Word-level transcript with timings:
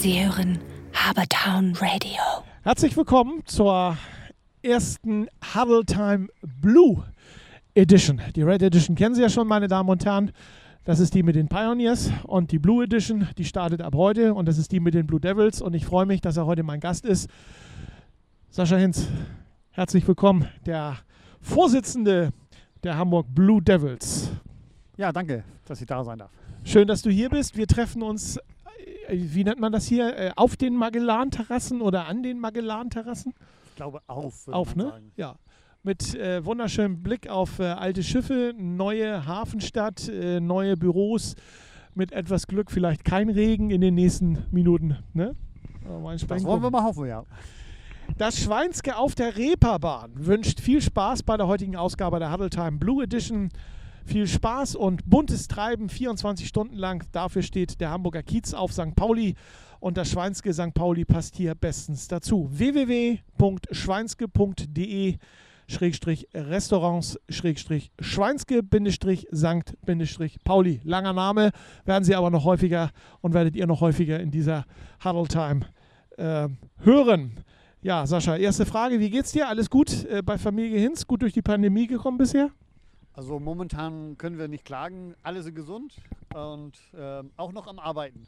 Sie 0.00 0.24
hören 0.24 0.58
Habertown 0.94 1.74
Radio. 1.74 2.22
Herzlich 2.62 2.96
willkommen 2.96 3.42
zur 3.44 3.98
ersten 4.62 5.28
Huddle 5.54 5.84
Time 5.84 6.28
Blue 6.40 7.04
Edition. 7.74 8.18
Die 8.34 8.40
Red 8.40 8.62
Edition 8.62 8.96
kennen 8.96 9.14
Sie 9.14 9.20
ja 9.20 9.28
schon, 9.28 9.46
meine 9.46 9.68
Damen 9.68 9.90
und 9.90 10.02
Herren. 10.06 10.32
Das 10.84 11.00
ist 11.00 11.12
die 11.12 11.22
mit 11.22 11.36
den 11.36 11.48
Pioneers 11.48 12.10
und 12.22 12.50
die 12.50 12.58
Blue 12.58 12.82
Edition, 12.82 13.28
die 13.36 13.44
startet 13.44 13.82
ab 13.82 13.94
heute 13.94 14.32
und 14.32 14.46
das 14.46 14.56
ist 14.56 14.72
die 14.72 14.80
mit 14.80 14.94
den 14.94 15.06
Blue 15.06 15.20
Devils 15.20 15.60
und 15.60 15.74
ich 15.74 15.84
freue 15.84 16.06
mich, 16.06 16.22
dass 16.22 16.38
er 16.38 16.46
heute 16.46 16.62
mein 16.62 16.80
Gast 16.80 17.04
ist. 17.04 17.28
Sascha 18.48 18.76
Hinz, 18.76 19.06
herzlich 19.72 20.08
willkommen, 20.08 20.48
der 20.64 20.96
Vorsitzende 21.42 22.30
der 22.84 22.96
Hamburg 22.96 23.26
Blue 23.34 23.60
Devils. 23.60 24.30
Ja, 24.96 25.12
danke, 25.12 25.44
dass 25.66 25.78
ich 25.78 25.86
da 25.86 26.02
sein 26.02 26.20
darf. 26.20 26.30
Schön, 26.64 26.88
dass 26.88 27.02
du 27.02 27.10
hier 27.10 27.28
bist. 27.28 27.54
Wir 27.56 27.66
treffen 27.66 28.02
uns, 28.02 28.38
wie 29.12 29.44
nennt 29.44 29.60
man 29.60 29.72
das 29.72 29.86
hier, 29.86 30.16
äh, 30.16 30.30
auf 30.36 30.56
den 30.56 30.76
Magellan-Terrassen 30.76 31.80
oder 31.80 32.06
an 32.06 32.22
den 32.22 32.38
Magellan-Terrassen? 32.38 33.34
Ich 33.70 33.76
glaube 33.76 34.00
auf. 34.06 34.48
Auf, 34.48 34.76
ne? 34.76 34.84
sagen. 34.84 35.12
Ja. 35.16 35.36
Mit 35.82 36.14
äh, 36.14 36.44
wunderschönem 36.44 37.02
Blick 37.02 37.28
auf 37.28 37.58
äh, 37.58 37.64
alte 37.64 38.02
Schiffe, 38.02 38.52
neue 38.56 39.26
Hafenstadt, 39.26 40.08
äh, 40.08 40.40
neue 40.40 40.76
Büros. 40.76 41.36
Mit 41.94 42.12
etwas 42.12 42.46
Glück 42.46 42.70
vielleicht 42.70 43.04
kein 43.04 43.30
Regen 43.30 43.70
in 43.70 43.80
den 43.80 43.94
nächsten 43.94 44.44
Minuten. 44.50 44.98
Ne? 45.12 45.34
Mal 46.02 46.16
Das 46.16 46.44
wollen 46.44 46.62
wir 46.62 46.70
mal 46.70 46.84
hoffen, 46.84 47.06
ja. 47.06 47.24
Das 48.18 48.38
Schweinske 48.38 48.96
auf 48.96 49.14
der 49.14 49.36
Reeperbahn 49.36 50.12
wünscht 50.14 50.60
viel 50.60 50.82
Spaß 50.82 51.22
bei 51.22 51.36
der 51.36 51.46
heutigen 51.46 51.76
Ausgabe 51.76 52.18
der 52.18 52.32
Huddle 52.32 52.50
Time 52.50 52.72
Blue 52.72 53.02
Edition. 53.02 53.50
Viel 54.04 54.26
Spaß 54.26 54.74
und 54.76 55.08
buntes 55.08 55.48
Treiben 55.48 55.88
24 55.88 56.46
Stunden 56.48 56.76
lang. 56.76 57.04
Dafür 57.12 57.42
steht 57.42 57.80
der 57.80 57.90
Hamburger 57.90 58.22
Kiez 58.22 58.52
auf 58.54 58.72
St. 58.72 58.94
Pauli 58.96 59.34
und 59.80 59.96
das 59.96 60.10
Schweinske 60.10 60.52
St. 60.52 60.74
Pauli 60.74 61.04
passt 61.04 61.36
hier 61.36 61.54
bestens 61.54 62.08
dazu. 62.08 62.48
www.schweinske.de 62.52 65.18
Schrägstrich 65.70 66.26
Restaurants 66.34 67.18
Schrägstrich 67.28 67.92
Schweinske 68.00 68.62
Bindestrich 68.62 69.28
Sankt 69.30 69.74
Bindestrich 69.86 70.38
Pauli. 70.42 70.80
Langer 70.82 71.12
Name, 71.12 71.52
werden 71.84 72.04
Sie 72.04 72.14
aber 72.14 72.30
noch 72.30 72.44
häufiger 72.44 72.90
und 73.20 73.34
werdet 73.34 73.54
ihr 73.54 73.66
noch 73.66 73.80
häufiger 73.80 74.18
in 74.18 74.30
dieser 74.30 74.64
Huddle 75.04 75.28
Time 75.28 75.60
äh, 76.16 76.48
hören. 76.84 77.32
Ja, 77.82 78.06
Sascha, 78.06 78.36
erste 78.36 78.66
Frage, 78.66 79.00
wie 79.00 79.10
geht's 79.10 79.32
dir? 79.32 79.48
Alles 79.48 79.70
gut 79.70 80.04
äh, 80.04 80.22
bei 80.22 80.36
Familie 80.36 80.78
Hinz? 80.78 81.06
Gut 81.06 81.22
durch 81.22 81.32
die 81.32 81.40
Pandemie 81.40 81.86
gekommen 81.86 82.18
bisher? 82.18 82.50
Also 83.12 83.40
momentan 83.40 84.16
können 84.18 84.38
wir 84.38 84.48
nicht 84.48 84.64
klagen. 84.64 85.14
Alle 85.22 85.42
sind 85.42 85.54
gesund 85.54 85.96
und 86.34 86.78
ähm, 86.96 87.30
auch 87.36 87.52
noch 87.52 87.66
am 87.66 87.78
Arbeiten. 87.78 88.26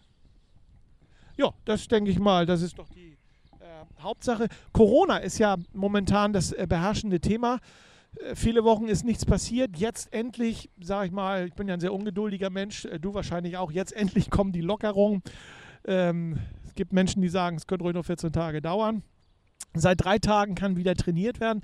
Ja, 1.37 1.53
das 1.65 1.89
denke 1.89 2.11
ich 2.11 2.19
mal. 2.19 2.47
Das 2.47 2.63
ist 2.63 2.79
doch 2.79 2.89
die 2.89 3.17
äh, 3.61 4.03
Hauptsache. 4.03 4.49
Corona 4.73 5.19
ist 5.19 5.39
ja 5.39 5.57
momentan 5.73 6.33
das 6.33 6.53
äh, 6.53 6.67
beherrschende 6.69 7.21
Thema. 7.21 7.61
Äh, 8.17 8.35
viele 8.35 8.65
Wochen 8.65 8.89
ist 8.89 9.05
nichts 9.05 9.25
passiert. 9.25 9.77
Jetzt 9.77 10.13
endlich, 10.13 10.71
sage 10.81 11.07
ich 11.07 11.13
mal, 11.13 11.47
ich 11.47 11.55
bin 11.55 11.69
ja 11.69 11.75
ein 11.75 11.81
sehr 11.81 11.95
ungeduldiger 11.95 12.51
Mensch, 12.51 12.85
äh, 12.85 12.99
du 12.99 13.15
wahrscheinlich 13.15 13.57
auch. 13.57 13.71
Jetzt 13.71 13.93
endlich 13.93 14.31
kommen 14.31 14.53
die 14.53 14.61
Lockerungen. 14.61 15.23
Ähm, 15.85 16.39
es 16.67 16.75
gibt 16.75 16.93
Menschen, 16.93 17.23
die 17.23 17.29
sagen, 17.29 17.57
es 17.57 17.67
könnte 17.67 17.85
ruhig 17.85 17.95
noch 17.95 18.05
14 18.05 18.33
Tage 18.33 18.61
dauern. 18.61 19.03
Seit 19.75 20.05
drei 20.05 20.19
Tagen 20.19 20.55
kann 20.55 20.77
wieder 20.77 20.95
trainiert 20.95 21.41
werden. 21.41 21.63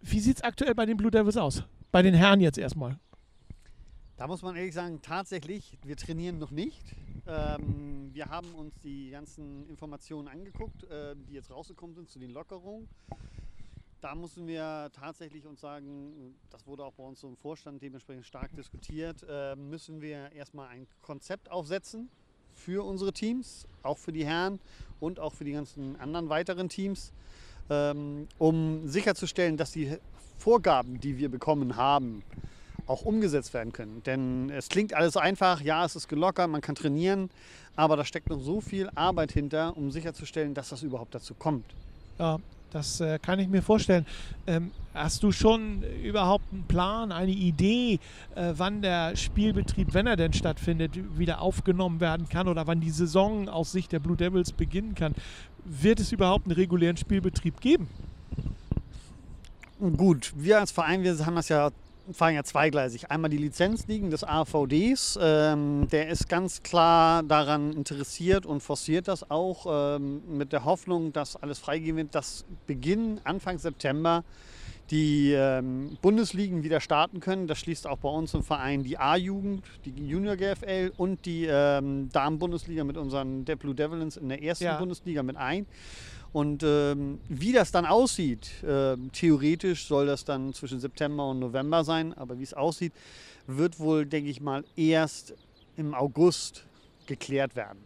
Wie 0.00 0.20
sieht 0.20 0.36
es 0.36 0.42
aktuell 0.42 0.74
bei 0.74 0.86
den 0.86 0.96
Blue 0.96 1.10
Devils 1.10 1.36
aus? 1.36 1.64
Bei 1.90 2.02
den 2.02 2.12
Herren 2.12 2.40
jetzt 2.40 2.58
erstmal. 2.58 2.98
Da 4.18 4.26
muss 4.26 4.42
man 4.42 4.56
ehrlich 4.56 4.74
sagen, 4.74 5.00
tatsächlich, 5.00 5.78
wir 5.84 5.96
trainieren 5.96 6.38
noch 6.38 6.50
nicht. 6.50 6.82
Ähm, 7.26 8.10
wir 8.12 8.26
haben 8.26 8.54
uns 8.54 8.78
die 8.80 9.10
ganzen 9.10 9.66
Informationen 9.68 10.28
angeguckt, 10.28 10.84
äh, 10.84 11.14
die 11.16 11.32
jetzt 11.32 11.50
rausgekommen 11.50 11.94
sind 11.94 12.10
zu 12.10 12.18
den 12.18 12.30
Lockerungen. 12.32 12.88
Da 14.02 14.14
müssen 14.14 14.46
wir 14.46 14.90
tatsächlich 14.92 15.46
uns 15.46 15.60
sagen, 15.60 16.34
das 16.50 16.66
wurde 16.66 16.84
auch 16.84 16.92
bei 16.92 17.04
uns 17.04 17.22
im 17.22 17.36
Vorstand 17.36 17.82
dementsprechend 17.82 18.26
stark 18.26 18.54
diskutiert, 18.54 19.24
äh, 19.26 19.56
müssen 19.56 20.02
wir 20.02 20.30
erstmal 20.32 20.68
ein 20.68 20.86
Konzept 21.00 21.50
aufsetzen 21.50 22.10
für 22.52 22.84
unsere 22.84 23.14
Teams, 23.14 23.66
auch 23.82 23.96
für 23.96 24.12
die 24.12 24.26
Herren 24.26 24.60
und 25.00 25.20
auch 25.20 25.32
für 25.32 25.44
die 25.44 25.52
ganzen 25.52 25.96
anderen 25.96 26.28
weiteren 26.28 26.68
Teams, 26.68 27.12
um 27.68 28.88
sicherzustellen, 28.88 29.56
dass 29.56 29.72
die 29.72 29.96
Vorgaben, 30.38 31.00
die 31.00 31.18
wir 31.18 31.30
bekommen 31.30 31.76
haben, 31.76 32.22
auch 32.86 33.02
umgesetzt 33.02 33.52
werden 33.52 33.72
können. 33.72 34.02
Denn 34.04 34.50
es 34.50 34.68
klingt 34.68 34.94
alles 34.94 35.16
einfach, 35.16 35.60
ja, 35.60 35.84
es 35.84 35.94
ist 35.94 36.08
gelockert, 36.08 36.48
man 36.48 36.60
kann 36.60 36.74
trainieren, 36.74 37.30
aber 37.76 37.96
da 37.96 38.04
steckt 38.04 38.30
noch 38.30 38.40
so 38.40 38.60
viel 38.60 38.88
Arbeit 38.94 39.32
hinter, 39.32 39.76
um 39.76 39.90
sicherzustellen, 39.90 40.54
dass 40.54 40.70
das 40.70 40.82
überhaupt 40.82 41.14
dazu 41.14 41.34
kommt. 41.34 41.66
Ja, 42.18 42.38
das 42.70 43.00
äh, 43.00 43.18
kann 43.18 43.38
ich 43.38 43.48
mir 43.48 43.62
vorstellen. 43.62 44.06
Ähm, 44.46 44.70
hast 44.94 45.22
du 45.22 45.32
schon 45.32 45.82
überhaupt 46.02 46.44
einen 46.52 46.64
Plan, 46.64 47.12
eine 47.12 47.30
Idee, 47.30 48.00
äh, 48.34 48.52
wann 48.56 48.82
der 48.82 49.16
Spielbetrieb, 49.16 49.94
wenn 49.94 50.06
er 50.06 50.16
denn 50.16 50.32
stattfindet, 50.32 50.92
wieder 51.18 51.40
aufgenommen 51.40 52.00
werden 52.00 52.28
kann 52.28 52.48
oder 52.48 52.66
wann 52.66 52.80
die 52.80 52.90
Saison 52.90 53.48
aus 53.48 53.72
Sicht 53.72 53.92
der 53.92 54.00
Blue 54.00 54.16
Devils 54.16 54.52
beginnen 54.52 54.94
kann? 54.94 55.14
Wird 55.64 56.00
es 56.00 56.12
überhaupt 56.12 56.46
einen 56.46 56.54
regulären 56.54 56.96
Spielbetrieb 56.96 57.60
geben? 57.60 57.88
Gut, 59.96 60.32
wir 60.36 60.58
als 60.58 60.72
Verein, 60.72 61.04
wir 61.04 61.24
haben 61.24 61.36
das 61.36 61.48
ja, 61.48 61.70
fahren 62.12 62.34
ja 62.34 62.44
zweigleisig. 62.44 63.10
Einmal 63.10 63.30
die 63.30 63.38
Lizenzligen 63.38 64.10
des 64.10 64.24
AVDs, 64.24 65.18
ähm, 65.20 65.88
der 65.90 66.08
ist 66.08 66.28
ganz 66.28 66.62
klar 66.62 67.22
daran 67.22 67.72
interessiert 67.72 68.46
und 68.46 68.62
forciert 68.62 69.08
das 69.08 69.30
auch 69.30 69.96
ähm, 69.96 70.22
mit 70.36 70.52
der 70.52 70.64
Hoffnung, 70.64 71.12
dass 71.12 71.36
alles 71.36 71.58
freigegeben 71.58 71.98
wird, 71.98 72.14
dass 72.14 72.44
Beginn 72.66 73.20
Anfang 73.24 73.58
September 73.58 74.24
die 74.90 75.32
ähm, 75.32 75.98
Bundesligen 76.00 76.62
wieder 76.62 76.80
starten 76.80 77.20
können. 77.20 77.46
Das 77.46 77.58
schließt 77.58 77.86
auch 77.86 77.98
bei 77.98 78.08
uns 78.08 78.32
im 78.34 78.42
Verein 78.42 78.84
die 78.84 78.98
A-Jugend, 78.98 79.62
die 79.84 79.90
Junior 79.90 80.36
GFL 80.36 80.92
und 80.96 81.26
die 81.26 81.46
ähm, 81.46 82.08
Damen-Bundesliga 82.10 82.84
mit 82.84 82.96
unseren 82.96 83.44
Blue 83.44 83.74
Devils 83.74 84.16
in 84.16 84.28
der 84.28 84.42
ersten 84.42 84.64
Ja. 84.64 84.78
Bundesliga 84.78 85.22
mit 85.22 85.36
ein. 85.36 85.66
Und 86.38 86.62
ähm, 86.62 87.18
wie 87.28 87.50
das 87.50 87.72
dann 87.72 87.84
aussieht, 87.84 88.48
ähm, 88.64 89.10
theoretisch 89.10 89.88
soll 89.88 90.06
das 90.06 90.24
dann 90.24 90.54
zwischen 90.54 90.78
September 90.78 91.28
und 91.28 91.40
November 91.40 91.82
sein, 91.82 92.16
aber 92.16 92.38
wie 92.38 92.44
es 92.44 92.54
aussieht, 92.54 92.92
wird 93.48 93.80
wohl, 93.80 94.06
denke 94.06 94.30
ich 94.30 94.40
mal, 94.40 94.62
erst 94.76 95.34
im 95.76 95.94
August 95.94 96.64
geklärt 97.06 97.56
werden. 97.56 97.80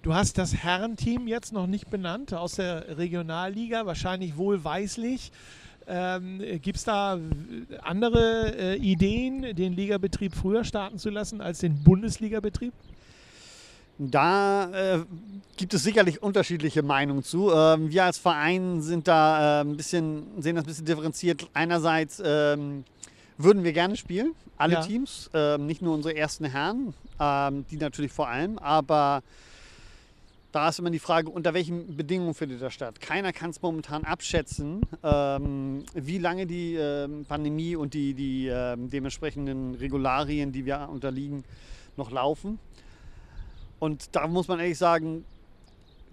Du 0.00 0.14
hast 0.14 0.38
das 0.38 0.54
Herrenteam 0.54 1.28
jetzt 1.28 1.52
noch 1.52 1.66
nicht 1.66 1.90
benannt 1.90 2.32
aus 2.32 2.54
der 2.54 2.96
Regionalliga, 2.96 3.84
wahrscheinlich 3.84 4.38
wohlweislich. 4.38 5.30
Ähm, 5.86 6.38
Gibt 6.62 6.78
es 6.78 6.84
da 6.84 7.16
äh, 7.16 7.20
andere 7.82 8.54
äh, 8.56 8.76
Ideen, 8.76 9.54
den 9.54 9.74
Ligabetrieb 9.74 10.34
früher 10.34 10.64
starten 10.64 10.98
zu 10.98 11.10
lassen 11.10 11.42
als 11.42 11.58
den 11.58 11.84
Bundesligabetrieb? 11.84 12.72
Da 13.98 14.96
äh, 14.96 15.04
gibt 15.56 15.72
es 15.74 15.84
sicherlich 15.84 16.22
unterschiedliche 16.22 16.82
Meinungen 16.82 17.22
zu. 17.22 17.52
Ähm, 17.52 17.90
wir 17.90 18.04
als 18.04 18.18
Verein 18.18 18.82
sind 18.82 19.06
da 19.06 19.60
äh, 19.60 19.64
ein 19.64 19.76
bisschen, 19.76 20.24
sehen 20.42 20.56
das 20.56 20.64
ein 20.64 20.68
bisschen 20.68 20.86
differenziert. 20.86 21.48
Einerseits 21.54 22.20
ähm, 22.24 22.84
würden 23.38 23.62
wir 23.62 23.72
gerne 23.72 23.96
spielen, 23.96 24.34
alle 24.56 24.74
Ja. 24.74 24.80
Teams, 24.82 25.30
ähm, 25.32 25.66
nicht 25.66 25.80
nur 25.80 25.94
unsere 25.94 26.16
ersten 26.16 26.44
Herren, 26.44 26.92
ähm, 27.20 27.64
die 27.70 27.76
natürlich 27.76 28.12
vor 28.12 28.28
allem, 28.28 28.58
aber 28.58 29.22
da 30.50 30.68
ist 30.68 30.78
immer 30.78 30.90
die 30.90 31.00
Frage, 31.00 31.30
unter 31.30 31.52
welchen 31.52 31.96
Bedingungen 31.96 32.34
findet 32.34 32.62
das 32.62 32.72
statt. 32.74 33.00
Keiner 33.00 33.32
kann 33.32 33.50
es 33.50 33.60
momentan 33.60 34.04
abschätzen, 34.04 34.82
ähm, 35.02 35.84
wie 35.94 36.18
lange 36.18 36.46
die 36.46 36.74
ähm, 36.74 37.24
Pandemie 37.28 37.74
und 37.74 37.92
die, 37.94 38.14
die 38.14 38.46
ähm, 38.46 38.88
dementsprechenden 38.88 39.74
Regularien, 39.74 40.52
die 40.52 40.64
wir 40.64 40.88
unterliegen, 40.92 41.44
noch 41.96 42.12
laufen. 42.12 42.60
Und 43.78 44.14
da 44.14 44.26
muss 44.26 44.48
man 44.48 44.60
ehrlich 44.60 44.78
sagen, 44.78 45.24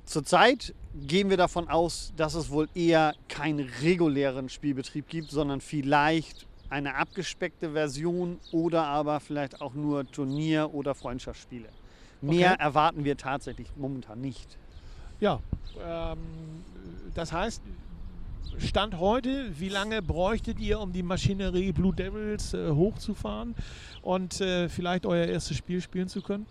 zurzeit 0.05 0.73
gehen 0.93 1.29
wir 1.29 1.37
davon 1.37 1.69
aus, 1.69 2.11
dass 2.17 2.33
es 2.33 2.49
wohl 2.49 2.67
eher 2.75 3.13
keinen 3.29 3.69
regulären 3.81 4.49
Spielbetrieb 4.49 5.07
gibt, 5.07 5.31
sondern 5.31 5.61
vielleicht 5.61 6.47
eine 6.69 6.95
abgespeckte 6.95 7.71
Version 7.71 8.39
oder 8.51 8.85
aber 8.85 9.19
vielleicht 9.19 9.61
auch 9.61 9.73
nur 9.73 10.09
Turnier- 10.09 10.73
oder 10.73 10.95
Freundschaftsspiele. 10.95 11.69
Mehr 12.21 12.53
Okay. 12.53 12.63
erwarten 12.63 13.03
wir 13.03 13.17
tatsächlich 13.17 13.67
momentan 13.75 14.21
nicht. 14.21 14.57
Ja, 15.19 15.39
ähm, 15.83 16.17
das 17.13 17.31
heißt, 17.31 17.61
Stand 18.57 18.99
heute, 18.99 19.59
wie 19.59 19.69
lange 19.69 20.01
bräuchtet 20.01 20.59
ihr, 20.59 20.79
um 20.79 20.91
die 20.91 21.03
Maschinerie 21.03 21.71
Blue 21.71 21.93
Devils 21.95 22.53
äh, 22.53 22.69
hochzufahren 22.71 23.55
und 24.01 24.39
äh, 24.41 24.67
vielleicht 24.69 25.05
euer 25.05 25.25
erstes 25.25 25.57
Spiel 25.57 25.81
spielen 25.81 26.09
zu 26.09 26.21
können? 26.21 26.45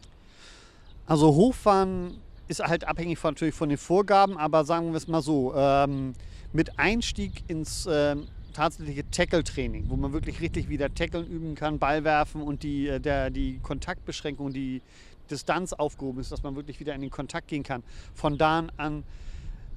Also 1.11 1.35
hochfahren 1.35 2.19
ist 2.47 2.61
halt 2.61 2.87
abhängig 2.87 3.19
von, 3.19 3.35
natürlich 3.35 3.57
von 3.57 3.69
den 3.69 3.79
Vorgaben, 3.79 4.39
aber 4.39 4.65
sagen 4.65 4.91
wir 4.93 4.97
es 4.97 5.09
mal 5.09 5.23
so, 5.23 5.53
ähm, 5.57 6.12
mit 6.53 6.79
Einstieg 6.79 7.43
ins 7.49 7.89
ähm, 7.91 8.29
tatsächliche 8.53 9.11
Tackle-Training, 9.11 9.87
wo 9.91 9.97
man 9.97 10.12
wirklich 10.12 10.41
richtig 10.41 10.69
wieder 10.69 10.95
Tackeln 10.95 11.27
üben 11.27 11.57
kann, 11.57 11.81
Ball 11.81 12.05
werfen 12.05 12.41
und 12.43 12.62
die, 12.62 12.87
äh, 12.87 13.01
der, 13.01 13.31
die 13.31 13.59
Kontaktbeschränkung, 13.59 14.53
die 14.53 14.83
Distanz 15.29 15.73
aufgehoben 15.73 16.21
ist, 16.21 16.31
dass 16.31 16.45
man 16.45 16.55
wirklich 16.55 16.79
wieder 16.79 16.95
in 16.95 17.01
den 17.01 17.11
Kontakt 17.11 17.49
gehen 17.49 17.65
kann. 17.65 17.83
Von 18.15 18.39
da 18.39 18.69
an 18.77 19.03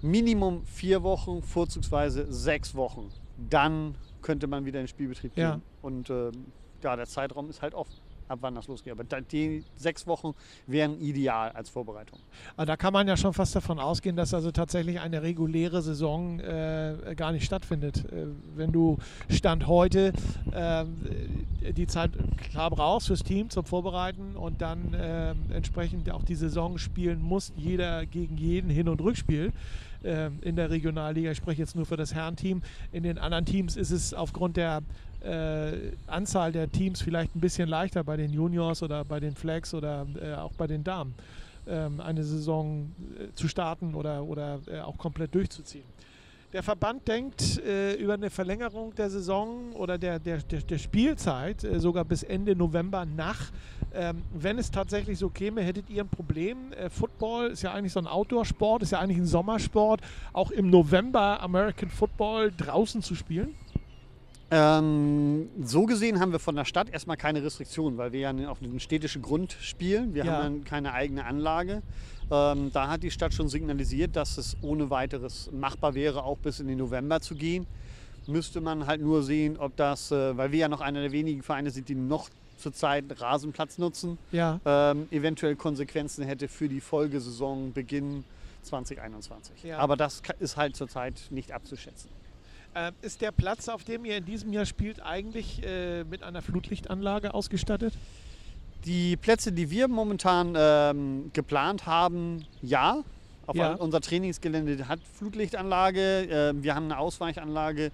Minimum 0.04 0.64
vier 0.68 1.02
Wochen, 1.02 1.42
vorzugsweise 1.42 2.32
sechs 2.32 2.76
Wochen. 2.76 3.10
Dann 3.50 3.96
könnte 4.22 4.46
man 4.46 4.66
wieder 4.66 4.80
in 4.80 4.84
den 4.84 4.88
Spielbetrieb 4.88 5.34
gehen. 5.34 5.44
Ja. 5.44 5.62
Und 5.82 6.12
ähm, 6.12 6.46
ja, 6.84 6.96
der 6.96 7.08
Zeitraum 7.08 7.50
ist 7.50 7.64
halt 7.64 7.74
offen, 7.74 7.94
ab 8.28 8.40
wann 8.42 8.56
das 8.56 8.68
losgeht. 8.68 8.94
Aber 8.94 9.04
die 9.04 9.64
sechs 9.76 10.08
Wochen 10.08 10.34
wären 10.68 11.00
ideal 11.00 11.52
als 11.52 11.70
Vorbereitung. 11.70 12.20
Aber 12.56 12.66
da 12.66 12.78
kann 12.78 12.94
man 12.94 13.08
ja 13.08 13.18
schon 13.18 13.34
fast 13.34 13.56
davon 13.56 13.80
ausgehen, 13.80 14.16
dass 14.16 14.34
also 14.34 14.52
tatsächlich 14.52 15.00
eine 15.00 15.22
reguläre 15.22 15.82
Saison 15.82 16.40
äh, 16.40 17.14
gar 17.16 17.32
nicht 17.32 17.46
stattfindet. 17.46 18.06
Äh, 18.12 18.28
wenn 18.56 18.72
du 18.72 18.98
Stand 19.30 19.68
heute 19.68 20.14
ähm, 20.54 20.98
die 21.76 21.88
Zeit 21.88 22.12
klar 22.38 22.70
brauchst 22.70 23.08
fürs 23.08 23.24
Team 23.24 23.50
zum 23.50 23.66
Vorbereiten 23.66 24.36
und 24.36 24.62
dann 24.62 24.96
ähm, 24.98 25.38
entsprechend 25.52 26.10
auch 26.12 26.24
die 26.24 26.36
Saison 26.36 26.78
spielen 26.78 27.22
musst, 27.22 27.54
jeder 27.56 28.06
gegen 28.06 28.38
jeden 28.38 28.70
Hin- 28.70 28.90
und 28.90 29.02
Rückspiel 29.02 29.54
ähm, 30.04 30.40
in 30.42 30.56
der 30.56 30.70
Regionalliga. 30.70 31.32
Ich 31.32 31.38
spreche 31.38 31.62
jetzt 31.62 31.76
nur 31.76 31.86
für 31.86 31.98
das 31.98 32.14
Herrenteam. 32.14 32.62
In 32.92 33.04
den 33.04 33.18
anderen 33.18 33.46
Teams 33.46 33.78
ist 33.78 33.92
es 33.92 34.14
aufgrund 34.14 34.58
der 34.58 34.82
äh, 35.24 35.92
Anzahl 36.08 36.52
der 36.52 36.72
Teams 36.72 37.02
vielleicht 37.02 37.36
ein 37.36 37.40
bisschen 37.40 37.70
leichter 37.70 38.04
bei 38.04 38.18
den 38.18 38.32
Juniors 38.32 38.84
oder 38.84 39.06
bei 39.06 39.20
den 39.20 39.36
Flags 39.36 39.74
oder 39.74 40.06
äh, 40.22 40.34
auch 40.34 40.54
bei 40.54 40.68
den 40.68 40.84
Damen 40.84 41.14
ähm, 41.68 42.00
eine 42.02 42.24
Saison 42.24 42.92
äh, 43.18 43.34
zu 43.36 43.48
starten 43.48 43.96
oder, 43.96 44.24
oder 44.24 44.60
äh, 44.68 44.80
auch 44.80 44.98
komplett 44.98 45.34
durchzuziehen. 45.34 45.86
Der 46.52 46.62
Verband 46.62 47.08
denkt 47.08 47.58
äh, 47.60 47.96
über 47.96 48.14
eine 48.14 48.30
Verlängerung 48.30 48.94
der 48.94 49.10
Saison 49.10 49.72
oder 49.74 49.98
der, 49.98 50.20
der, 50.20 50.38
der, 50.38 50.62
der 50.62 50.78
Spielzeit 50.78 51.64
äh, 51.64 51.80
sogar 51.80 52.06
bis 52.06 52.22
Ende 52.22 52.56
November 52.56 53.06
nach. 53.06 53.52
Ähm, 53.96 54.22
wenn 54.34 54.60
es 54.60 54.70
tatsächlich 54.70 55.18
so 55.18 55.30
käme, 55.30 55.62
hättet 55.62 55.90
ihr 55.90 56.04
ein 56.04 56.10
Problem. 56.10 56.58
Football 56.90 57.52
ist 57.52 57.62
ja 57.62 57.74
eigentlich 57.74 57.94
so 57.94 58.00
ein 58.00 58.08
Outdoor-Sport, 58.08 58.84
ist 58.84 58.92
ja 58.92 59.00
eigentlich 59.00 59.20
ein 59.20 59.26
Sommersport, 59.26 60.02
auch 60.32 60.52
im 60.52 60.70
November 60.70 61.42
American 61.42 61.90
Football 61.90 62.52
draußen 62.56 63.02
zu 63.02 63.16
spielen. 63.16 63.56
Ähm, 64.56 65.50
so 65.64 65.86
gesehen 65.86 66.20
haben 66.20 66.32
wir 66.32 66.38
von 66.40 66.56
der 66.56 66.66
Stadt 66.66 66.90
erstmal 66.90 67.18
keine 67.18 67.44
Restriktionen, 67.44 67.98
weil 67.98 68.12
wir 68.12 68.20
ja 68.20 68.50
auf 68.50 68.62
einem 68.62 68.80
städtischen 68.80 69.22
Grund 69.24 69.58
spielen. 69.60 70.14
Wir 70.14 70.26
Ja. 70.26 70.34
haben 70.34 70.44
dann 70.44 70.64
keine 70.64 70.94
eigene 70.94 71.26
Anlage. 71.26 71.82
Ähm, 72.30 72.70
da 72.72 72.88
hat 72.88 73.02
die 73.02 73.10
Stadt 73.10 73.34
schon 73.34 73.50
signalisiert, 73.50 74.16
dass 74.16 74.38
es 74.38 74.56
ohne 74.62 74.90
weiteres 74.90 75.50
machbar 75.52 75.96
wäre, 75.96 76.24
auch 76.24 76.38
bis 76.38 76.60
in 76.60 76.68
den 76.68 76.78
November 76.78 77.20
zu 77.20 77.34
gehen. 77.36 77.66
Müsste 78.28 78.62
man 78.62 78.86
halt 78.86 79.02
nur 79.02 79.24
sehen, 79.24 79.58
ob 79.58 79.76
das, 79.76 80.12
äh, 80.12 80.38
weil 80.38 80.52
wir 80.52 80.60
ja 80.60 80.68
noch 80.70 80.82
einer 80.82 81.02
der 81.02 81.12
wenigen 81.12 81.42
Vereine 81.42 81.72
sind, 81.72 81.90
die 81.90 81.96
noch 81.96 82.30
zurzeit 82.58 83.06
Rasenplatz 83.20 83.78
nutzen, 83.80 84.18
Ja. 84.32 84.60
ähm, 84.66 85.08
eventuell 85.12 85.56
Konsequenzen 85.56 86.24
hätte 86.24 86.48
für 86.48 86.70
die 86.70 86.80
Folgesaison 86.80 87.74
Beginn 87.74 88.24
2021. 88.62 89.64
Ja. 89.64 89.80
Aber 89.80 89.98
das 89.98 90.22
ist 90.40 90.56
halt 90.56 90.76
zurzeit 90.76 91.16
nicht 91.32 91.52
abzuschätzen. 91.52 92.10
Äh, 92.76 92.92
ist 93.02 93.22
der 93.22 93.32
Platz, 93.32 93.70
auf 93.70 93.84
dem 93.84 94.06
ihr 94.06 94.18
in 94.18 94.26
diesem 94.26 94.52
Jahr 94.52 94.66
spielt, 94.66 95.02
eigentlich 95.02 95.64
äh, 95.64 96.04
mit 96.06 96.24
einer 96.24 96.42
Flutlichtanlage 96.42 97.34
ausgestattet? 97.34 97.94
Die 98.86 99.16
Plätze, 99.16 99.52
die 99.52 99.70
wir 99.70 99.88
momentan 99.88 100.56
ähm, 100.58 101.32
geplant 101.34 101.86
haben, 101.86 102.46
ja. 102.62 103.04
Auf 103.46 103.56
Ja. 103.56 103.74
Unser 103.76 104.02
Trainingsgelände 104.02 104.88
hat 104.88 105.00
Flutlichtanlage. 105.04 106.28
Ähm, 106.30 106.64
wir 106.64 106.76
haben 106.76 106.86
eine 106.86 106.98
Ausweichanlage 106.98 107.92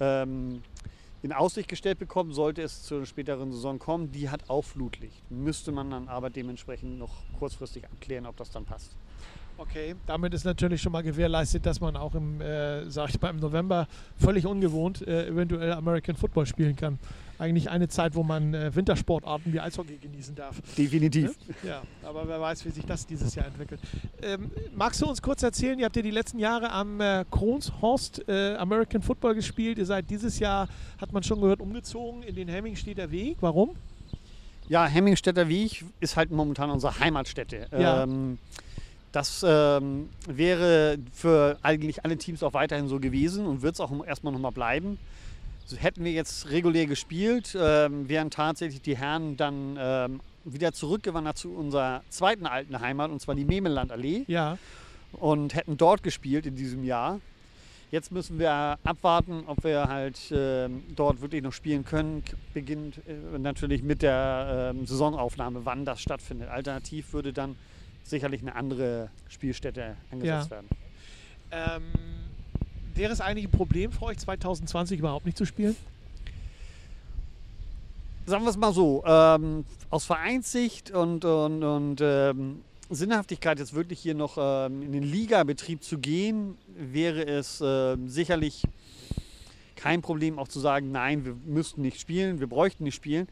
ähm, 0.00 0.62
in 1.22 1.32
Aussicht 1.32 1.68
gestellt 1.68 1.98
bekommen, 1.98 2.32
sollte 2.32 2.62
es 2.62 2.82
zur 2.82 3.06
späteren 3.06 3.52
Saison 3.52 3.78
kommen. 3.78 4.12
Die 4.12 4.28
hat 4.28 4.48
auch 4.48 4.62
Flutlicht. 4.62 5.28
Müsste 5.30 5.72
man 5.72 5.90
dann 5.90 6.08
aber 6.08 6.30
dementsprechend 6.30 6.98
noch 6.98 7.14
kurzfristig 7.38 7.84
abklären, 7.84 8.26
ob 8.26 8.36
das 8.36 8.50
dann 8.50 8.64
passt. 8.64 8.94
Okay, 9.60 9.96
damit 10.06 10.34
ist 10.34 10.44
natürlich 10.44 10.80
schon 10.80 10.92
mal 10.92 11.02
gewährleistet, 11.02 11.66
dass 11.66 11.80
man 11.80 11.96
auch 11.96 12.14
im, 12.14 12.40
äh, 12.40 12.88
sag 12.88 13.10
ich 13.10 13.20
mal, 13.20 13.30
im 13.30 13.40
November 13.40 13.88
völlig 14.16 14.46
ungewohnt 14.46 15.06
äh, 15.06 15.26
eventuell 15.26 15.72
American 15.72 16.14
Football 16.14 16.46
spielen 16.46 16.76
kann. 16.76 17.00
Eigentlich 17.40 17.68
eine 17.68 17.88
Zeit, 17.88 18.14
wo 18.14 18.22
man 18.22 18.54
äh, 18.54 18.74
Wintersportarten 18.74 19.52
wie 19.52 19.58
Eishockey 19.58 19.96
genießen 19.96 20.36
darf. 20.36 20.60
Definitiv. 20.76 21.36
Ja, 21.64 21.82
aber 22.04 22.28
wer 22.28 22.40
weiß, 22.40 22.64
wie 22.66 22.70
sich 22.70 22.86
das 22.86 23.04
dieses 23.04 23.34
Jahr 23.34 23.46
entwickelt. 23.46 23.80
Ähm, 24.22 24.52
magst 24.76 25.02
du 25.02 25.06
uns 25.06 25.20
kurz 25.20 25.42
erzählen, 25.42 25.76
ihr 25.78 25.86
habt 25.86 25.96
ja 25.96 26.02
die 26.02 26.12
letzten 26.12 26.38
Jahre 26.38 26.70
am 26.70 27.00
äh, 27.00 27.24
Kronshorst 27.28 28.28
äh, 28.28 28.54
American 28.54 29.02
Football 29.02 29.34
gespielt. 29.34 29.78
Ihr 29.78 29.86
seid 29.86 30.08
dieses 30.08 30.38
Jahr, 30.38 30.68
hat 31.00 31.12
man 31.12 31.24
schon 31.24 31.40
gehört, 31.40 31.60
umgezogen 31.60 32.22
in 32.22 32.36
den 32.36 32.46
Hemmingstedter 32.46 33.10
Weg. 33.10 33.38
Warum? 33.40 33.70
Ja, 34.68 34.86
Hemmingstädter 34.86 35.48
Weg 35.48 35.84
ist 35.98 36.16
halt 36.16 36.30
momentan 36.30 36.70
unsere 36.70 37.00
Heimatstätte. 37.00 37.66
Ja. 37.72 38.04
Ähm, 38.04 38.38
das 39.12 39.44
ähm, 39.46 40.08
wäre 40.26 40.98
für 41.12 41.58
eigentlich 41.62 42.04
alle 42.04 42.16
Teams 42.16 42.42
auch 42.42 42.54
weiterhin 42.54 42.88
so 42.88 43.00
gewesen 43.00 43.46
und 43.46 43.62
wird 43.62 43.74
es 43.74 43.80
auch 43.80 44.04
erstmal 44.04 44.32
nochmal 44.32 44.52
bleiben. 44.52 44.98
So 45.66 45.76
hätten 45.76 46.04
wir 46.04 46.12
jetzt 46.12 46.50
regulär 46.50 46.86
gespielt, 46.86 47.56
ähm, 47.58 48.08
wären 48.08 48.30
tatsächlich 48.30 48.80
die 48.80 48.96
Herren 48.96 49.36
dann 49.36 49.76
ähm, 49.78 50.20
wieder 50.44 50.72
zurückgewandert 50.72 51.36
zu 51.36 51.54
unserer 51.54 52.02
zweiten 52.08 52.46
alten 52.46 52.80
Heimat, 52.80 53.10
und 53.10 53.20
zwar 53.20 53.34
die 53.34 53.44
Memelandallee, 53.44 54.24
Ja, 54.28 54.56
und 55.12 55.54
hätten 55.54 55.76
dort 55.76 56.02
gespielt 56.02 56.46
in 56.46 56.56
diesem 56.56 56.84
Jahr. 56.84 57.20
Jetzt 57.90 58.12
müssen 58.12 58.38
wir 58.38 58.78
abwarten, 58.84 59.44
ob 59.46 59.64
wir 59.64 59.88
halt 59.88 60.18
ähm, 60.30 60.82
dort 60.94 61.22
wirklich 61.22 61.42
noch 61.42 61.54
spielen 61.54 61.86
können. 61.86 62.22
Beginnt 62.52 62.98
äh, 63.06 63.38
natürlich 63.38 63.82
mit 63.82 64.02
der 64.02 64.74
ähm, 64.74 64.86
Saisonaufnahme, 64.86 65.64
wann 65.64 65.86
das 65.86 66.02
stattfindet. 66.02 66.50
Alternativ 66.50 67.14
würde 67.14 67.32
dann 67.32 67.56
sicherlich 68.10 68.40
eine 68.42 68.54
andere 68.54 69.10
Spielstätte 69.28 69.96
angesetzt 70.10 70.50
Ja. 70.50 70.50
werden. 70.50 70.68
ähm, 71.50 71.82
wäre 72.94 73.12
es 73.12 73.20
eigentlich 73.20 73.46
ein 73.46 73.50
Problem 73.52 73.92
für 73.92 74.02
euch 74.06 74.18
2020 74.18 74.98
überhaupt 74.98 75.24
nicht 75.26 75.38
zu 75.38 75.44
spielen? 75.44 75.76
Sagen 78.26 78.44
wir 78.44 78.50
es 78.50 78.56
mal 78.58 78.72
so, 78.74 79.02
ähm, 79.06 79.64
aus 79.88 80.04
Vereinssicht 80.04 80.90
und, 80.90 81.24
und, 81.24 81.62
und 81.64 82.00
ähm, 82.02 82.60
Sinnhaftigkeit 82.90 83.58
jetzt 83.58 83.72
wirklich 83.72 84.00
hier 84.00 84.14
noch 84.14 84.36
ähm, 84.38 84.82
in 84.82 84.92
den 84.92 85.02
Ligabetrieb 85.02 85.82
zu 85.82 85.98
gehen, 85.98 86.58
wäre 86.76 87.24
es 87.26 87.62
ähm, 87.64 88.08
sicherlich 88.08 88.64
kein 89.76 90.02
Problem 90.02 90.38
auch 90.38 90.48
zu 90.48 90.60
sagen, 90.60 90.90
nein, 90.92 91.24
wir 91.24 91.36
müssten 91.46 91.80
nicht 91.82 92.00
spielen, 92.00 92.40
wir 92.40 92.48
bräuchten 92.48 92.84
nicht 92.84 92.96
spielen. 92.96 93.28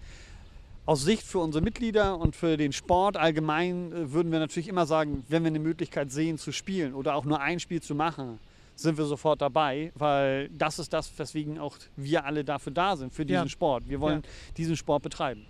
Aus 0.87 1.03
Sicht 1.03 1.25
für 1.25 1.41
unsere 1.41 1.65
Mitglieder 1.65 2.17
und 2.17 2.37
für 2.37 2.57
den 2.57 2.73
Sport 2.73 3.17
allgemein 3.17 3.91
äh, 3.93 4.13
würden 4.13 4.31
wir 4.31 4.39
natürlich 4.39 4.69
immer 4.69 4.87
sagen, 4.87 5.25
wenn 5.29 5.43
wir 5.43 5.49
eine 5.49 5.59
Möglichkeit 5.59 6.13
sehen 6.13 6.39
zu 6.39 6.53
spielen 6.53 6.95
oder 6.95 7.17
auch 7.17 7.25
nur 7.25 7.41
ein 7.41 7.59
Spiel 7.59 7.83
zu 7.83 7.97
machen, 7.97 8.39
sind 8.77 8.97
wir 8.97 9.05
sofort 9.05 9.41
dabei, 9.43 9.91
weil 9.97 10.49
das 10.51 10.79
ist 10.79 10.93
das, 10.93 11.11
weswegen 11.19 11.59
auch 11.59 11.77
wir 11.97 12.25
alle 12.25 12.45
dafür 12.45 12.73
da 12.73 12.97
sind, 12.97 13.13
für 13.13 13.25
diesen 13.27 13.45
Ja. 13.45 13.49
Sport. 13.49 13.89
Wir 13.89 14.01
wollen 14.01 14.23
diesen 14.57 14.77
Sport 14.77 15.03
betreiben. 15.03 15.45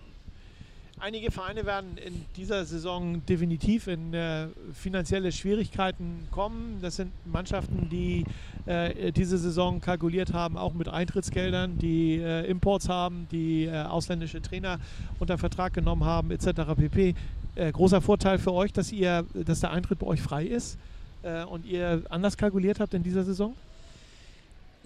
Einige 0.99 1.31
Vereine 1.31 1.67
werden 1.67 1.99
in 1.99 2.25
dieser 2.37 2.65
Saison 2.65 3.25
definitiv 3.27 3.87
in 3.87 4.15
äh, 4.15 4.49
finanzielle 4.73 5.31
Schwierigkeiten 5.31 6.27
kommen. 6.31 6.79
Das 6.81 6.97
sind 6.97 7.13
Mannschaften, 7.27 7.91
die 7.91 8.25
äh, 8.65 9.13
diese 9.13 9.37
Saison 9.37 9.83
kalkuliert 9.83 10.33
haben, 10.33 10.57
auch 10.57 10.73
mit 10.73 10.89
Eintrittsgeldern, 10.89 11.77
die 11.79 12.17
äh, 12.17 12.47
Imports 12.47 12.89
haben, 12.89 13.29
die 13.31 13.67
äh, 13.67 13.83
ausländische 13.83 14.41
Trainer 14.41 14.79
unter 15.19 15.37
Vertrag 15.37 15.75
genommen 15.75 16.05
haben, 16.05 16.31
etc. 16.31 16.63
pp. 16.75 17.15
Äh, 17.57 17.73
großer 17.73 18.01
Vorteil 18.01 18.39
für 18.39 18.55
euch, 18.55 18.73
dass, 18.73 18.91
ihr, 18.91 19.27
dass 19.35 19.61
der 19.61 19.73
Eintritt 19.73 19.99
bei 19.99 20.07
euch 20.07 20.23
frei 20.23 20.47
ist 20.47 20.79
äh, 21.23 21.45
und 21.45 21.67
ihr 21.67 22.05
anders 22.09 22.39
kalkuliert 22.39 22.81
habt 22.81 22.95
in 22.95 23.03
dieser 23.03 23.23
Saison? 23.23 23.55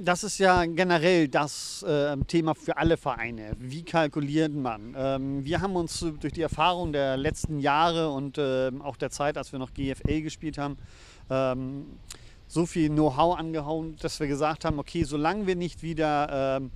Das 0.03 0.25
ist 0.25 0.39
ja 0.39 0.65
generell 0.65 1.29
das 1.29 1.83
äh, 1.83 2.17
Thema 2.27 2.55
für 2.55 2.79
alle 2.79 2.97
Vereine. 2.97 3.53
Wie 3.59 3.83
kalkuliert 3.83 4.55
man? 4.55 4.95
Ähm, 4.97 5.45
wir 5.45 5.61
haben 5.61 5.77
uns 5.77 6.01
äh, 6.01 6.13
durch 6.13 6.33
die 6.33 6.41
Erfahrung 6.41 6.95
der 6.95 7.19
letzten 7.19 7.59
Jahre 7.59 8.09
und 8.09 8.39
ähm, 8.39 8.81
auch 8.81 8.97
der 8.97 9.11
Zeit, 9.11 9.37
als 9.37 9.53
wir 9.53 9.59
noch 9.59 9.75
GFL 9.75 10.23
gespielt 10.23 10.57
haben, 10.57 10.79
ähm, 11.29 11.85
so 12.49 12.65
viel 12.65 12.89
Know-how 12.89 13.39
angehauen, 13.39 13.97
dass 14.01 14.19
wir 14.21 14.27
gesagt 14.27 14.65
haben, 14.65 14.79
okay, 14.79 15.05
solange 15.05 15.47
wir 15.47 15.55
nicht 15.55 15.83
wieder 15.83 16.57
ähm, 16.57 16.71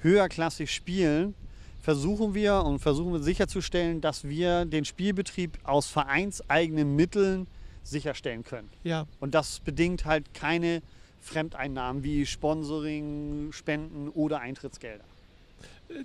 höherklassig 0.00 0.74
spielen, 0.74 1.36
versuchen 1.80 2.34
wir 2.34 2.64
und 2.64 2.80
versuchen 2.80 3.12
wir 3.12 3.20
sicherzustellen, 3.20 4.00
dass 4.00 4.24
wir 4.24 4.64
den 4.64 4.84
Spielbetrieb 4.84 5.56
aus 5.62 5.86
vereinseigenen 5.86 6.96
Mitteln 6.96 7.46
sicherstellen 7.84 8.42
können. 8.42 8.68
Ja, 8.82 9.06
Und 9.20 9.36
das 9.36 9.60
bedingt 9.60 10.04
halt 10.04 10.34
keine 10.34 10.82
Fremdeinnahmen 11.20 12.04
wie 12.04 12.26
Sponsoring, 12.26 13.50
Spenden 13.52 14.08
oder 14.08 14.40
Eintrittsgelder. 14.40 15.04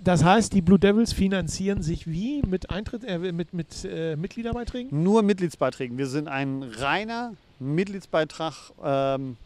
das 0.02 0.24
heißt, 0.24 0.52
die 0.52 0.62
Blue 0.62 0.78
Devils 0.78 1.12
finanzieren 1.12 1.82
sich 1.82 2.06
wie 2.06 2.42
mit, 2.42 2.70
Eintritt, 2.70 3.04
äh, 3.04 3.18
mit, 3.18 3.52
mit 3.52 3.84
äh, 3.84 4.16
Mitgliederbeiträgen? 4.16 5.02
Nur 5.02 5.22
Mitgliedsbeiträgen. 5.22 5.98
Wir 5.98 6.06
sind 6.06 6.28
ein 6.28 6.62
reiner 6.62 7.34
Mitgliedsbeitrag 7.58 8.72
ähm, 8.82 9.36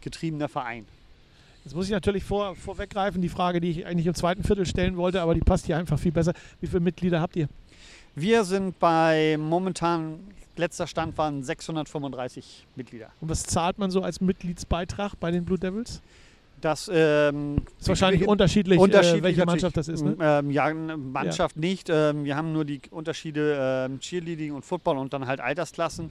getriebener 0.00 0.48
Verein. 0.48 0.86
Jetzt 1.64 1.74
muss 1.74 1.86
ich 1.86 1.92
natürlich 1.92 2.24
vor, 2.24 2.56
vorweggreifen, 2.56 3.20
die 3.20 3.28
Frage, 3.28 3.60
die 3.60 3.70
ich 3.70 3.86
eigentlich 3.86 4.06
im 4.06 4.14
zweiten 4.14 4.42
Viertel 4.44 4.64
stellen 4.64 4.96
wollte, 4.96 5.20
aber 5.20 5.34
die 5.34 5.40
passt 5.40 5.66
hier 5.66 5.76
einfach 5.76 5.98
viel 5.98 6.12
besser. 6.12 6.32
Wie 6.60 6.66
viele 6.66 6.80
Mitglieder 6.80 7.20
habt 7.20 7.36
ihr? 7.36 7.48
Wir 8.14 8.44
sind 8.44 8.78
bei 8.78 9.36
momentan, 9.38 10.20
letzter 10.60 10.86
Stand 10.86 11.18
waren 11.18 11.42
635 11.42 12.66
Mitglieder. 12.76 13.10
Und 13.20 13.28
was 13.28 13.42
zahlt 13.42 13.78
man 13.78 13.90
so 13.90 14.02
als 14.02 14.20
Mitgliedsbeitrag 14.20 15.14
bei 15.18 15.30
den 15.30 15.44
Blue 15.44 15.58
Devils? 15.58 16.00
Das 16.60 16.90
ähm, 16.92 17.56
Ist 17.78 17.88
wahrscheinlich 17.88 18.26
unterschiedlich, 18.26 18.78
unterschiedlich 18.78 19.20
äh, 19.20 19.24
welche 19.24 19.40
natürlich. 19.40 19.62
Mannschaft 19.62 19.76
das 19.76 19.88
ist. 19.88 20.04
Ne? 20.04 20.16
Ähm, 20.20 20.50
ja, 20.50 20.72
Mannschaft 20.72 21.56
nicht. 21.56 21.88
Ähm, 21.90 22.24
wir 22.24 22.36
haben 22.36 22.52
nur 22.52 22.64
die 22.64 22.80
Unterschiede 22.90 23.86
ähm, 23.88 24.00
Cheerleading 24.00 24.52
und 24.52 24.64
Football 24.64 24.98
und 24.98 25.12
dann 25.12 25.26
halt 25.26 25.40
Altersklassen. 25.40 26.10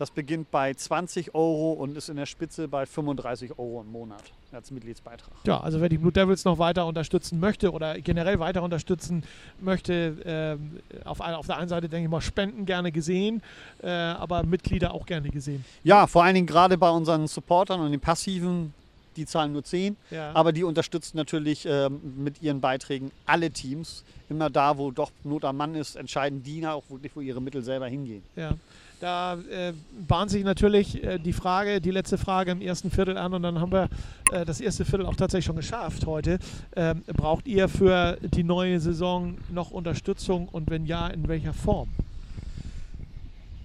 Das 0.00 0.10
beginnt 0.10 0.50
bei 0.50 0.72
20 0.72 1.34
Euro 1.34 1.72
und 1.72 1.94
ist 1.94 2.08
in 2.08 2.16
der 2.16 2.24
Spitze 2.24 2.68
bei 2.68 2.86
35 2.86 3.58
Euro 3.58 3.82
im 3.82 3.92
Monat 3.92 4.22
als 4.50 4.70
Mitgliedsbeitrag. 4.70 5.30
Ja, 5.44 5.60
also 5.60 5.78
wer 5.82 5.90
die 5.90 5.98
Blue 5.98 6.10
Devils 6.10 6.46
noch 6.46 6.58
weiter 6.58 6.86
unterstützen 6.86 7.38
möchte 7.38 7.70
oder 7.70 8.00
generell 8.00 8.38
weiter 8.38 8.62
unterstützen 8.62 9.24
möchte, 9.60 10.16
ähm, 10.24 10.80
auf, 11.04 11.20
auf 11.20 11.46
der 11.46 11.58
einen 11.58 11.68
Seite 11.68 11.90
denke 11.90 12.06
ich 12.06 12.10
mal 12.10 12.22
Spenden 12.22 12.64
gerne 12.64 12.90
gesehen, 12.92 13.42
äh, 13.82 13.90
aber 13.90 14.42
Mitglieder 14.42 14.94
auch 14.94 15.04
gerne 15.04 15.28
gesehen. 15.28 15.66
Ja, 15.84 16.06
vor 16.06 16.24
allen 16.24 16.34
Dingen 16.34 16.46
gerade 16.46 16.78
bei 16.78 16.88
unseren 16.88 17.26
Supportern 17.26 17.80
und 17.80 17.90
den 17.90 18.00
Passiven, 18.00 18.72
die 19.20 19.26
zahlen 19.26 19.52
nur 19.52 19.62
10, 19.64 19.96
Ja. 20.10 20.32
aber 20.34 20.52
die 20.52 20.64
unterstützen 20.64 21.16
natürlich 21.16 21.66
ähm, 21.66 22.00
mit 22.16 22.42
ihren 22.42 22.60
Beiträgen 22.60 23.10
alle 23.26 23.50
Teams. 23.50 24.02
Immer 24.28 24.48
da, 24.50 24.78
wo 24.78 24.90
doch 24.90 25.10
Not 25.24 25.44
am 25.44 25.56
Mann 25.56 25.74
ist, 25.74 25.96
entscheiden 25.96 26.42
die 26.42 26.66
auch 26.66 26.84
wirklich, 26.88 27.14
wo 27.14 27.20
ihre 27.20 27.40
Mittel 27.40 27.62
selber 27.62 27.86
hingehen. 27.86 28.22
Ja. 28.36 28.52
Da 29.00 29.34
äh, 29.50 29.72
bahnt 30.06 30.30
sich 30.30 30.44
natürlich 30.44 31.02
äh, 31.02 31.18
die 31.18 31.32
Frage, 31.32 31.80
die 31.80 31.90
letzte 31.90 32.18
Frage 32.18 32.50
im 32.52 32.60
ersten 32.60 32.90
Viertel 32.90 33.16
an 33.16 33.32
und 33.32 33.42
dann 33.42 33.58
haben 33.58 33.72
wir 33.72 33.88
äh, 34.30 34.44
das 34.44 34.60
erste 34.60 34.84
Viertel 34.84 35.06
auch 35.06 35.16
tatsächlich 35.16 35.46
schon 35.46 35.56
geschafft 35.56 36.04
heute. 36.06 36.38
Ähm, 36.76 37.02
braucht 37.06 37.46
ihr 37.48 37.68
für 37.68 38.18
die 38.20 38.44
neue 38.44 38.78
Saison 38.78 39.38
noch 39.50 39.70
Unterstützung 39.70 40.48
und 40.48 40.68
wenn 40.70 40.84
ja, 40.84 41.08
in 41.08 41.26
welcher 41.28 41.54
Form? 41.54 41.88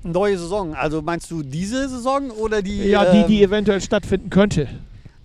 Neue 0.03 0.37
Saison, 0.37 0.73
also 0.73 1.01
meinst 1.01 1.29
du 1.31 1.43
diese 1.43 1.89
Saison 1.89 2.29
oder 2.31 2.61
die? 2.61 2.83
Ja, 2.85 3.11
die, 3.11 3.17
ähm, 3.17 3.27
die 3.27 3.43
eventuell 3.43 3.81
stattfinden 3.81 4.29
könnte. 4.29 4.69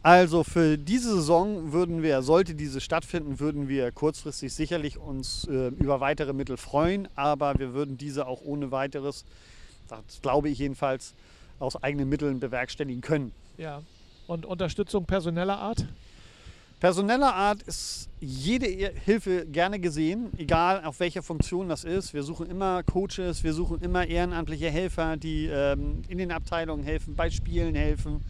Also 0.03 0.45
für 0.45 0.79
diese 0.79 1.15
Saison 1.17 1.73
würden 1.73 2.03
wir, 2.03 2.23
sollte 2.23 2.55
diese 2.55 2.81
stattfinden, 2.81 3.39
würden 3.39 3.69
wir 3.69 3.93
kurzfristig 3.93 4.55
sicherlich 4.55 4.97
uns 4.97 5.47
äh, 5.47 5.69
über 5.79 6.01
weitere 6.01 6.33
Mittel 6.33 6.57
freuen, 6.57 7.07
aber 7.17 7.59
wir 7.59 7.75
würden 7.75 7.99
diese 7.99 8.27
auch 8.27 8.41
ohne 8.43 8.71
weiteres, 8.71 9.27
das 9.89 10.23
glaube 10.23 10.49
ich 10.49 10.59
jedenfalls, 10.59 11.13
aus 11.59 11.83
eigenen 11.83 12.09
Mitteln 12.09 12.41
bewerkstelligen 12.41 13.03
können. 13.03 13.33
Ja. 13.59 13.83
Und 14.27 14.47
Unterstützung 14.47 15.05
personeller 15.05 15.59
Art? 15.59 15.85
Personeller 16.79 17.35
Art 17.35 17.61
ist 17.65 18.09
jede 18.21 18.67
Hilfe 19.05 19.45
gerne 19.45 19.79
gesehen, 19.81 20.31
egal 20.39 20.83
auf 20.83 20.99
welcher 21.01 21.23
Funktion 21.23 21.69
das 21.69 21.85
ist. 21.85 22.15
Wir 22.15 22.23
suchen 22.23 22.49
immer 22.49 22.83
Coaches, 22.85 23.45
wir 23.45 23.53
suchen 23.53 23.83
immer 23.83 24.07
ehrenamtliche 24.07 24.71
Helfer, 24.71 25.19
die 25.19 25.45
ähm, 25.45 26.05
in 26.09 26.17
den 26.17 26.33
Abteilungen 26.33 26.85
helfen, 26.85 27.15
bei 27.15 27.29
Spielen 27.29 27.75
helfen 27.75 28.23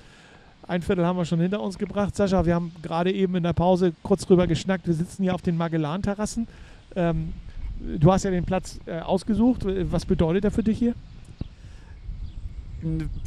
Ein 0.67 0.81
Viertel 0.81 1.05
haben 1.05 1.17
wir 1.17 1.25
schon 1.25 1.39
hinter 1.39 1.61
uns 1.61 1.77
gebracht. 1.77 2.15
Sascha, 2.15 2.47
wir 2.47 2.55
haben 2.55 2.71
gerade 2.81 3.11
eben 3.11 3.35
in 3.35 3.43
der 3.43 3.53
Pause 3.53 3.93
kurz 4.01 4.25
drüber 4.25 4.47
geschnackt. 4.47 4.87
Wir 4.87 4.95
sitzen 4.95 5.21
hier 5.21 5.35
auf 5.35 5.43
den 5.43 5.55
Magellan-Terrassen. 5.55 6.47
Ähm, 6.95 7.33
du 7.79 8.11
hast 8.11 8.23
ja 8.23 8.31
den 8.31 8.45
Platz 8.45 8.79
äh, 8.85 8.99
ausgesucht. 8.99 9.61
Was 9.65 10.05
bedeutet 10.05 10.45
er 10.45 10.51
für 10.51 10.63
dich 10.63 10.77
hier? 10.77 10.95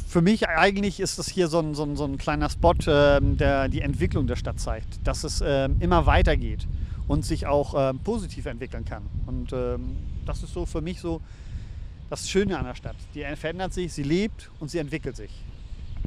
Für 0.07 0.21
mich 0.21 0.47
eigentlich 0.47 0.99
ist 0.99 1.19
das 1.19 1.27
hier 1.27 1.47
so 1.47 1.59
ein, 1.59 1.75
so 1.75 1.83
ein, 1.83 1.95
so 1.95 2.05
ein 2.05 2.17
kleiner 2.17 2.49
Spot, 2.49 2.75
ähm, 2.87 3.37
der 3.37 3.67
die 3.67 3.81
Entwicklung 3.81 4.25
der 4.25 4.37
Stadt 4.37 4.59
zeigt, 4.59 5.05
dass 5.05 5.23
es 5.23 5.43
ähm, 5.45 5.77
immer 5.79 6.05
weitergeht 6.05 6.67
und 7.07 7.25
sich 7.25 7.45
auch 7.45 7.73
ähm, 7.77 7.99
positiv 7.99 8.45
entwickeln 8.45 8.85
kann. 8.85 9.03
Und 9.25 9.51
ähm, 9.51 9.97
das 10.25 10.43
ist 10.43 10.53
so 10.53 10.65
für 10.65 10.81
mich 10.81 11.01
so 11.01 11.21
das 12.09 12.29
Schöne 12.29 12.57
an 12.57 12.65
der 12.65 12.75
Stadt. 12.75 12.95
Die 13.13 13.23
verändert 13.35 13.73
sich, 13.73 13.91
sie 13.91 14.03
lebt 14.03 14.49
und 14.59 14.71
sie 14.71 14.77
entwickelt 14.77 15.15
sich. 15.15 15.31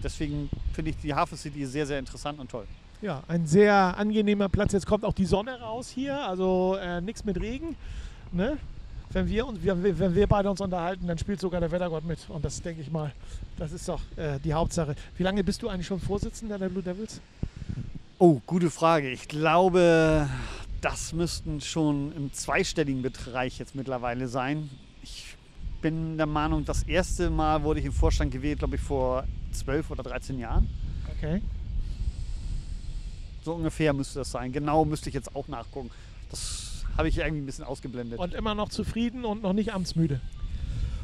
Deswegen 0.03 0.49
finde 0.73 0.91
ich 0.91 0.97
die 0.97 1.15
Hafen 1.15 1.37
City 1.37 1.67
sehr, 1.67 1.87
sehr 1.87 1.99
interessant 1.99 2.39
und 2.39 2.51
toll. 2.51 2.67
Ja, 3.03 3.25
ein 3.27 3.49
sehr 3.49 3.75
angenehmer 3.99 4.49
Platz. 4.49 4.73
Jetzt 4.73 4.87
kommt 4.87 5.05
auch 5.05 5.13
die 5.13 5.27
Sonne 5.27 5.61
raus 5.61 5.91
hier, 5.91 6.17
also 6.25 6.77
äh, 6.81 7.01
nichts 7.01 7.25
mit 7.25 7.41
Regen. 7.41 7.75
Ne? 8.31 8.57
Wenn, 9.11 9.29
wir 9.29 9.45
uns, 9.45 9.59
wenn, 9.61 10.15
wir, 10.15 10.27
beide 10.29 10.49
uns 10.49 10.61
unterhalten, 10.61 11.09
dann 11.09 11.19
spielt 11.19 11.41
sogar 11.41 11.61
der 11.61 11.73
Wettergott 11.73 12.05
mit. 12.05 12.19
Und 12.29 12.45
das 12.45 12.63
denke 12.63 12.81
ich 12.81 12.93
mal, 12.93 13.13
das 13.59 13.73
ist 13.73 13.89
doch 13.89 14.01
äh, 14.15 14.39
die 14.39 14.55
Hauptsache. 14.55 14.95
Wie 15.17 15.25
lange 15.25 15.43
bist 15.43 15.63
du 15.63 15.69
eigentlich 15.69 15.89
schon 15.89 15.99
Vorsitzender 15.99 16.59
der 16.59 16.69
Blue 16.69 16.83
Devils? 16.83 17.21
Oh, 18.21 18.41
gute 18.47 18.71
Frage. 18.71 19.11
Ich 19.11 19.27
glaube, 19.27 20.29
das 20.81 21.13
müssten 21.13 21.61
schon 21.61 22.13
im 22.13 22.33
zweistelligen 22.33 23.03
Bereich 23.03 23.59
jetzt 23.59 23.75
mittlerweile 23.75 24.29
sein. 24.29 24.71
Ich 25.03 25.35
bin 25.81 26.17
der 26.19 26.27
Meinung, 26.27 26.65
das 26.65 26.85
erste 26.85 27.31
Mal 27.31 27.65
wurde 27.65 27.81
ich 27.81 27.87
im 27.87 27.93
Vorstand 27.93 28.31
gewählt, 28.31 28.61
glaube 28.61 28.77
ich, 28.77 28.81
vor 28.81 29.25
12 29.51 29.91
oder 29.91 30.05
13 30.05 30.39
Jahren. 30.39 30.69
Okay. 31.17 31.43
So 33.45 33.55
ungefähr 33.55 33.93
müsste 33.93 34.21
das 34.21 34.31
sein. 34.31 34.53
Genau 34.53 34.85
müsste 34.85 35.09
ich 35.09 35.15
jetzt 35.15 35.35
auch 35.35 35.49
nachgucken. 35.49 35.91
Das 36.31 36.85
habe 36.97 37.09
ich 37.09 37.19
irgendwie 37.19 37.43
ein 37.43 37.47
bisschen 37.47 37.65
ausgeblendet. 37.65 38.19
Und 38.19 38.35
immer 38.35 38.55
noch 38.55 38.69
zufrieden 38.69 39.25
und 39.25 39.43
noch 39.43 39.53
nicht 39.53 39.73
amtsmüde. 39.73 40.21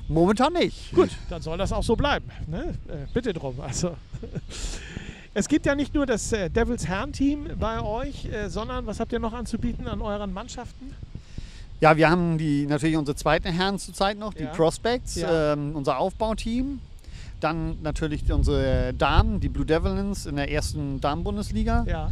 Momentan 0.09 0.53
nicht. 0.55 0.95
Gut, 0.95 1.11
dann 1.29 1.43
soll 1.43 1.59
das 1.59 1.73
auch 1.73 1.83
so 1.83 1.95
bleiben. 1.97 2.31
Ne? 2.47 2.75
Äh, 2.89 3.07
bitte 3.13 3.33
drum. 3.33 3.61
Also. 3.61 3.95
Es 5.35 5.49
gibt 5.49 5.67
ja 5.67 5.75
nicht 5.75 5.95
nur 5.95 6.07
das 6.07 6.33
äh, 6.33 6.49
Devils 6.49 6.87
Herrenteam 6.89 7.49
bei 7.61 7.81
euch, 7.83 8.25
äh, 8.25 8.49
sondern 8.49 8.87
was 8.87 8.99
habt 9.01 9.13
ihr 9.13 9.19
noch 9.19 9.35
anzubieten 9.35 9.87
an 9.87 10.01
euren 10.01 10.33
Mannschaften? 10.33 10.95
Ja, 11.81 11.97
wir 11.97 12.11
haben 12.11 12.39
die 12.39 12.67
natürlich 12.67 12.97
unsere 12.97 13.15
zweiten 13.15 13.53
Herren 13.53 13.79
zurzeit 13.79 14.19
noch, 14.19 14.35
die 14.35 14.45
Ja. 14.45 14.51
Prospects, 14.51 15.17
Ja. 15.17 15.53
ähm, 15.53 15.77
unser 15.77 15.99
Aufbauteam. 15.99 16.81
Dann 17.41 17.81
natürlich 17.83 18.31
unsere 18.33 18.93
Damen, 18.95 19.41
die 19.41 19.49
Blue 19.49 19.65
Devils 19.67 20.27
in 20.27 20.37
der 20.37 20.51
ersten 20.51 21.01
Damen-Bundesliga. 21.01 21.85
Ja. 21.89 22.11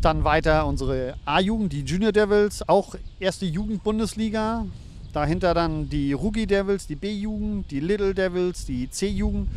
Dann 0.00 0.24
weiter 0.24 0.66
unsere 0.66 1.14
A-Jugend, 1.24 1.72
die 1.72 1.80
Junior 1.82 2.12
Devils, 2.12 2.66
auch 2.68 2.94
erste 3.18 3.46
Jugend-Bundesliga. 3.46 4.66
Dahinter 5.12 5.54
dann 5.54 5.88
die 5.88 6.12
Rookie 6.12 6.46
Devils, 6.46 6.86
die 6.86 6.94
B-Jugend, 6.94 7.70
die 7.70 7.80
Little 7.80 8.14
Devils, 8.14 8.64
die 8.64 8.88
C-Jugend 8.88 9.48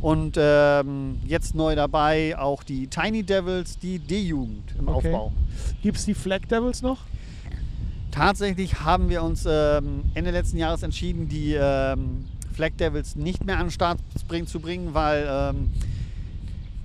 und 0.00 0.36
ähm, 0.38 1.20
jetzt 1.26 1.54
neu 1.54 1.74
dabei 1.76 2.36
auch 2.38 2.62
die 2.62 2.86
Tiny 2.88 3.22
Devils, 3.22 3.78
die 3.78 3.98
D-Jugend 3.98 4.74
im 4.78 4.88
Okay. 4.88 5.12
Aufbau. 5.12 5.32
Gibt 5.82 5.98
es 5.98 6.06
die 6.06 6.14
Flag 6.14 6.40
Devils 6.50 6.80
noch? 6.80 6.98
Tatsächlich 8.10 8.80
haben 8.80 9.08
wir 9.08 9.22
uns 9.22 9.46
ähm, 9.48 10.02
Ende 10.14 10.30
letzten 10.32 10.56
Jahres 10.56 10.82
entschieden, 10.82 11.28
die 11.28 11.54
ähm, 11.58 12.24
Flag 12.52 12.72
Devils 12.78 13.16
nicht 13.16 13.44
mehr 13.44 13.58
an 13.58 13.66
den 13.66 13.70
Start 13.70 13.98
zu 14.46 14.60
bringen, 14.60 14.94
weil 14.94 15.26
ähm, 15.28 15.70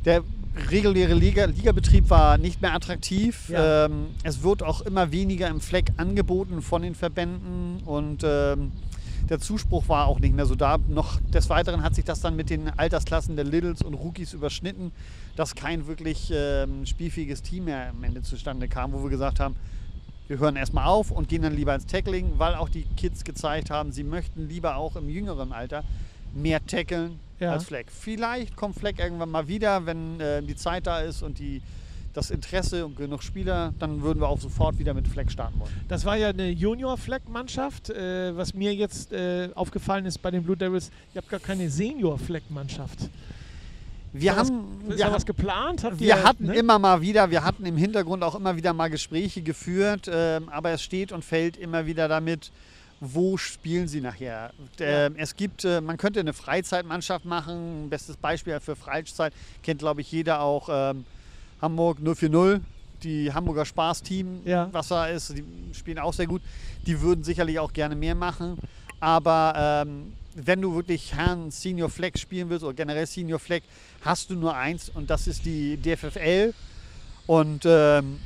der 0.05 0.23
reguläre 0.69 1.13
Liga, 1.13 1.45
Ligabetrieb 1.45 2.09
war 2.09 2.37
nicht 2.37 2.61
mehr 2.61 2.73
attraktiv. 2.73 3.49
Ja. 3.49 3.85
Ähm, 3.85 4.07
es 4.23 4.43
wird 4.43 4.63
auch 4.63 4.81
immer 4.81 5.11
weniger 5.11 5.47
im 5.47 5.61
Fleck 5.61 5.91
angeboten 5.97 6.61
von 6.61 6.81
den 6.81 6.95
Verbänden 6.95 7.81
und 7.85 8.23
ähm, 8.23 8.71
der 9.29 9.39
Zuspruch 9.39 9.89
war 9.89 10.07
auch 10.07 10.19
nicht 10.19 10.33
mehr 10.33 10.45
so 10.45 10.55
da. 10.55 10.77
Noch 10.87 11.19
des 11.33 11.49
Weiteren 11.49 11.83
hat 11.83 11.95
sich 11.95 12.05
das 12.05 12.21
dann 12.21 12.35
mit 12.35 12.49
den 12.49 12.69
Altersklassen 12.77 13.35
der 13.35 13.45
Littles 13.45 13.81
und 13.81 13.93
Rookies 13.93 14.33
überschnitten, 14.33 14.91
dass 15.35 15.55
kein 15.55 15.87
wirklich 15.87 16.31
ähm, 16.33 16.85
spielfähiges 16.85 17.41
Team 17.41 17.65
mehr 17.65 17.89
am 17.89 18.03
Ende 18.03 18.21
zustande 18.21 18.67
kam, 18.67 18.93
wo 18.93 19.03
wir 19.03 19.09
gesagt 19.09 19.39
haben, 19.39 19.55
wir 20.27 20.39
hören 20.39 20.55
erstmal 20.55 20.85
auf 20.87 21.11
und 21.11 21.29
gehen 21.29 21.41
dann 21.41 21.55
lieber 21.55 21.73
ins 21.73 21.85
Tackling, 21.85 22.33
weil 22.37 22.55
auch 22.55 22.69
die 22.69 22.83
Kids 22.97 23.23
gezeigt 23.23 23.69
haben, 23.69 23.91
sie 23.91 24.03
möchten 24.03 24.47
lieber 24.47 24.75
auch 24.75 24.95
im 24.95 25.09
jüngeren 25.09 25.53
Alter 25.53 25.83
mehr 26.33 26.65
tackeln 26.65 27.19
Ja. 27.39 27.53
als 27.53 27.65
Fleck. 27.65 27.87
Vielleicht 27.91 28.55
kommt 28.55 28.75
Fleck 28.77 28.99
irgendwann 28.99 29.29
mal 29.29 29.47
wieder, 29.47 29.85
wenn 29.85 30.19
äh, 30.19 30.41
die 30.43 30.55
Zeit 30.55 30.85
da 30.87 30.99
ist 30.99 31.21
und 31.23 31.39
die, 31.39 31.61
das 32.13 32.31
Interesse 32.31 32.85
und 32.85 32.97
genug 32.97 33.23
Spieler, 33.23 33.73
dann 33.79 34.01
würden 34.01 34.19
wir 34.19 34.27
auch 34.27 34.39
sofort 34.39 34.77
wieder 34.79 34.93
mit 34.93 35.07
Fleck 35.07 35.31
starten 35.31 35.59
wollen. 35.59 35.71
Das 35.87 36.03
war 36.03 36.17
ja 36.17 36.29
eine 36.29 36.49
Junior-Fleck-Mannschaft. 36.49 37.89
Äh, 37.91 38.35
was 38.35 38.53
mir 38.53 38.73
jetzt 38.73 39.13
äh, 39.13 39.49
aufgefallen 39.55 40.05
ist 40.05 40.17
bei 40.21 40.31
den 40.31 40.43
Blue 40.43 40.57
Devils, 40.57 40.89
ihr 41.13 41.21
habt 41.21 41.29
gar 41.29 41.39
keine 41.39 41.69
Senior-Fleck-Mannschaft. 41.69 43.09
Wir 44.19 44.31
Ist 44.31 44.37
haben, 44.37 44.67
was, 44.85 44.95
ist 44.95 44.99
wir, 45.05 45.11
was 45.11 45.25
geplant? 45.25 45.83
Habt 45.83 45.99
wir 45.99 46.07
ihr, 46.07 46.23
hatten 46.23 46.45
ne? 46.47 46.55
immer 46.55 46.79
mal 46.79 47.01
wieder, 47.01 47.29
wir 47.31 47.43
hatten 47.43 47.65
im 47.65 47.77
Hintergrund 47.77 48.23
auch 48.23 48.35
immer 48.35 48.55
wieder 48.55 48.73
mal 48.73 48.89
Gespräche 48.89 49.41
geführt, 49.41 50.09
ähm, 50.11 50.49
aber 50.49 50.71
es 50.71 50.81
steht 50.81 51.11
und 51.11 51.23
fällt 51.25 51.57
immer 51.57 51.85
wieder 51.85 52.07
damit, 52.07 52.51
wo 52.99 53.37
spielen 53.37 53.87
sie 53.87 54.01
nachher. 54.01 54.51
Ähm, 54.79 55.15
Es 55.17 55.35
gibt, 55.35 55.63
äh, 55.65 55.81
man 55.81 55.97
könnte 55.97 56.19
eine 56.19 56.33
Freizeitmannschaft 56.33 57.25
machen. 57.25 57.85
Ein 57.85 57.89
bestes 57.89 58.17
Beispiel 58.17 58.59
für 58.59 58.75
Freizeit 58.75 59.33
kennt, 59.61 59.79
glaube 59.79 60.01
ich, 60.01 60.11
jeder 60.11 60.41
auch 60.41 60.67
ähm, 60.71 61.05
Hamburg 61.61 61.99
040, 62.03 62.61
die 63.03 63.31
Hamburger 63.31 63.65
Spaßteam, 63.65 64.41
Ja. 64.45 64.69
was 64.71 64.87
da 64.87 65.05
ist. 65.07 65.35
Die 65.37 65.43
spielen 65.73 65.99
auch 65.99 66.13
sehr 66.13 66.25
gut. 66.25 66.41
Die 66.87 66.99
würden 67.01 67.23
sicherlich 67.23 67.59
auch 67.59 67.71
gerne 67.71 67.95
mehr 67.95 68.15
machen. 68.15 68.57
Aber 68.99 69.53
ähm, 69.85 70.13
wenn 70.45 70.61
du 70.61 70.75
wirklich 70.75 71.13
Herrn 71.15 71.49
Senior 71.51 71.89
Flag 71.89 72.11
spielen 72.17 72.49
willst 72.49 72.63
oder 72.63 72.73
generell 72.73 73.07
Senior 73.07 73.39
Flag, 73.39 73.61
hast 74.01 74.29
du 74.29 74.35
nur 74.35 74.55
eins 74.55 74.89
und 74.89 75.09
das 75.09 75.27
ist 75.27 75.45
die 75.45 75.77
DFFL. 75.77 76.53
Und 77.25 77.65
ähm, 77.65 78.19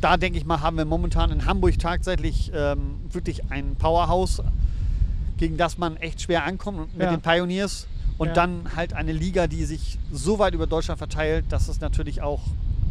da 0.00 0.16
denke 0.16 0.38
ich 0.38 0.44
mal, 0.46 0.60
haben 0.60 0.76
wir 0.76 0.84
momentan 0.84 1.32
in 1.32 1.44
Hamburg 1.46 1.78
tatsächlich 1.78 2.52
ähm, 2.54 2.96
wirklich 3.10 3.50
ein 3.50 3.74
Powerhouse, 3.76 4.40
gegen 5.36 5.56
das 5.56 5.78
man 5.78 5.96
echt 5.96 6.22
schwer 6.22 6.44
ankommt 6.44 6.92
mit 6.96 7.02
Ja. 7.02 7.10
den 7.10 7.20
Pioneers. 7.20 7.86
Und 8.18 8.28
Ja. 8.28 8.34
dann 8.34 8.74
halt 8.76 8.94
eine 8.94 9.12
Liga, 9.12 9.46
die 9.46 9.64
sich 9.64 9.98
so 10.12 10.38
weit 10.38 10.54
über 10.54 10.66
Deutschland 10.66 10.98
verteilt, 10.98 11.44
dass 11.50 11.68
es 11.68 11.80
natürlich 11.80 12.22
auch 12.22 12.40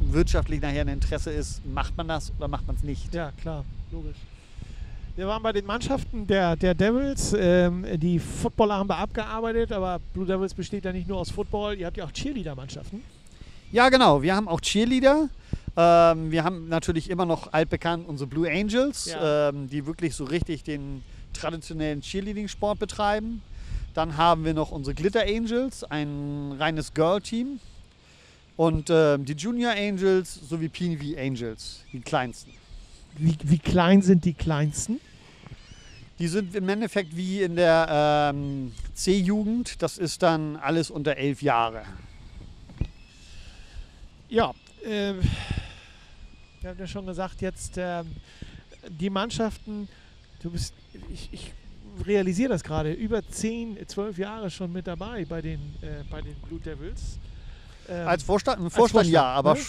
wirtschaftlich 0.09 0.62
nachher 0.62 0.81
ein 0.81 0.88
Interesse 0.89 1.31
ist, 1.31 1.65
macht 1.65 1.95
man 1.97 2.07
das 2.07 2.31
oder 2.38 2.47
macht 2.47 2.67
man 2.67 2.75
es 2.75 2.83
nicht. 2.83 3.13
Ja, 3.13 3.31
klar, 3.41 3.65
logisch. 3.91 4.15
Wir 5.17 5.27
waren 5.27 5.41
bei 5.41 5.51
den 5.51 5.65
Mannschaften 5.65 6.27
der, 6.27 6.55
der 6.55 6.75
Devils. 6.75 7.36
Ähm, 7.36 7.83
die 8.00 8.19
Footballer 8.19 8.75
haben 8.75 8.88
wir 8.88 8.97
abgearbeitet, 8.97 9.71
aber 9.71 10.00
Blue 10.13 10.27
Devils 10.27 10.53
besteht 10.53 10.86
ja 10.86 10.93
nicht 10.93 11.07
nur 11.07 11.17
aus 11.17 11.31
Football. 11.31 11.75
Ihr 11.75 11.88
habt 11.88 11.97
ja 11.97 12.05
auch 12.05 12.12
Cheerleader-Mannschaften. 12.12 13.01
Ja, 13.71 13.89
genau. 13.89 14.21
Wir 14.21 14.36
haben 14.36 14.47
auch 14.47 14.62
Cheerleader. 14.62 15.27
Ähm, 15.75 16.29
wir 16.29 16.43
haben 16.43 16.69
natürlich 16.69 17.09
immer 17.09 17.25
noch 17.25 17.51
altbekannt 17.51 18.07
unsere 18.07 18.29
Blue 18.29 18.47
Angels, 18.47 19.05
Ja. 19.05 19.50
ähm, 19.50 19.67
die 19.67 19.88
wirklich 19.88 20.13
so 20.13 20.24
richtig 20.24 20.63
den 20.63 21.03
traditionellen 21.33 22.01
Cheerleading-Sport 22.01 22.77
betreiben. 22.77 23.41
Dann 23.95 24.17
haben 24.17 24.45
wir 24.45 24.53
noch 24.53 24.69
unsere 24.69 24.93
Glitter 24.93 25.24
Angels, 25.24 25.83
ein 25.83 26.53
reines 26.59 26.93
Girl-Team. 26.93 27.59
Und 28.55 28.91
ähm, 28.91 29.25
die 29.25 29.33
Junior 29.33 29.71
Angels 29.71 30.47
sowie 30.47 30.69
Peewee 30.69 31.17
Angels, 31.19 31.79
die 31.91 32.01
kleinsten. 32.01 32.51
Wie, 33.17 33.36
wie 33.41 33.57
klein 33.57 34.03
sind 34.03 34.24
die 34.25 34.36
kleinsten? 34.36 35.00
Die 36.19 36.27
sind 36.27 36.55
im 36.55 36.67
Endeffekt 36.67 37.15
wie 37.15 37.43
in 37.43 37.55
der 37.55 38.31
ähm, 38.33 38.73
C-Jugend. 38.93 39.82
Das 39.82 39.97
ist 39.97 40.23
dann 40.23 40.56
alles 40.56 40.89
unter 40.89 41.15
elf 41.15 41.41
Jahre. 41.43 41.84
Ja, 44.27 44.51
äh, 44.84 45.13
wir 46.62 46.69
haben 46.71 46.80
ja 46.80 46.88
schon 46.88 47.06
gesagt, 47.06 47.41
jetzt 47.41 47.75
ähm, 47.77 48.08
die 48.89 49.10
Mannschaften, 49.10 49.88
du 50.41 50.49
bist, 50.51 50.73
ich, 51.13 51.30
ich 51.32 51.53
realisiere 52.06 52.49
das 52.49 52.63
gerade, 52.63 52.91
über 52.91 53.25
10, 53.25 53.88
12 53.88 54.17
Jahre 54.17 54.49
schon 54.49 54.73
mit 54.73 54.88
dabei 54.88 55.23
bei 55.23 55.41
den, 55.41 55.60
äh, 55.82 56.03
bei 56.10 56.21
den 56.21 56.36
Blue 56.41 56.60
Devils. 56.60 57.19
Ähm, 57.88 58.08
Als 58.08 58.23
Vorstand, 58.23 58.60
Vorstand, 58.60 58.91
Vorstand, 58.91 59.08
ja, 59.08 59.23
aber 59.23 59.53
ne? 59.53 59.62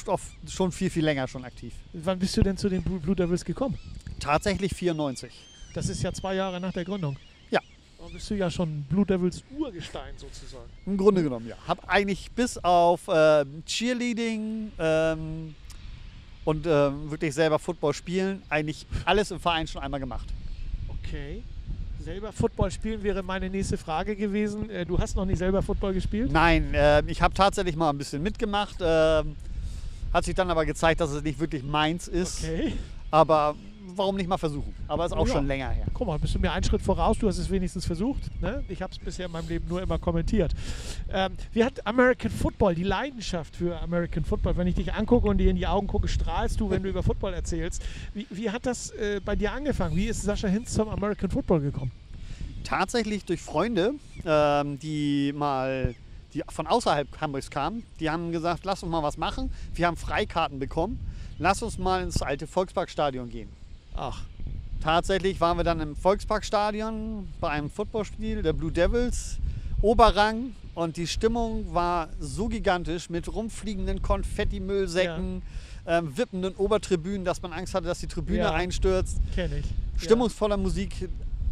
schon 0.49 0.73
viel, 0.73 0.91
viel 0.91 1.05
länger 1.05 1.29
schon 1.29 1.45
aktiv. 1.45 1.75
wann 1.93 2.19
bist 2.19 2.37
du 2.37 2.43
denn 2.43 2.57
zu 2.57 2.69
den 2.69 2.83
Blue, 2.83 2.99
Blue 2.99 3.15
Devils 3.15 3.45
gekommen? 3.45 3.79
Tatsächlich 4.19 4.75
94. 4.75 5.31
Das 5.79 5.89
ist 5.89 6.03
ja 6.03 6.13
zwei 6.13 6.35
Jahre 6.35 6.61
nach 6.61 6.73
der 6.73 6.85
Gründung. 6.85 7.17
Ja. 7.53 7.61
Dann 8.01 8.13
bist 8.13 8.29
du 8.29 8.35
ja 8.35 8.51
schon 8.51 8.83
Blue 8.91 9.07
Devils 9.07 9.45
Urgestein 9.57 10.13
sozusagen. 10.17 10.69
Im 10.85 10.97
Grunde 10.97 11.23
genommen, 11.23 11.47
ja. 11.47 11.55
Habe 11.69 11.89
eigentlich 11.89 12.33
bis 12.33 12.59
auf 12.59 13.03
ähm, 13.07 13.63
Cheerleading 13.65 14.73
ähm, 14.77 15.55
und 16.45 16.67
ähm, 16.67 17.09
wirklich 17.13 17.33
selber 17.33 17.61
Football 17.61 17.95
spielen, 17.95 18.43
eigentlich 18.49 18.89
alles 19.05 19.31
im 19.31 19.39
Verein 19.39 19.69
schon 19.69 19.81
einmal 19.81 20.01
gemacht. 20.01 20.27
Okay. 20.89 21.45
Selber 22.01 22.33
Football 22.33 22.73
spielen 22.73 23.05
wäre 23.05 23.23
meine 23.23 23.49
nächste 23.49 23.79
Frage 23.79 24.17
gewesen. 24.17 24.69
Äh, 24.71 24.85
du 24.85 24.99
hast 24.99 25.15
noch 25.15 25.27
nicht 25.27 25.39
selber 25.39 25.63
Football 25.63 25.95
gespielt? 25.95 26.33
Nein, 26.33 26.73
ähm, 26.75 27.09
ich 27.09 27.23
habe 27.23 27.35
tatsächlich 27.35 27.77
mal 27.77 27.91
ein 27.91 27.99
bisschen 27.99 28.21
mitgemacht. 28.21 28.79
Ähm, 28.81 29.37
hat 30.13 30.25
sich 30.25 30.35
dann 30.35 30.51
aber 30.51 30.67
gezeigt, 30.67 31.01
dass 31.01 31.13
es 31.13 31.23
nicht 31.23 31.39
wirklich 31.39 31.63
meins 31.63 32.09
ist. 32.09 32.43
Okay. 32.43 32.73
Aber 33.11 33.55
warum 33.95 34.17
nicht 34.17 34.29
mal 34.29 34.37
versuchen? 34.39 34.75
Aber 34.87 35.07
ist 35.07 35.13
auch 35.13 35.27
Ja. 35.27 35.35
schon 35.35 35.47
länger 35.47 35.71
her. 35.71 35.87
Guck 35.95 36.07
mal, 36.07 36.19
bist 36.19 36.35
du 36.35 36.39
mir 36.39 36.53
einen 36.53 36.63
Schritt 36.65 36.83
voraus, 36.83 37.19
du 37.19 37.27
hast 37.27 37.39
es 37.39 37.51
wenigstens 37.51 37.85
versucht. 37.85 38.23
Ne? 38.41 38.63
Ich 38.69 38.81
habe 38.83 38.93
es 38.93 38.99
bisher 38.99 39.27
in 39.27 39.33
meinem 39.33 39.49
Leben 39.49 39.67
nur 39.69 39.83
immer 39.83 39.99
kommentiert. 39.99 40.55
Ähm, 41.13 41.33
wie 41.53 41.65
hat 41.65 41.85
American 41.87 42.31
Football, 42.31 42.75
die 42.75 42.85
Leidenschaft 42.85 43.57
für 43.57 43.81
American 43.81 44.25
Football, 44.25 44.57
wenn 44.57 44.67
ich 44.67 44.75
dich 44.77 44.93
angucke 44.93 45.27
und 45.29 45.39
dir 45.39 45.51
in 45.51 45.57
die 45.57 45.67
Augen 45.67 45.87
gucke, 45.87 46.07
strahlst 46.09 46.61
du, 46.61 46.71
wenn 46.71 46.83
du 46.83 46.89
über 46.91 47.03
Football 47.03 47.35
erzählst. 47.35 47.83
Wie, 48.15 48.27
wie 48.31 48.51
hat 48.51 48.67
das 48.67 48.91
äh, 48.91 49.21
bei 49.25 49.35
dir 49.37 49.53
angefangen? 49.53 49.97
Wie 49.97 50.07
ist 50.07 50.23
Sascha 50.23 50.49
Hinz 50.49 50.75
zum 50.75 50.89
American 50.89 51.31
Football 51.31 51.61
gekommen? 51.61 51.91
tatsächlich 52.65 53.25
durch 53.25 53.41
Freunde, 53.41 53.95
ähm, 54.27 54.79
die 54.79 55.33
mal 55.35 55.95
die 56.35 56.43
von 56.51 56.67
außerhalb 56.67 57.19
Hamburgs 57.19 57.49
kamen. 57.51 57.83
Die 57.99 58.11
haben 58.11 58.31
gesagt, 58.31 58.67
lass 58.67 58.83
uns 58.83 58.93
mal 58.93 59.03
was 59.03 59.17
machen. 59.17 59.51
Wir 59.73 59.87
haben 59.87 59.97
Freikarten 59.97 60.59
bekommen. 60.59 61.01
Lass 61.39 61.63
uns 61.63 61.79
mal 61.79 62.03
ins 62.03 62.21
alte 62.21 62.47
Volksparkstadion 62.47 63.29
gehen. 63.29 63.49
Ach, 63.95 64.23
Tatsächlich 64.81 65.41
waren 65.41 65.57
wir 65.57 65.65
dann 65.65 65.81
im 65.81 65.97
Volksparkstadion 65.97 67.27
bei 67.41 67.49
einem 67.51 67.69
Footballspiel 67.69 68.43
der 68.43 68.53
Blue 68.53 68.71
Devils, 68.71 69.39
Oberrang. 69.83 70.55
Und 70.75 70.97
die 70.97 71.09
Stimmung 71.09 71.75
war 71.75 72.09
so 72.21 72.47
gigantisch 72.47 73.11
mit 73.11 73.33
rumfliegenden 73.33 74.01
Konfettimüllsäcken, 74.03 75.43
ähm, 75.87 76.17
wippenden 76.17 76.55
Obertribünen, 76.55 77.25
dass 77.25 77.43
man 77.43 77.53
Angst 77.53 77.75
hatte, 77.75 77.87
dass 77.89 77.99
die 77.99 78.07
Tribüne 78.07 78.39
Ja. 78.39 78.53
einstürzt. 78.53 79.19
kenne 79.35 79.59
ich. 79.59 79.67
Stimmungsvoller 80.01 80.57
Musik, 80.57 81.09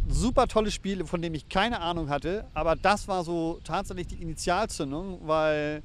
super 0.07 0.47
tolles 0.47 0.73
Spiel, 0.73 1.05
von 1.05 1.21
dem 1.21 1.33
ich 1.33 1.49
keine 1.49 1.81
Ahnung 1.81 2.07
hatte. 2.09 2.45
Aber 2.53 2.77
das 2.77 3.09
war 3.09 3.25
so 3.25 3.59
tatsächlich 3.65 4.07
die 4.07 4.21
Initialzündung, 4.21 5.19
weil 5.27 5.83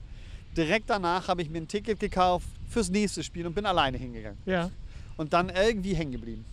direkt 0.57 0.89
danach 0.89 1.27
habe 1.27 1.43
ich 1.43 1.51
mir 1.51 1.59
ein 1.59 1.67
Ticket 1.67 1.99
gekauft 1.99 2.47
fürs 2.73 2.91
nächste 2.91 3.23
Spiel 3.23 3.47
und 3.47 3.55
bin 3.55 3.67
alleine 3.67 3.99
hingegangen. 3.99 4.39
Ja. 4.47 4.71
Und 5.17 5.33
dann 5.33 5.51
irgendwie 5.51 5.95
hängen 5.95 6.13
geblieben. 6.13 6.45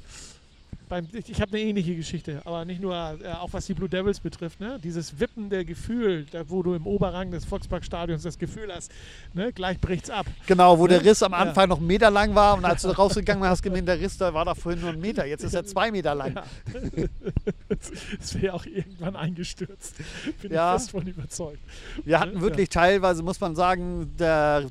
Beim, 0.89 1.07
ich 1.13 1.39
habe 1.39 1.51
eine 1.55 1.61
ähnliche 1.61 1.95
Geschichte, 1.95 2.41
aber 2.45 2.65
nicht 2.65 2.81
nur, 2.81 2.95
äh, 2.95 3.27
auch 3.33 3.53
was 3.53 3.67
die 3.67 3.75
Blue 3.75 3.87
Devils 3.87 4.19
betrifft. 4.19 4.59
Ne? 4.59 4.79
Dieses 4.83 5.19
wippende 5.19 5.63
Gefühl, 5.63 6.25
da, 6.31 6.49
wo 6.49 6.63
du 6.63 6.73
im 6.73 6.87
Oberrang 6.87 7.29
des 7.29 7.45
Volksparkstadions 7.45 8.23
das 8.23 8.39
Gefühl 8.39 8.73
hast, 8.73 8.91
ne? 9.35 9.53
gleich 9.53 9.79
bricht's 9.79 10.09
ab. 10.09 10.25
Genau, 10.47 10.79
wo 10.79 10.87
der 10.87 11.01
Ne? 11.03 11.05
Riss 11.11 11.21
am 11.21 11.31
Ja. 11.33 11.37
Anfang 11.37 11.69
noch 11.69 11.77
einen 11.77 11.85
Meter 11.87 12.09
lang 12.09 12.33
war 12.33 12.57
und 12.57 12.65
als 12.65 12.81
du 12.81 12.89
rausgegangen 12.89 13.43
hast 13.47 13.59
du 13.63 13.69
gemerkt, 13.69 13.87
der 13.87 13.99
Riss 13.99 14.17
da 14.17 14.33
war 14.33 14.45
da 14.45 14.55
vorhin 14.55 14.81
nur 14.81 14.89
ein 14.89 14.99
Meter. 14.99 15.25
Jetzt 15.27 15.43
ist 15.43 15.53
er 15.53 15.63
zwei 15.63 15.91
Meter 15.91 16.15
lang. 16.15 16.33
Ja. 16.35 16.43
Wäre 18.41 18.53
auch 18.53 18.65
irgendwann 18.65 19.15
eingestürzt. 19.15 19.95
Bin 20.41 20.51
Ja. 20.51 20.73
ich 20.75 20.81
fest 20.81 20.91
von 20.91 21.05
überzeugt. 21.05 21.59
Wir 22.03 22.19
hatten 22.19 22.35
Ja. 22.37 22.41
wirklich 22.41 22.69
teilweise, 22.69 23.21
muss 23.23 23.39
man 23.39 23.55
sagen, 23.55 24.11
der 24.17 24.65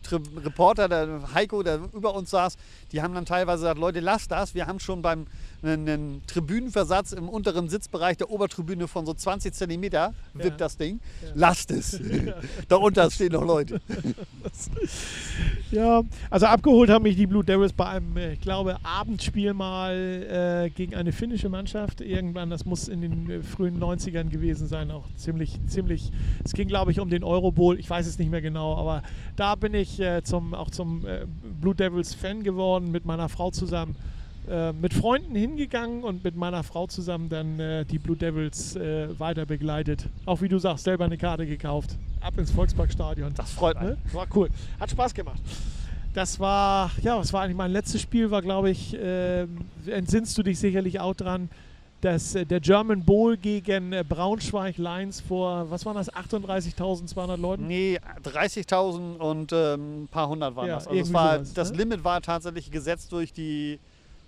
Reporter, 0.45 0.89
der 0.89 1.21
Heiko, 1.35 1.63
der 1.63 1.81
über 1.93 2.15
uns 2.15 2.31
saß, 2.31 2.57
die 2.93 3.03
haben 3.03 3.15
dann 3.15 3.25
teilweise 3.27 3.63
gesagt, 3.63 3.79
Leute, 3.79 4.01
lasst 4.01 4.31
das. 4.31 4.55
Wir 4.55 4.67
haben 4.67 4.81
schon 4.81 5.03
beim 5.03 5.27
einen, 5.63 6.23
Tribünenversatz 6.27 7.13
im 7.13 7.29
unteren 7.29 7.69
Sitzbereich 7.69 8.17
der 8.17 8.31
Obertribüne 8.31 8.89
von 8.89 9.07
so 9.07 9.15
20 9.15 9.53
Zentimeter, 9.55 10.15
wippt 10.35 10.51
Ja. 10.51 10.57
das 10.57 10.77
Ding. 10.77 11.01
Lasst 11.35 11.71
es. 11.71 12.01
Darunter 12.69 13.11
stehen 13.11 13.33
noch 13.33 13.45
Leute. 13.45 13.81
Ja, 15.71 16.03
also 16.31 16.47
abgeholt 16.47 16.89
haben 16.89 17.03
mich 17.03 17.17
die 17.17 17.27
Blue 17.27 17.45
Devils 17.45 17.73
bei 17.73 17.87
einem, 17.87 18.17
äh, 18.17 18.33
ich 18.33 18.41
glaube, 18.41 18.79
Abendspiel 18.85 19.53
mal 19.53 19.95
äh, 20.67 20.71
gegen 20.71 20.95
eine 20.95 21.13
finnische 21.13 21.49
Mannschaft. 21.51 22.01
Irgendwann, 22.01 22.49
das 22.49 22.65
muss 22.65 22.89
in 22.89 23.03
den 23.03 23.31
äh, 23.31 23.43
frühen 23.43 23.79
90ern 23.79 24.31
gewesen 24.31 24.67
sein, 24.67 24.91
auch 24.91 25.05
ziemlich, 25.17 25.59
ziemlich. 25.67 26.11
Es 26.45 26.55
ging, 26.55 26.69
glaube 26.69 26.91
ich, 26.91 27.01
um 27.01 27.11
den 27.11 27.23
Euro 27.23 27.53
Bowl. 27.53 27.79
Ich 27.79 27.89
weiß 27.91 28.07
es 28.07 28.19
nicht 28.19 28.31
mehr 28.31 28.41
genau, 28.41 28.77
aber 28.77 29.03
da 29.37 29.57
bin 29.57 29.75
ich 29.75 30.01
äh, 30.01 30.23
zum, 30.23 30.55
auch 30.55 30.71
zum 30.71 31.05
äh, 31.07 31.27
Blue 31.61 31.75
Devils 31.75 32.15
Fan 32.15 32.43
geworden 32.43 32.91
mit 32.91 33.05
meiner 33.05 33.29
Frau 33.29 33.51
zusammen. 33.51 33.97
Äh, 34.49 34.73
mit 34.73 34.95
Freunden 34.95 35.35
hingegangen 35.35 36.05
und 36.05 36.25
mit 36.25 36.35
meiner 36.35 36.63
Frau 36.63 36.87
zusammen 36.87 37.29
dann 37.29 37.61
äh, 37.61 37.85
die 37.85 37.99
Blue 37.99 38.17
Devils 38.17 38.77
äh, 38.77 39.09
weiter 39.19 39.45
begleitet. 39.45 40.09
Auch 40.25 40.41
wie 40.41 40.49
du 40.49 40.59
sagst, 40.59 40.85
selber 40.85 41.05
eine 41.05 41.19
Karte 41.19 41.47
gekauft. 41.47 41.91
Ab 42.21 42.39
ins 42.39 42.51
Volksparkstadion. 42.51 43.35
Das 43.35 43.53
freut. 43.53 43.81
Ne? 43.81 43.99
War 44.13 44.27
cool. 44.35 44.49
Hat 44.81 44.91
Spaß 44.91 45.13
gemacht. 45.13 45.41
Das 46.15 46.41
war, 46.41 46.91
ja, 47.03 47.19
was 47.19 47.33
war 47.33 47.43
eigentlich 47.43 47.57
mein 47.57 47.71
letztes 47.73 48.01
Spiel, 48.01 48.31
war 48.31 48.41
glaube 48.41 48.71
ich, 48.71 48.97
ähm, 48.99 49.59
entsinnst 49.87 50.37
du 50.39 50.43
dich 50.43 50.59
sicherlich 50.59 50.99
auch 50.99 51.15
dran, 51.15 51.51
dass 52.01 52.35
äh, 52.35 52.47
der 52.47 52.61
German 52.61 53.05
Bowl 53.05 53.37
gegen 53.37 53.93
äh, 53.93 54.03
Braunschweig 54.09 54.79
Lions 54.79 55.21
vor, 55.21 55.71
was 55.71 55.85
waren 55.85 55.97
das, 55.97 56.11
38.200 56.11 57.37
Leuten? 57.37 57.67
Nee, 57.67 57.99
30.000 58.25 59.19
und 59.19 59.53
ähm, 59.53 60.05
ein 60.05 60.09
paar 60.09 60.29
hundert 60.29 60.57
waren 60.57 60.69
Ja, 60.69 60.77
das. 60.77 60.87
Also 60.87 61.13
war, 61.13 61.35
sowas, 61.35 61.53
das 61.53 61.71
ne? 61.73 61.79
Limit 61.79 62.03
war 62.03 62.23
tatsächlich 62.23 62.71
gesetzt 62.71 63.13
durch 63.13 63.33
die 63.33 63.79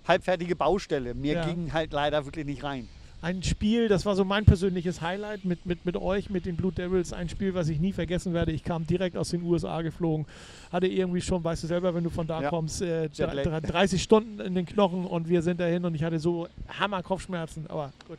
halbfertige 0.07 0.55
Baustelle. 0.55 1.13
Mehr 1.13 1.33
Ja. 1.35 1.45
ging 1.45 1.73
halt 1.73 1.93
leider 1.93 2.25
wirklich 2.25 2.45
nicht 2.45 2.63
rein. 2.63 2.87
Ein 3.23 3.43
Spiel, 3.43 3.87
das 3.87 4.03
war 4.07 4.15
so 4.15 4.25
mein 4.25 4.45
persönliches 4.45 4.99
Highlight 5.01 5.45
mit, 5.45 5.63
mit, 5.67 5.85
mit 5.85 5.95
euch, 5.95 6.31
mit 6.31 6.47
den 6.47 6.55
Blue 6.55 6.71
Devils. 6.71 7.13
Ein 7.13 7.29
Spiel, 7.29 7.53
was 7.53 7.69
ich 7.69 7.79
nie 7.79 7.93
vergessen 7.93 8.33
werde. 8.33 8.51
Ich 8.51 8.63
kam 8.63 8.87
direkt 8.87 9.15
aus 9.15 9.29
den 9.29 9.43
USA 9.43 9.83
geflogen, 9.83 10.25
hatte 10.71 10.87
irgendwie 10.87 11.21
schon, 11.21 11.43
weißt 11.43 11.61
du 11.61 11.67
selber, 11.67 11.93
wenn 11.93 12.03
du 12.03 12.09
von 12.09 12.25
da 12.25 12.41
Ja. 12.41 12.49
kommst, 12.49 12.81
äh, 12.81 13.03
Jetlag. 13.13 13.43
dr- 13.43 13.61
30 13.61 14.01
Stunden 14.01 14.39
in 14.39 14.55
den 14.55 14.65
Knochen 14.65 15.05
und 15.05 15.29
wir 15.29 15.43
sind 15.43 15.59
dahin 15.59 15.85
und 15.85 15.93
ich 15.93 16.03
hatte 16.03 16.17
so 16.17 16.47
Hammer 16.79 17.03
Kopfschmerzen. 17.03 17.67
Aber 17.67 17.93
gut. 18.07 18.17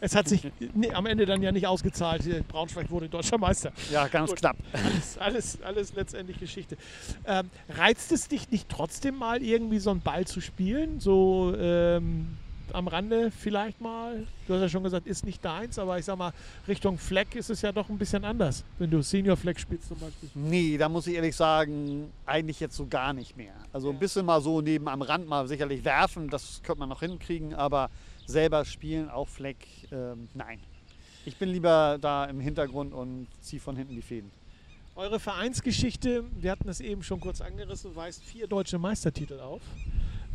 Es 0.00 0.14
hat 0.14 0.28
sich 0.28 0.50
nee, 0.74 0.90
am 0.90 1.06
Ende 1.06 1.26
dann 1.26 1.42
ja 1.42 1.52
nicht 1.52 1.66
ausgezahlt. 1.66 2.22
Braunschweig 2.48 2.90
wurde 2.90 3.08
deutscher 3.08 3.38
Meister. 3.38 3.72
Ja, 3.90 4.08
ganz 4.08 4.30
Gut. 4.30 4.40
knapp. 4.40 4.56
Alles, 4.72 5.18
alles, 5.18 5.62
alles 5.62 5.94
letztendlich 5.94 6.38
Geschichte. 6.38 6.76
Ähm, 7.26 7.50
reizt 7.68 8.12
es 8.12 8.28
dich 8.28 8.50
nicht 8.50 8.68
trotzdem 8.68 9.16
mal 9.16 9.42
irgendwie 9.42 9.78
so 9.78 9.90
einen 9.90 10.00
Ball 10.00 10.26
zu 10.26 10.40
spielen? 10.40 11.00
So 11.00 11.54
ähm, 11.58 12.36
am 12.72 12.88
Rande 12.88 13.30
vielleicht 13.30 13.80
mal? 13.80 14.26
Du 14.46 14.54
hast 14.54 14.60
ja 14.60 14.68
schon 14.68 14.82
gesagt, 14.82 15.06
ist 15.06 15.24
nicht 15.24 15.44
deins, 15.44 15.78
aber 15.78 15.98
ich 15.98 16.04
sag 16.04 16.18
mal, 16.18 16.32
Richtung 16.68 16.98
Fleck 16.98 17.34
ist 17.34 17.50
es 17.50 17.62
ja 17.62 17.72
doch 17.72 17.88
ein 17.88 17.98
bisschen 17.98 18.24
anders, 18.24 18.64
wenn 18.78 18.90
du 18.90 19.02
Senior 19.02 19.36
Fleck 19.36 19.58
spielst 19.58 19.88
zum 19.88 19.98
Beispiel. 19.98 20.28
Nee, 20.34 20.76
da 20.78 20.88
muss 20.88 21.06
ich 21.06 21.14
ehrlich 21.14 21.36
sagen, 21.36 22.12
eigentlich 22.24 22.60
jetzt 22.60 22.76
so 22.76 22.86
gar 22.86 23.12
nicht 23.12 23.36
mehr. 23.36 23.54
Also 23.72 23.90
ein 23.90 23.98
bisschen 23.98 24.26
mal 24.26 24.40
so 24.40 24.60
neben 24.60 24.88
am 24.88 25.02
Rand 25.02 25.28
mal 25.28 25.46
sicherlich 25.48 25.84
werfen, 25.84 26.28
das 26.28 26.60
könnte 26.62 26.80
man 26.80 26.88
noch 26.88 27.00
hinkriegen, 27.00 27.54
aber 27.54 27.90
selber 28.26 28.64
spielen 28.64 29.08
auf 29.08 29.28
Fleck, 29.30 29.66
ähm, 29.92 30.28
nein. 30.34 30.58
Ich 31.24 31.36
bin 31.36 31.48
lieber 31.48 31.98
da 32.00 32.24
im 32.26 32.40
Hintergrund 32.40 32.92
und 32.92 33.26
ziehe 33.40 33.60
von 33.60 33.76
hinten 33.76 33.94
die 33.94 34.02
Fäden. 34.02 34.30
Eure 34.94 35.20
Vereinsgeschichte, 35.20 36.24
wir 36.40 36.50
hatten 36.50 36.68
es 36.68 36.80
eben 36.80 37.02
schon 37.02 37.20
kurz 37.20 37.40
angerissen, 37.40 37.94
weist 37.94 38.22
vier 38.24 38.46
deutsche 38.46 38.78
Meistertitel 38.78 39.40
auf 39.40 39.60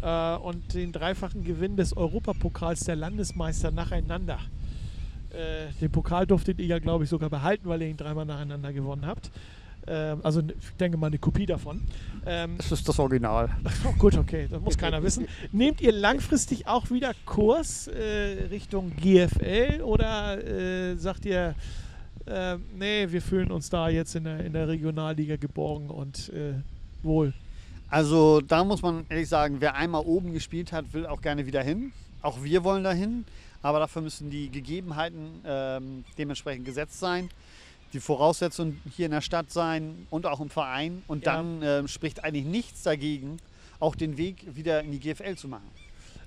äh, 0.02 0.36
und 0.36 0.74
den 0.74 0.92
dreifachen 0.92 1.44
Gewinn 1.44 1.78
des 1.78 1.96
Europapokals 1.96 2.82
der 2.82 2.96
Landesmeister 2.96 3.72
nacheinander. 3.72 4.40
Äh, 5.32 5.72
den 5.80 5.92
Pokal 5.92 6.28
durftet 6.28 6.60
ihr 6.60 6.66
ja, 6.66 6.80
glaube 6.80 7.06
ich, 7.06 7.10
sogar 7.10 7.30
behalten, 7.30 7.70
weil 7.70 7.82
ihr 7.82 7.88
ihn 7.88 7.98
dreimal 7.98 8.26
nacheinander 8.26 8.74
gewonnen 8.74 9.06
habt. 9.06 9.32
Ähm, 9.88 10.20
also 10.24 10.42
ich 10.42 10.72
denke 10.80 10.98
mal 10.98 11.08
eine 11.08 11.18
Kopie 11.18 11.46
davon. 11.46 11.82
Ähm, 12.26 12.58
Das 12.58 12.72
ist 12.72 12.88
das 12.88 13.00
Original. 13.00 13.50
oh, 13.86 13.94
gut, 13.98 14.18
okay, 14.18 14.48
das 14.50 14.62
muss 14.62 14.78
keiner 14.78 15.02
wissen. 15.04 15.28
Nehmt 15.52 15.82
ihr 15.82 15.92
langfristig 15.92 16.68
auch 16.68 16.90
wieder 16.92 17.14
Kurs 17.26 17.88
äh, 17.88 18.48
Richtung 18.52 18.92
GFL 18.96 19.82
oder 19.82 20.44
äh, 20.44 20.96
sagt 20.98 21.26
ihr, 21.26 21.56
äh, 22.26 22.58
nee, 22.78 23.08
wir 23.10 23.22
fühlen 23.22 23.52
uns 23.52 23.70
da 23.70 23.90
jetzt 23.90 24.16
in 24.16 24.26
der, 24.26 24.46
in 24.46 24.54
der 24.54 24.68
Regionalliga 24.68 25.36
geborgen 25.38 25.90
und 25.90 26.30
äh, 26.30 26.54
wohl? 27.04 27.34
Also 27.90 28.40
da 28.40 28.64
muss 28.64 28.82
man 28.82 29.06
ehrlich 29.10 29.28
sagen, 29.28 29.58
wer 29.60 29.76
einmal 29.76 30.04
oben 30.06 30.32
gespielt 30.32 30.72
hat, 30.72 30.94
will 30.94 31.06
auch 31.06 31.22
gerne 31.22 31.46
wieder 31.46 31.62
hin. 31.62 31.92
Auch 32.22 32.44
wir 32.44 32.64
wollen 32.64 32.84
dahin, 32.84 33.26
aber 33.62 33.80
dafür 33.80 34.02
müssen 34.02 34.30
die 34.30 34.50
Gegebenheiten 34.50 35.42
ähm, 35.46 36.06
dementsprechend 36.18 36.66
gesetzt 36.66 37.00
sein. 37.00 37.30
Die 37.94 38.00
Voraussetzungen 38.00 38.82
hier 38.96 39.06
in 39.08 39.12
der 39.12 39.22
Stadt 39.22 39.52
sein 39.52 40.08
und 40.10 40.26
auch 40.26 40.40
im 40.40 40.50
Verein. 40.50 41.04
Und 41.08 41.26
Ja. 41.26 41.36
dann 41.36 41.62
ähm, 41.64 41.88
spricht 41.88 42.24
eigentlich 42.24 42.46
nichts 42.46 42.84
dagegen, 42.84 43.38
auch 43.80 43.96
den 43.96 44.18
Weg 44.18 44.56
wieder 44.56 44.82
in 44.82 44.92
die 44.92 45.00
GFL 45.00 45.36
zu 45.36 45.48
machen. 45.48 45.68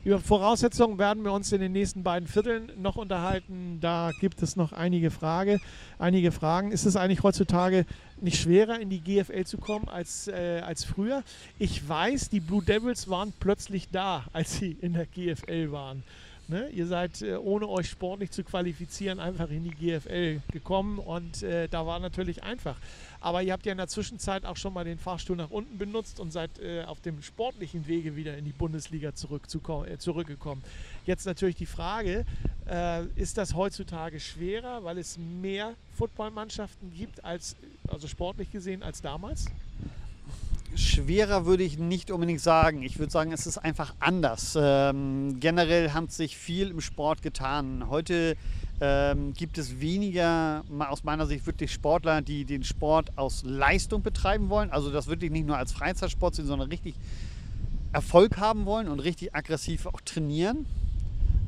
Über 0.05 0.21
Voraussetzungen 0.21 0.99
werden 0.99 1.25
wir 1.25 1.33
uns 1.33 1.51
in 1.53 1.63
den 1.63 1.73
nächsten 1.73 2.03
beiden 2.03 2.29
Vierteln 2.29 2.71
noch 2.77 2.97
unterhalten. 2.97 3.79
Da 3.81 4.11
gibt 4.21 4.43
es 4.43 4.55
noch 4.55 4.73
einige, 4.75 5.11
Frage, 5.11 5.61
einige 5.99 6.31
Fragen. 6.31 6.73
Ist 6.73 6.85
es 6.85 6.95
eigentlich 6.95 7.23
heutzutage 7.23 7.87
nicht 8.21 8.39
schwerer, 8.39 8.79
in 8.79 8.91
die 8.91 9.01
GFL 9.01 9.45
zu 9.45 9.57
kommen 9.57 9.89
als, 9.89 10.29
äh, 10.29 10.61
als 10.63 10.85
früher? 10.85 11.23
Ich 11.59 11.89
weiß, 11.89 12.29
die 12.29 12.41
Blue 12.41 12.63
Devils 12.63 13.09
waren 13.09 13.33
plötzlich 13.41 13.89
da, 13.91 14.25
als 14.35 14.57
sie 14.59 14.77
in 14.83 14.93
der 14.93 15.07
GFL 15.07 15.73
waren. 15.73 16.03
Ne? 16.49 16.69
Ihr 16.71 16.87
seid, 16.87 17.23
äh, 17.23 17.37
ohne 17.37 17.69
euch 17.69 17.89
sportlich 17.89 18.31
zu 18.31 18.45
qualifizieren, 18.45 19.19
einfach 19.19 19.51
in 19.51 19.65
die 19.65 19.71
GFL 19.71 20.41
gekommen 20.53 20.99
und 20.99 21.43
äh, 21.43 21.69
da 21.69 21.87
war 21.87 21.99
natürlich 22.01 22.43
einfach. 22.43 22.77
Aber 23.21 23.43
ihr 23.43 23.55
habt 23.55 23.65
ja 23.65 23.73
in 23.73 23.79
der 23.79 23.89
Zwischenzeit 23.89 24.45
auch 24.45 24.59
schon 24.59 24.75
mal 24.75 24.85
den 24.85 24.99
Fahrstuhl 24.99 25.37
nach 25.37 25.51
unten 25.51 25.79
benutzt 25.79 26.21
und 26.21 26.31
seid 26.31 26.59
äh, 26.59 26.85
auf 26.85 27.01
dem 27.01 27.23
sportlichen 27.23 27.87
Wege 27.87 28.17
wieder 28.17 28.37
in 28.37 28.45
die 28.45 28.53
Bundesliga 28.53 29.09
äh, 29.09 29.99
zurückgekommen. 29.99 30.63
Jetzt 31.07 31.25
natürlich 31.25 31.57
die 31.57 31.67
Frage, 31.67 32.27
äh, 32.69 33.07
ist 33.17 33.39
das 33.39 33.55
heutzutage 33.55 34.21
schwerer, 34.21 34.85
weil 34.85 34.99
es 34.99 35.17
mehr 35.17 35.75
Footballmannschaften 35.97 36.93
gibt, 36.93 37.25
als, 37.25 37.57
also 37.89 38.07
sportlich 38.07 38.51
gesehen, 38.51 38.83
als 38.83 39.01
damals? 39.01 39.47
Schwerer 40.77 41.47
würde 41.47 41.63
ich 41.63 41.79
nicht 41.79 42.11
unbedingt 42.11 42.41
sagen. 42.41 42.83
Ich 42.83 42.99
würde 42.99 43.13
sagen, 43.13 43.33
es 43.33 43.47
ist 43.47 43.59
einfach 43.59 43.95
anders. 44.01 44.57
Ähm, 44.61 45.39
generell 45.41 45.93
hat 45.93 46.13
sich 46.13 46.37
viel 46.37 46.71
im 46.71 46.81
Sport 46.81 47.23
getan. 47.23 47.89
Heute 47.89 48.37
ähm, 48.81 49.33
gibt 49.35 49.59
es 49.59 49.81
weniger, 49.81 50.65
aus 50.79 51.05
meiner 51.05 51.27
Sicht, 51.27 51.47
wirklich 51.47 51.73
Sportler, 51.73 52.23
die 52.23 52.45
den 52.45 52.65
Sport 52.65 53.17
aus 53.17 53.43
Leistung 53.45 54.03
betreiben 54.03 54.49
wollen. 54.49 54.71
Also 54.71 54.91
das 54.91 55.07
wirklich 55.07 55.31
nicht 55.31 55.47
nur 55.47 55.57
als 55.57 55.73
Freizeitsport 55.73 56.35
sehen, 56.35 56.47
sondern 56.47 56.69
richtig 56.69 56.95
Erfolg 57.93 58.39
haben 58.39 58.67
wollen 58.67 58.89
und 58.89 59.01
richtig 59.01 59.35
aggressiv 59.35 59.87
auch 59.87 60.01
trainieren. 60.01 60.67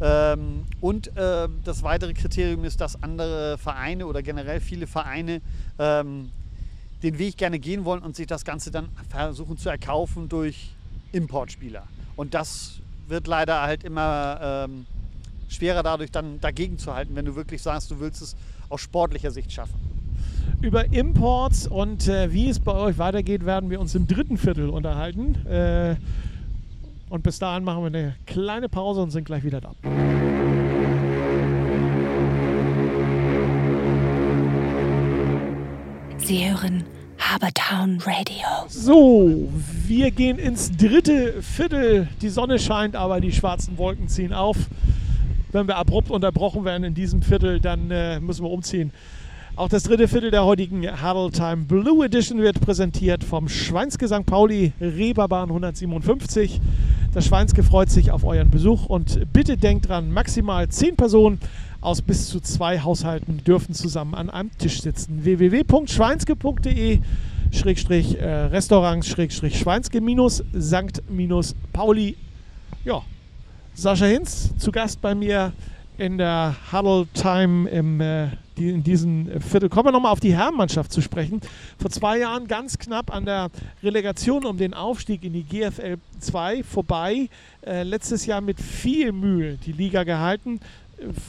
Ähm, 0.01 0.65
und 0.81 1.17
äh, 1.17 1.49
das 1.65 1.83
weitere 1.83 2.13
Kriterium 2.13 2.65
ist, 2.65 2.81
dass 2.81 3.03
andere 3.03 3.59
Vereine 3.59 4.07
oder 4.07 4.23
generell 4.23 4.61
viele 4.61 4.87
Vereine 4.87 5.41
ähm, 5.79 6.31
den 7.03 7.19
Weg 7.19 7.37
gerne 7.37 7.59
gehen 7.59 7.85
wollen 7.85 8.03
und 8.03 8.17
sich 8.17 8.27
das 8.27 8.45
Ganze 8.45 8.71
dann 8.71 8.89
versuchen 9.09 9.59
zu 9.59 9.69
erkaufen 9.69 10.29
durch 10.29 10.71
Importspieler. 11.13 11.85
Und 12.17 12.35
das 12.35 12.81
wird 13.09 13.27
leider 13.27 13.63
halt 13.63 13.85
immer 13.85 14.39
ähm, 14.43 14.87
schwerer 15.49 15.83
dadurch 15.83 16.11
dann 16.11 16.41
dagegen 16.41 16.79
zu 16.79 16.95
halten, 16.95 17.15
wenn 17.15 17.25
du 17.25 17.37
wirklich 17.37 17.63
sagst, 17.63 17.91
du 17.91 18.01
willst 18.01 18.23
es 18.23 18.37
aus 18.69 18.81
sportlicher 18.81 19.31
Sicht 19.31 19.53
schaffen. 19.53 19.75
Über 20.61 20.93
Imports 20.93 21.67
und 21.67 22.09
äh, 22.09 22.33
wie 22.33 22.49
es 22.49 22.59
bei 22.59 22.73
euch 22.73 22.99
weitergeht, 22.99 23.45
werden 23.45 23.71
wir 23.71 23.81
uns 23.81 23.95
im 23.95 24.07
dritten 24.07 24.39
Viertel 24.39 24.71
unterhalten. 24.71 25.35
Äh, 25.47 25.97
und 27.09 27.23
bis 27.23 27.39
dahin 27.39 27.63
machen 27.63 27.83
wir 27.83 27.87
eine 27.87 28.17
kleine 28.27 28.69
Pause 28.69 29.03
und 29.03 29.11
sind 29.11 29.25
gleich 29.25 29.45
wieder 29.45 29.61
da. 29.61 29.75
Sie 36.27 36.51
hören 36.51 36.83
Habertown 37.21 38.01
Radio. 38.05 38.67
So, 38.67 39.49
wir 39.87 40.11
gehen 40.11 40.41
ins 40.41 40.77
dritte 40.77 41.41
Viertel. 41.41 42.09
Die 42.21 42.31
Sonne 42.31 42.59
scheint, 42.59 42.97
aber 42.97 43.21
die 43.21 43.31
schwarzen 43.31 43.79
Wolken 43.79 44.09
ziehen 44.09 44.33
auf. 44.33 44.57
Wenn 45.53 45.69
wir 45.69 45.77
abrupt 45.77 46.11
unterbrochen 46.11 46.65
werden 46.65 46.83
in 46.83 46.95
diesem 46.95 47.23
Viertel, 47.23 47.61
dann 47.61 47.93
äh, 47.93 48.19
müssen 48.19 48.45
wir 48.45 48.51
umziehen. 48.51 48.91
Auch 49.55 49.69
das 49.69 49.85
dritte 49.85 50.09
Viertel 50.09 50.33
der 50.33 50.45
heutigen 50.45 50.83
Huddle 51.01 51.31
Time 51.31 51.59
Blue 51.59 52.05
Edition 52.05 52.39
wird 52.43 52.61
präsentiert 52.61 53.23
vom 53.23 53.49
Schweinske 53.49 54.09
St. 54.09 54.27
Pauli 54.27 54.73
Reeperbahn 54.81 55.49
157. 55.49 56.61
Das 57.15 57.25
Schweinske 57.25 57.63
freut 57.63 57.89
sich 57.89 58.11
auf 58.11 58.25
euren 58.25 58.51
Besuch 58.51 58.87
und 58.87 59.33
bitte 59.33 59.57
denkt 59.57 59.89
dran, 59.89 60.11
maximal 60.11 60.69
10 60.69 60.97
Personen 60.97 61.39
aus 61.81 62.03
bis 62.03 62.29
zu 62.29 62.41
zwei 62.41 62.81
Haushalten 62.81 63.43
dürfen 63.45 63.75
zusammen 63.75 64.15
an 64.15 64.31
einem 64.31 64.51
Tisch 64.59 64.81
sitzen. 64.83 65.25
www.schweinske.de 65.25 67.01
Schrägstrich 67.53 68.19
äh, 68.19 68.27
Restaurants 68.27 69.07
Schrägstrich 69.09 69.59
Schweinske 69.59 70.01
minus 70.01 70.43
Sankt 70.53 71.03
minus 71.09 71.55
Pauli. 71.73 72.17
Ja, 72.85 73.03
Sascha 73.75 74.07
Hinz, 74.07 74.53
zu 74.59 74.73
Gast 74.73 75.01
bei 75.01 75.15
mir 75.15 75.53
in 75.99 76.19
der 76.19 76.55
Huddle 76.73 77.07
Time 77.15 77.69
im, 77.71 78.01
äh, 78.01 78.29
in 78.57 78.83
diesem 78.83 79.41
Viertel. 79.41 79.69
Kommen 79.69 79.89
wir 79.89 79.93
nochmal 79.93 80.13
auf 80.13 80.21
die 80.21 80.35
Herrenmannschaft 80.35 80.93
zu 80.93 81.01
sprechen. 81.01 81.41
Vor 81.79 81.91
zwei 81.91 82.19
Jahren 82.19 82.47
ganz 82.47 82.79
knapp 82.79 83.15
an 83.15 83.25
der 83.25 83.51
Relegation 83.83 84.45
um 84.45 84.57
den 84.57 84.75
Aufstieg 84.75 85.25
in 85.25 85.33
die 85.33 85.43
GFL 85.43 85.97
2 86.21 86.63
vorbei. 86.63 87.29
Äh, 87.65 87.83
letztes 87.83 88.27
Jahr 88.27 88.41
mit 88.41 88.61
viel 88.61 89.13
Mühe 89.13 89.57
die 89.57 89.73
Liga 89.73 90.05
gehalten. 90.05 90.61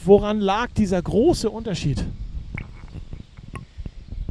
Woran 0.04 0.40
lag 0.40 0.68
dieser 0.72 1.00
große 1.02 1.50
Unterschied? 1.50 2.04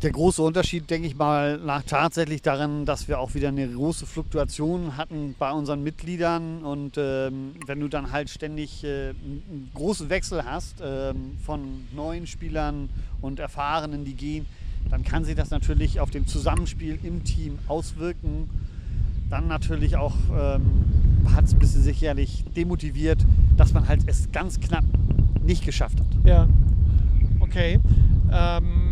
Der 0.04 0.12
große 0.12 0.44
Unterschied, 0.44 0.90
denke 0.92 1.08
ich 1.08 1.16
mal, 1.16 1.60
lag 1.64 1.84
tatsächlich 1.84 2.44
darin, 2.44 2.86
dass 2.86 3.08
wir 3.08 3.20
auch 3.20 3.34
wieder 3.34 3.48
eine 3.48 3.68
große 3.68 4.06
Fluktuation 4.06 4.96
hatten 4.96 5.36
bei 5.40 5.52
unseren 5.52 5.82
Mitgliedern. 5.82 6.64
Und 6.64 6.98
ähm, 6.98 7.56
wenn 7.66 7.80
du 7.80 7.88
dann 7.88 8.12
halt 8.12 8.30
ständig 8.30 8.84
äh, 8.84 9.10
einen 9.10 9.72
großen 9.74 10.10
Wechsel 10.10 10.46
hast 10.46 10.76
ähm, 10.84 11.38
von 11.44 11.88
neuen 11.96 12.28
Spielern 12.28 12.90
und 13.22 13.40
Erfahrenen, 13.40 14.06
die 14.06 14.14
gehen, 14.14 14.46
dann 14.90 15.04
kann 15.04 15.26
sich 15.26 15.36
das 15.36 15.50
natürlich 15.50 16.00
auf 16.00 16.12
dem 16.12 16.28
Zusammenspiel 16.28 17.00
im 17.04 17.24
Team 17.24 17.58
auswirken. 17.68 18.50
Dann 19.32 19.48
natürlich 19.48 19.98
auch 19.98 20.16
ähm, 20.32 21.07
hat 21.34 21.46
es 21.46 21.54
ein 21.54 21.60
bisschen 21.60 21.84
sicherlich 21.84 22.46
demotiviert, 22.56 23.26
dass 23.56 23.74
man 23.74 23.88
halt 23.88 24.02
es 24.08 24.32
ganz 24.32 24.60
knapp 24.60 24.86
nicht 25.44 25.66
geschafft 25.66 26.00
hat. 26.00 26.08
Ja, 26.26 26.48
okay. 27.40 27.80
Ähm 28.32 28.87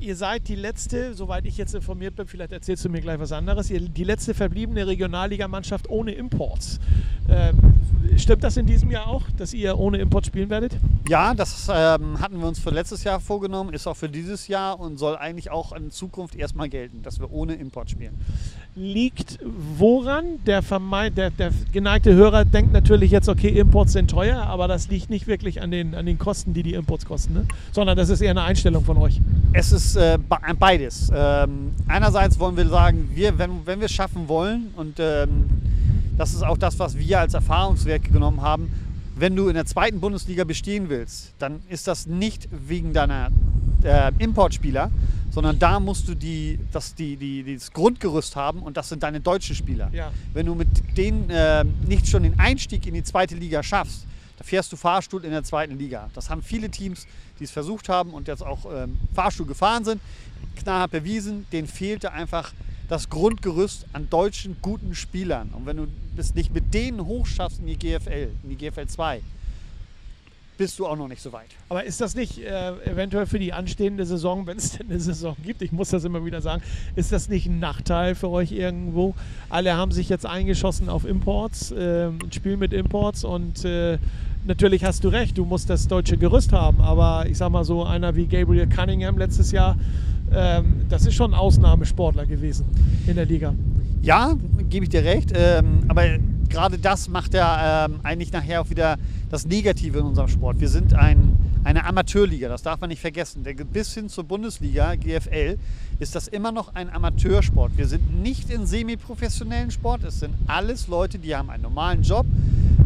ihr 0.00 0.16
seid 0.16 0.48
die 0.48 0.56
letzte, 0.56 1.14
soweit 1.14 1.44
ich 1.44 1.56
jetzt 1.56 1.74
informiert 1.74 2.16
bin, 2.16 2.26
vielleicht 2.26 2.52
erzählst 2.52 2.84
du 2.84 2.88
mir 2.88 3.00
gleich 3.00 3.20
was 3.20 3.32
anderes, 3.32 3.70
ihr, 3.70 3.80
die 3.80 4.04
letzte 4.04 4.34
verbliebene 4.34 4.86
Regionalligamannschaft 4.86 5.88
ohne 5.88 6.12
Imports. 6.12 6.80
Ähm, 7.28 7.74
stimmt 8.16 8.42
das 8.42 8.56
in 8.56 8.66
diesem 8.66 8.90
Jahr 8.90 9.06
auch, 9.06 9.22
dass 9.36 9.52
ihr 9.52 9.78
ohne 9.78 9.98
Import 9.98 10.26
spielen 10.26 10.50
werdet? 10.50 10.76
Ja, 11.08 11.34
das 11.34 11.68
ähm, 11.72 12.20
hatten 12.20 12.38
wir 12.38 12.48
uns 12.48 12.58
für 12.58 12.70
letztes 12.70 13.04
Jahr 13.04 13.20
vorgenommen, 13.20 13.72
ist 13.74 13.86
auch 13.86 13.96
für 13.96 14.08
dieses 14.08 14.48
Jahr 14.48 14.80
und 14.80 14.98
soll 14.98 15.16
eigentlich 15.16 15.50
auch 15.50 15.72
in 15.72 15.90
Zukunft 15.90 16.34
erstmal 16.34 16.68
gelten, 16.68 17.02
dass 17.02 17.20
wir 17.20 17.32
ohne 17.32 17.54
Import 17.54 17.90
spielen. 17.90 18.18
Liegt 18.76 19.38
woran? 19.78 20.38
Der, 20.46 20.62
der, 20.62 21.30
der 21.30 21.50
geneigte 21.72 22.14
Hörer 22.14 22.44
denkt 22.44 22.72
natürlich 22.72 23.10
jetzt, 23.10 23.28
okay, 23.28 23.48
Imports 23.48 23.92
sind 23.92 24.10
teuer, 24.10 24.42
aber 24.42 24.68
das 24.68 24.88
liegt 24.88 25.10
nicht 25.10 25.26
wirklich 25.26 25.60
an 25.60 25.70
den, 25.70 25.94
an 25.94 26.06
den 26.06 26.18
Kosten, 26.18 26.54
die 26.54 26.62
die 26.62 26.74
Imports 26.74 27.04
kosten, 27.04 27.34
ne? 27.34 27.46
sondern 27.72 27.96
das 27.96 28.08
ist 28.08 28.20
eher 28.20 28.30
eine 28.30 28.42
Einstellung 28.42 28.84
von 28.84 28.96
euch. 28.96 29.20
Es 29.52 29.72
ist 29.72 29.89
äh, 29.96 30.18
beides. 30.58 31.10
Ähm, 31.14 31.72
einerseits 31.88 32.38
wollen 32.38 32.56
wir 32.56 32.68
sagen, 32.68 33.10
wir, 33.14 33.38
wenn, 33.38 33.66
wenn 33.66 33.80
wir 33.80 33.86
es 33.86 33.92
schaffen 33.92 34.28
wollen, 34.28 34.72
und 34.76 34.98
ähm, 34.98 35.50
das 36.16 36.34
ist 36.34 36.42
auch 36.42 36.58
das, 36.58 36.78
was 36.78 36.98
wir 36.98 37.20
als 37.20 37.34
Erfahrungswert 37.34 38.04
genommen 38.04 38.42
haben, 38.42 38.70
wenn 39.16 39.36
du 39.36 39.48
in 39.48 39.54
der 39.54 39.66
zweiten 39.66 40.00
Bundesliga 40.00 40.44
bestehen 40.44 40.88
willst, 40.88 41.34
dann 41.38 41.60
ist 41.68 41.86
das 41.86 42.06
nicht 42.06 42.48
wegen 42.50 42.92
deiner 42.92 43.30
äh, 43.82 44.12
Importspieler, 44.18 44.90
sondern 45.30 45.58
da 45.58 45.78
musst 45.78 46.08
du 46.08 46.14
die, 46.14 46.58
das, 46.72 46.94
die, 46.94 47.16
die, 47.16 47.54
das 47.54 47.72
Grundgerüst 47.72 48.34
haben 48.36 48.62
und 48.62 48.76
das 48.76 48.88
sind 48.88 49.02
deine 49.02 49.20
deutschen 49.20 49.54
Spieler. 49.54 49.90
Ja. 49.92 50.10
Wenn 50.32 50.46
du 50.46 50.54
mit 50.54 50.68
denen 50.96 51.30
äh, 51.30 51.64
nicht 51.86 52.08
schon 52.08 52.22
den 52.22 52.38
Einstieg 52.38 52.86
in 52.86 52.94
die 52.94 53.02
zweite 53.02 53.34
Liga 53.34 53.62
schaffst, 53.62 54.06
da 54.40 54.44
fährst 54.44 54.72
du 54.72 54.76
Fahrstuhl 54.76 55.22
in 55.26 55.32
der 55.32 55.44
zweiten 55.44 55.78
Liga. 55.78 56.08
Das 56.14 56.30
haben 56.30 56.42
viele 56.42 56.70
Teams, 56.70 57.06
die 57.38 57.44
es 57.44 57.50
versucht 57.50 57.90
haben 57.90 58.14
und 58.14 58.26
jetzt 58.26 58.42
auch 58.42 58.64
ähm, 58.72 58.96
Fahrstuhl 59.14 59.44
gefahren 59.44 59.84
sind, 59.84 60.00
knallhart 60.56 60.92
bewiesen, 60.92 61.46
denen 61.52 61.68
fehlte 61.68 62.10
einfach 62.12 62.54
das 62.88 63.10
Grundgerüst 63.10 63.84
an 63.92 64.08
deutschen 64.08 64.56
guten 64.62 64.94
Spielern. 64.94 65.50
Und 65.50 65.66
wenn 65.66 65.76
du 65.76 65.88
es 66.16 66.34
nicht 66.34 66.54
mit 66.54 66.72
denen 66.72 67.04
hochschaffst 67.04 67.60
in 67.60 67.66
die 67.66 67.76
GFL, 67.76 68.30
in 68.42 68.48
die 68.48 68.56
GFL 68.56 68.86
2, 68.86 69.20
bist 70.60 70.78
du 70.78 70.86
auch 70.86 70.96
noch 70.96 71.08
nicht 71.08 71.22
so 71.22 71.32
weit. 71.32 71.48
Aber 71.70 71.84
ist 71.84 72.02
das 72.02 72.14
nicht 72.14 72.38
äh, 72.38 72.70
eventuell 72.84 73.24
für 73.24 73.38
die 73.38 73.54
anstehende 73.54 74.04
Saison, 74.04 74.46
wenn 74.46 74.58
es 74.58 74.72
denn 74.72 74.90
eine 74.90 75.00
Saison 75.00 75.34
gibt, 75.42 75.62
ich 75.62 75.72
muss 75.72 75.88
das 75.88 76.04
immer 76.04 76.22
wieder 76.22 76.42
sagen, 76.42 76.62
ist 76.96 77.12
das 77.12 77.30
nicht 77.30 77.46
ein 77.46 77.60
Nachteil 77.60 78.14
für 78.14 78.28
euch 78.28 78.52
irgendwo? 78.52 79.14
Alle 79.48 79.74
haben 79.74 79.90
sich 79.90 80.10
jetzt 80.10 80.26
eingeschossen 80.26 80.90
auf 80.90 81.06
Imports, 81.06 81.70
äh, 81.70 82.08
ein 82.08 82.30
Spiel 82.30 82.58
mit 82.58 82.74
Imports 82.74 83.24
und 83.24 83.64
äh, 83.64 83.96
natürlich 84.46 84.84
hast 84.84 85.04
du 85.04 85.08
recht, 85.08 85.36
du 85.36 85.44
musst 85.44 85.70
das 85.70 85.88
deutsche 85.88 86.16
Gerüst 86.16 86.52
haben, 86.52 86.80
aber 86.80 87.26
ich 87.28 87.38
sag 87.38 87.50
mal 87.50 87.64
so, 87.64 87.84
einer 87.84 88.14
wie 88.16 88.26
Gabriel 88.26 88.66
Cunningham 88.66 89.18
letztes 89.18 89.52
Jahr, 89.52 89.76
ähm, 90.32 90.86
das 90.88 91.06
ist 91.06 91.14
schon 91.14 91.32
ein 91.32 91.38
Ausnahmesportler 91.38 92.26
gewesen 92.26 92.66
in 93.06 93.16
der 93.16 93.26
Liga. 93.26 93.54
Ja, 94.02 94.34
gebe 94.68 94.84
ich 94.84 94.88
dir 94.88 95.04
recht, 95.04 95.32
ähm, 95.34 95.80
aber 95.88 96.18
gerade 96.48 96.78
das 96.78 97.08
macht 97.08 97.34
ja 97.34 97.86
ähm, 97.86 98.00
eigentlich 98.02 98.32
nachher 98.32 98.60
auch 98.62 98.70
wieder 98.70 98.96
das 99.30 99.46
Negative 99.46 99.98
in 99.98 100.04
unserem 100.04 100.28
Sport. 100.28 100.60
Wir 100.60 100.68
sind 100.68 100.94
ein, 100.94 101.36
eine 101.64 101.84
Amateurliga, 101.84 102.48
das 102.48 102.62
darf 102.62 102.80
man 102.80 102.88
nicht 102.88 103.00
vergessen. 103.00 103.44
Bis 103.72 103.94
hin 103.94 104.08
zur 104.08 104.24
Bundesliga, 104.24 104.94
GFL, 104.94 105.58
ist 105.98 106.14
das 106.14 106.28
immer 106.28 106.50
noch 106.50 106.74
ein 106.74 106.90
Amateursport. 106.90 107.76
Wir 107.76 107.86
sind 107.86 108.22
nicht 108.22 108.50
in 108.50 108.66
semi-professionellen 108.66 109.70
Sport. 109.70 110.02
Es 110.04 110.20
sind 110.20 110.34
alles 110.46 110.88
Leute, 110.88 111.18
die 111.18 111.36
haben 111.36 111.50
einen 111.50 111.62
normalen 111.62 112.02
Job 112.02 112.26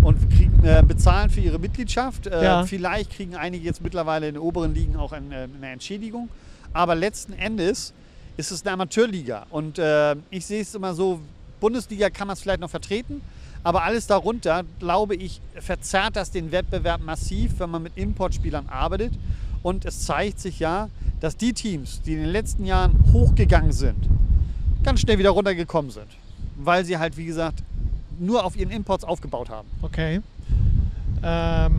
und 0.05 0.31
kriegen, 0.31 0.62
äh, 0.64 0.83
bezahlen 0.87 1.31
für 1.31 1.40
ihre 1.40 1.59
Mitgliedschaft. 1.59 2.27
Äh, 2.27 2.45
Ja. 2.45 2.64
Vielleicht 2.67 3.11
kriegen 3.11 3.35
einige 3.37 3.64
jetzt 3.64 3.83
mittlerweile 3.83 4.29
in 4.29 4.35
den 4.35 4.43
oberen 4.43 4.75
Ligen 4.75 4.97
auch 4.97 5.12
ein, 5.12 5.33
äh, 5.33 5.49
eine 5.57 5.71
Entschädigung. 5.71 6.29
Aber 6.73 6.95
letzten 6.95 7.33
Endes 7.33 7.93
ist 8.37 8.51
es 8.51 8.62
eine 8.62 8.73
Amateurliga. 8.73 9.47
Und 9.51 9.79
äh, 9.79 10.17
ich 10.31 10.45
sehe 10.47 10.61
es 10.62 10.75
immer 10.75 10.95
so, 10.95 11.21
Bundesliga 11.61 12.11
kann 12.11 12.27
man 12.27 12.35
es 12.35 12.43
vielleicht 12.43 12.61
noch 12.61 12.71
vertreten, 12.71 13.23
aber 13.62 13.85
alles 13.85 14.07
darunter, 14.07 14.64
glaube 14.79 15.14
ich, 15.14 15.40
verzerrt 15.59 16.17
das 16.17 16.31
den 16.31 16.53
Wettbewerb 16.53 17.01
massiv, 17.01 17.59
wenn 17.59 17.71
man 17.71 17.83
mit 17.85 17.97
Importspielern 17.97 18.67
arbeitet. 18.69 19.12
Und 19.62 19.87
es 19.87 20.05
zeigt 20.05 20.40
sich 20.40 20.59
ja, 20.59 20.90
dass 21.21 21.38
die 21.38 21.55
Teams, 21.55 22.03
die 22.03 22.12
in 22.12 22.19
den 22.21 22.29
letzten 22.29 22.67
Jahren 22.67 23.03
hochgegangen 23.14 23.73
sind, 23.73 23.97
ganz 24.83 25.01
schnell 25.01 25.19
wieder 25.19 25.31
runtergekommen 25.31 25.90
sind. 25.90 26.09
Weil 26.57 26.85
sie 26.85 26.99
halt, 26.99 27.17
wie 27.17 27.25
gesagt, 27.25 27.62
nur 28.18 28.44
auf 28.44 28.57
ihren 28.57 28.70
Imports 28.70 29.05
aufgebaut 29.05 29.50
haben. 29.50 29.68
Okay. 29.83 30.20
Ähm, 31.22 31.72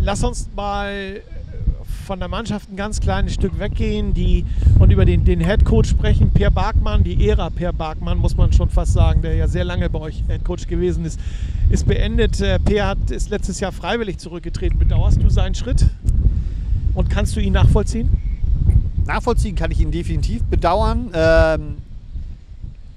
lass 0.00 0.24
uns 0.24 0.48
mal 0.54 1.20
von 2.06 2.20
der 2.20 2.28
Mannschaft 2.28 2.70
ein 2.70 2.76
ganz 2.76 3.00
kleines 3.00 3.34
Stück 3.34 3.58
weggehen 3.58 4.14
die, 4.14 4.44
und 4.78 4.92
über 4.92 5.04
den, 5.04 5.24
den 5.24 5.40
Head 5.40 5.64
Coach 5.64 5.90
sprechen. 5.90 6.30
Per 6.30 6.50
Barkmann, 6.50 7.02
die 7.02 7.28
Ära 7.28 7.50
Per 7.50 7.72
Barkmann, 7.72 8.18
muss 8.18 8.36
man 8.36 8.52
schon 8.52 8.70
fast 8.70 8.92
sagen, 8.92 9.22
der 9.22 9.34
ja 9.34 9.48
sehr 9.48 9.64
lange 9.64 9.90
bei 9.90 9.98
euch 9.98 10.22
Head 10.28 10.44
Coach 10.44 10.68
gewesen 10.68 11.04
ist, 11.04 11.18
ist 11.68 11.86
beendet. 11.86 12.40
Äh, 12.40 12.58
Per 12.60 12.86
hat, 12.86 13.10
ist 13.10 13.30
letztes 13.30 13.58
Jahr 13.60 13.72
freiwillig 13.72 14.18
zurückgetreten. 14.18 14.78
Bedauerst 14.78 15.20
du 15.20 15.28
seinen 15.28 15.54
Schritt? 15.54 15.86
Und 16.94 17.10
kannst 17.10 17.34
du 17.36 17.40
ihn 17.40 17.52
nachvollziehen? 17.52 18.08
Nachvollziehen 19.04 19.56
kann 19.56 19.70
ich 19.70 19.80
ihn 19.80 19.90
definitiv 19.90 20.42
bedauern. 20.44 21.10
Ähm, 21.12 21.76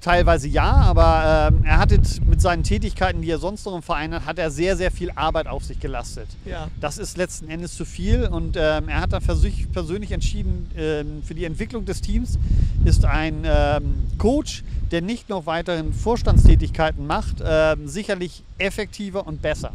teilweise 0.00 0.48
ja, 0.48 0.72
aber 0.72 1.50
ähm, 1.52 1.64
er 1.64 1.78
hatte 1.78 2.00
mit 2.26 2.40
seinen 2.40 2.62
Tätigkeiten, 2.62 3.22
die 3.22 3.30
er 3.30 3.38
sonst 3.38 3.66
noch 3.66 3.74
im 3.74 3.82
Verein 3.82 4.14
hat, 4.14 4.26
hat 4.26 4.38
er 4.38 4.50
sehr, 4.50 4.76
sehr 4.76 4.90
viel 4.90 5.10
Arbeit 5.14 5.46
auf 5.46 5.64
sich 5.64 5.80
gelastet. 5.80 6.28
Ja. 6.44 6.68
Das 6.80 6.98
ist 6.98 7.16
letzten 7.16 7.48
Endes 7.48 7.74
zu 7.74 7.84
viel 7.84 8.24
und 8.26 8.56
ähm, 8.56 8.88
er 8.88 9.00
hat 9.00 9.12
dann 9.12 9.20
für 9.20 9.36
sich 9.36 9.70
persönlich 9.72 10.12
entschieden, 10.12 10.70
ähm, 10.76 11.22
für 11.24 11.34
die 11.34 11.44
Entwicklung 11.44 11.84
des 11.84 12.00
Teams 12.00 12.38
ist 12.84 13.04
ein 13.04 13.42
ähm, 13.44 13.94
Coach, 14.18 14.64
der 14.90 15.02
nicht 15.02 15.28
noch 15.28 15.46
weiterhin 15.46 15.92
Vorstandstätigkeiten 15.92 17.06
macht, 17.06 17.36
ähm, 17.44 17.86
sicherlich 17.86 18.42
effektiver 18.58 19.26
und 19.26 19.42
besser. 19.42 19.72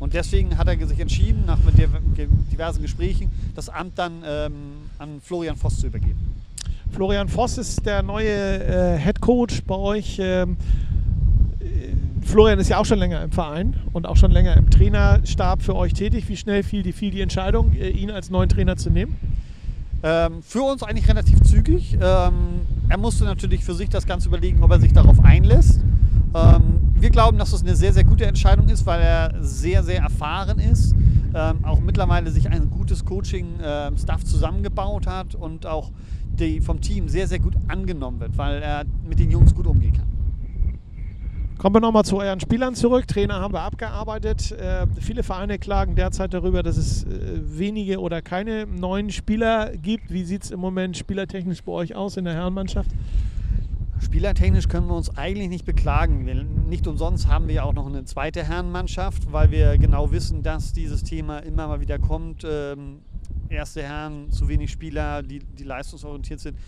Und 0.00 0.14
deswegen 0.14 0.58
hat 0.58 0.68
er 0.68 0.86
sich 0.86 1.00
entschieden, 1.00 1.44
nach 1.46 1.58
mit 1.64 1.74
diversen 2.52 2.82
Gesprächen, 2.82 3.30
das 3.54 3.68
Amt 3.68 3.98
dann 3.98 4.22
ähm, 4.26 4.52
an 4.98 5.20
Florian 5.22 5.56
Voss 5.56 5.78
zu 5.78 5.86
übergeben. 5.86 6.33
Florian 6.94 7.26
Voss 7.26 7.58
ist 7.58 7.84
der 7.84 8.04
neue 8.04 8.28
äh, 8.28 8.98
Head 8.98 9.20
Coach 9.20 9.64
bei 9.66 9.74
euch. 9.74 10.18
Ähm, 10.20 10.56
äh, 11.58 12.24
Florian 12.24 12.60
ist 12.60 12.68
ja 12.68 12.78
auch 12.78 12.84
schon 12.84 13.00
länger 13.00 13.20
im 13.24 13.32
Verein 13.32 13.74
und 13.92 14.06
auch 14.06 14.16
schon 14.16 14.30
länger 14.30 14.56
im 14.56 14.70
Trainerstab 14.70 15.60
für 15.60 15.74
euch 15.74 15.92
tätig. 15.92 16.28
Wie 16.28 16.36
schnell 16.36 16.62
fiel 16.62 16.84
die, 16.84 16.92
fiel 16.92 17.10
die 17.10 17.20
Entscheidung, 17.20 17.72
äh, 17.72 17.88
ihn 17.88 18.12
als 18.12 18.30
neuen 18.30 18.48
Trainer 18.48 18.76
zu 18.76 18.90
nehmen? 18.90 19.16
Ähm, 20.04 20.40
für 20.42 20.62
uns 20.62 20.84
eigentlich 20.84 21.08
relativ 21.08 21.42
zügig. 21.42 21.94
Ähm, 22.00 22.60
er 22.88 22.98
musste 22.98 23.24
natürlich 23.24 23.64
für 23.64 23.74
sich 23.74 23.88
das 23.88 24.06
Ganze 24.06 24.28
überlegen, 24.28 24.62
ob 24.62 24.70
er 24.70 24.78
sich 24.78 24.92
darauf 24.92 25.18
einlässt. 25.24 25.80
Ähm, 26.32 26.92
wir 26.94 27.10
glauben, 27.10 27.38
dass 27.38 27.52
es 27.52 27.62
eine 27.62 27.74
sehr, 27.74 27.92
sehr 27.92 28.04
gute 28.04 28.24
Entscheidung 28.24 28.68
ist, 28.68 28.86
weil 28.86 29.00
er 29.00 29.34
sehr, 29.40 29.82
sehr 29.82 30.00
erfahren 30.00 30.60
ist, 30.60 30.94
ähm, 31.34 31.64
auch 31.64 31.80
mittlerweile 31.80 32.30
sich 32.30 32.48
ein 32.48 32.70
gutes 32.70 33.04
Coaching-Staff 33.04 34.24
zusammengebaut 34.24 35.08
hat 35.08 35.34
und 35.34 35.66
auch 35.66 35.90
die 36.40 36.60
vom 36.60 36.80
Team 36.80 37.08
sehr, 37.08 37.26
sehr 37.26 37.38
gut 37.38 37.54
angenommen 37.68 38.20
wird, 38.20 38.36
weil 38.36 38.62
er 38.62 38.84
mit 39.08 39.18
den 39.18 39.30
Jungs 39.30 39.54
gut 39.54 39.66
umgehen 39.66 39.92
kann. 39.92 40.14
Kommen 41.58 41.76
wir 41.76 41.80
nochmal 41.80 42.04
zu 42.04 42.18
euren 42.18 42.40
Spielern 42.40 42.74
zurück. 42.74 43.06
Trainer 43.06 43.34
haben 43.40 43.54
wir 43.54 43.60
abgearbeitet. 43.60 44.52
Äh, 44.52 44.86
viele 45.00 45.22
Vereine 45.22 45.58
klagen 45.58 45.94
derzeit 45.94 46.34
darüber, 46.34 46.62
dass 46.62 46.76
es 46.76 47.04
äh, 47.04 47.08
wenige 47.42 48.00
oder 48.00 48.20
keine 48.22 48.66
neuen 48.66 49.10
Spieler 49.10 49.76
gibt. 49.76 50.12
Wie 50.12 50.24
sieht 50.24 50.44
es 50.44 50.50
im 50.50 50.60
Moment 50.60 50.96
spielertechnisch 50.96 51.62
bei 51.62 51.72
euch 51.72 51.94
aus 51.94 52.16
in 52.16 52.24
der 52.24 52.34
Herrenmannschaft? 52.34 52.90
Spielertechnisch 54.00 54.68
können 54.68 54.88
wir 54.88 54.94
uns 54.94 55.16
eigentlich 55.16 55.48
nicht 55.48 55.64
beklagen. 55.64 56.26
Wir, 56.26 56.44
nicht 56.44 56.86
umsonst 56.86 57.28
haben 57.28 57.46
wir 57.46 57.54
ja 57.54 57.62
auch 57.62 57.72
noch 57.72 57.86
eine 57.86 58.04
zweite 58.04 58.42
Herrenmannschaft, 58.42 59.32
weil 59.32 59.50
wir 59.50 59.78
genau 59.78 60.10
wissen, 60.10 60.42
dass 60.42 60.72
dieses 60.72 61.04
Thema 61.04 61.38
immer 61.38 61.68
mal 61.68 61.80
wieder 61.80 61.98
kommt. 61.98 62.44
Ähm, 62.44 62.98
erste 63.48 63.82
Herren, 63.82 64.30
zu 64.30 64.48
wenig 64.48 64.70
Spieler, 64.70 65.22
die, 65.22 65.40
die 65.40 65.64
leistungsorientiert 65.64 66.40
sind. 66.40 66.58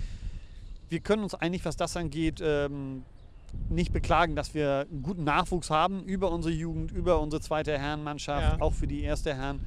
Wir 0.88 1.00
können 1.00 1.22
uns 1.22 1.34
eigentlich, 1.34 1.64
was 1.64 1.76
das 1.76 1.96
angeht, 1.96 2.40
ähm, 2.42 3.02
nicht 3.68 3.92
beklagen, 3.92 4.36
dass 4.36 4.54
wir 4.54 4.86
einen 4.90 5.02
guten 5.02 5.24
Nachwuchs 5.24 5.70
haben 5.70 6.02
über 6.04 6.30
unsere 6.30 6.52
Jugend, 6.54 6.92
über 6.92 7.20
unsere 7.20 7.40
zweite 7.40 7.78
Herrenmannschaft, 7.78 8.58
Ja. 8.58 8.60
auch 8.60 8.72
für 8.74 8.86
die 8.86 9.02
erste 9.02 9.34
Herren. 9.34 9.60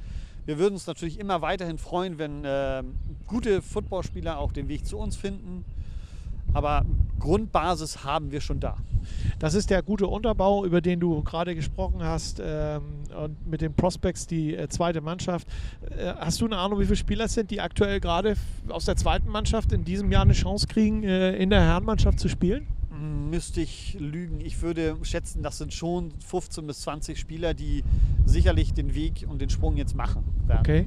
Wir 0.46 0.58
würden 0.58 0.74
uns 0.74 0.86
natürlich 0.86 1.18
immer 1.18 1.42
weiterhin 1.42 1.78
freuen, 1.78 2.18
wenn 2.18 2.42
ähm, 2.44 2.94
gute 3.26 3.60
Footballspieler 3.62 4.38
auch 4.38 4.52
den 4.52 4.68
Weg 4.68 4.86
zu 4.86 4.96
uns 4.98 5.16
finden. 5.16 5.64
Aber 6.52 6.84
Grundbasis 7.18 8.04
haben 8.04 8.32
wir 8.32 8.40
schon 8.40 8.60
da. 8.60 8.76
Das 9.38 9.54
ist 9.54 9.70
der 9.70 9.82
gute 9.82 10.06
Unterbau, 10.06 10.64
über 10.64 10.80
den 10.80 11.00
du 11.00 11.22
gerade 11.22 11.54
gesprochen 11.54 12.02
hast. 12.02 12.42
Ähm, 12.44 12.82
und 13.16 13.46
mit 13.46 13.60
den 13.60 13.74
Prospects, 13.74 14.26
die 14.26 14.54
äh, 14.54 14.68
zweite 14.68 15.00
Mannschaft. 15.00 15.46
Äh, 15.96 16.14
hast 16.18 16.40
du 16.40 16.46
eine 16.46 16.58
Ahnung, 16.58 16.80
wie 16.80 16.84
viele 16.84 16.96
Spieler 16.96 17.24
es 17.26 17.34
sind, 17.34 17.50
die 17.50 17.60
aktuell 17.60 18.00
gerade 18.00 18.36
aus 18.68 18.84
der 18.84 18.96
zweiten 18.96 19.28
Mannschaft 19.28 19.72
in 19.72 19.84
diesem 19.84 20.10
Jahr 20.12 20.22
eine 20.22 20.32
Chance 20.32 20.66
kriegen, 20.66 21.02
äh, 21.04 21.36
in 21.36 21.50
der 21.50 21.62
Herrenmannschaft 21.62 22.18
zu 22.18 22.28
spielen? 22.28 22.66
Müsste 23.30 23.60
ich 23.60 23.96
lügen. 23.98 24.40
Ich 24.40 24.60
würde 24.60 24.96
schätzen, 25.02 25.42
das 25.42 25.56
sind 25.58 25.72
schon 25.72 26.12
15 26.26 26.66
bis 26.66 26.82
20 26.82 27.18
Spieler, 27.18 27.54
die 27.54 27.82
sicherlich 28.26 28.74
den 28.74 28.94
Weg 28.94 29.26
und 29.28 29.40
den 29.40 29.48
Sprung 29.48 29.76
jetzt 29.76 29.96
machen 29.96 30.24
werden. 30.46 30.60
Okay. 30.60 30.86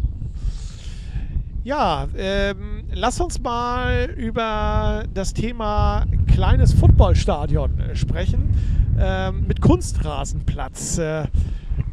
Ja, 1.64 2.10
ähm, 2.18 2.73
lass 2.94 3.20
uns 3.20 3.42
mal 3.42 4.10
über 4.16 5.04
das 5.14 5.34
Thema 5.34 6.06
kleines 6.32 6.74
Footballstadion 6.74 7.80
äh, 7.80 7.96
sprechen 7.96 8.56
ähm, 9.00 9.46
mit 9.48 9.62
Kunstrasenplatz. 9.62 10.98
Äh, 10.98 11.26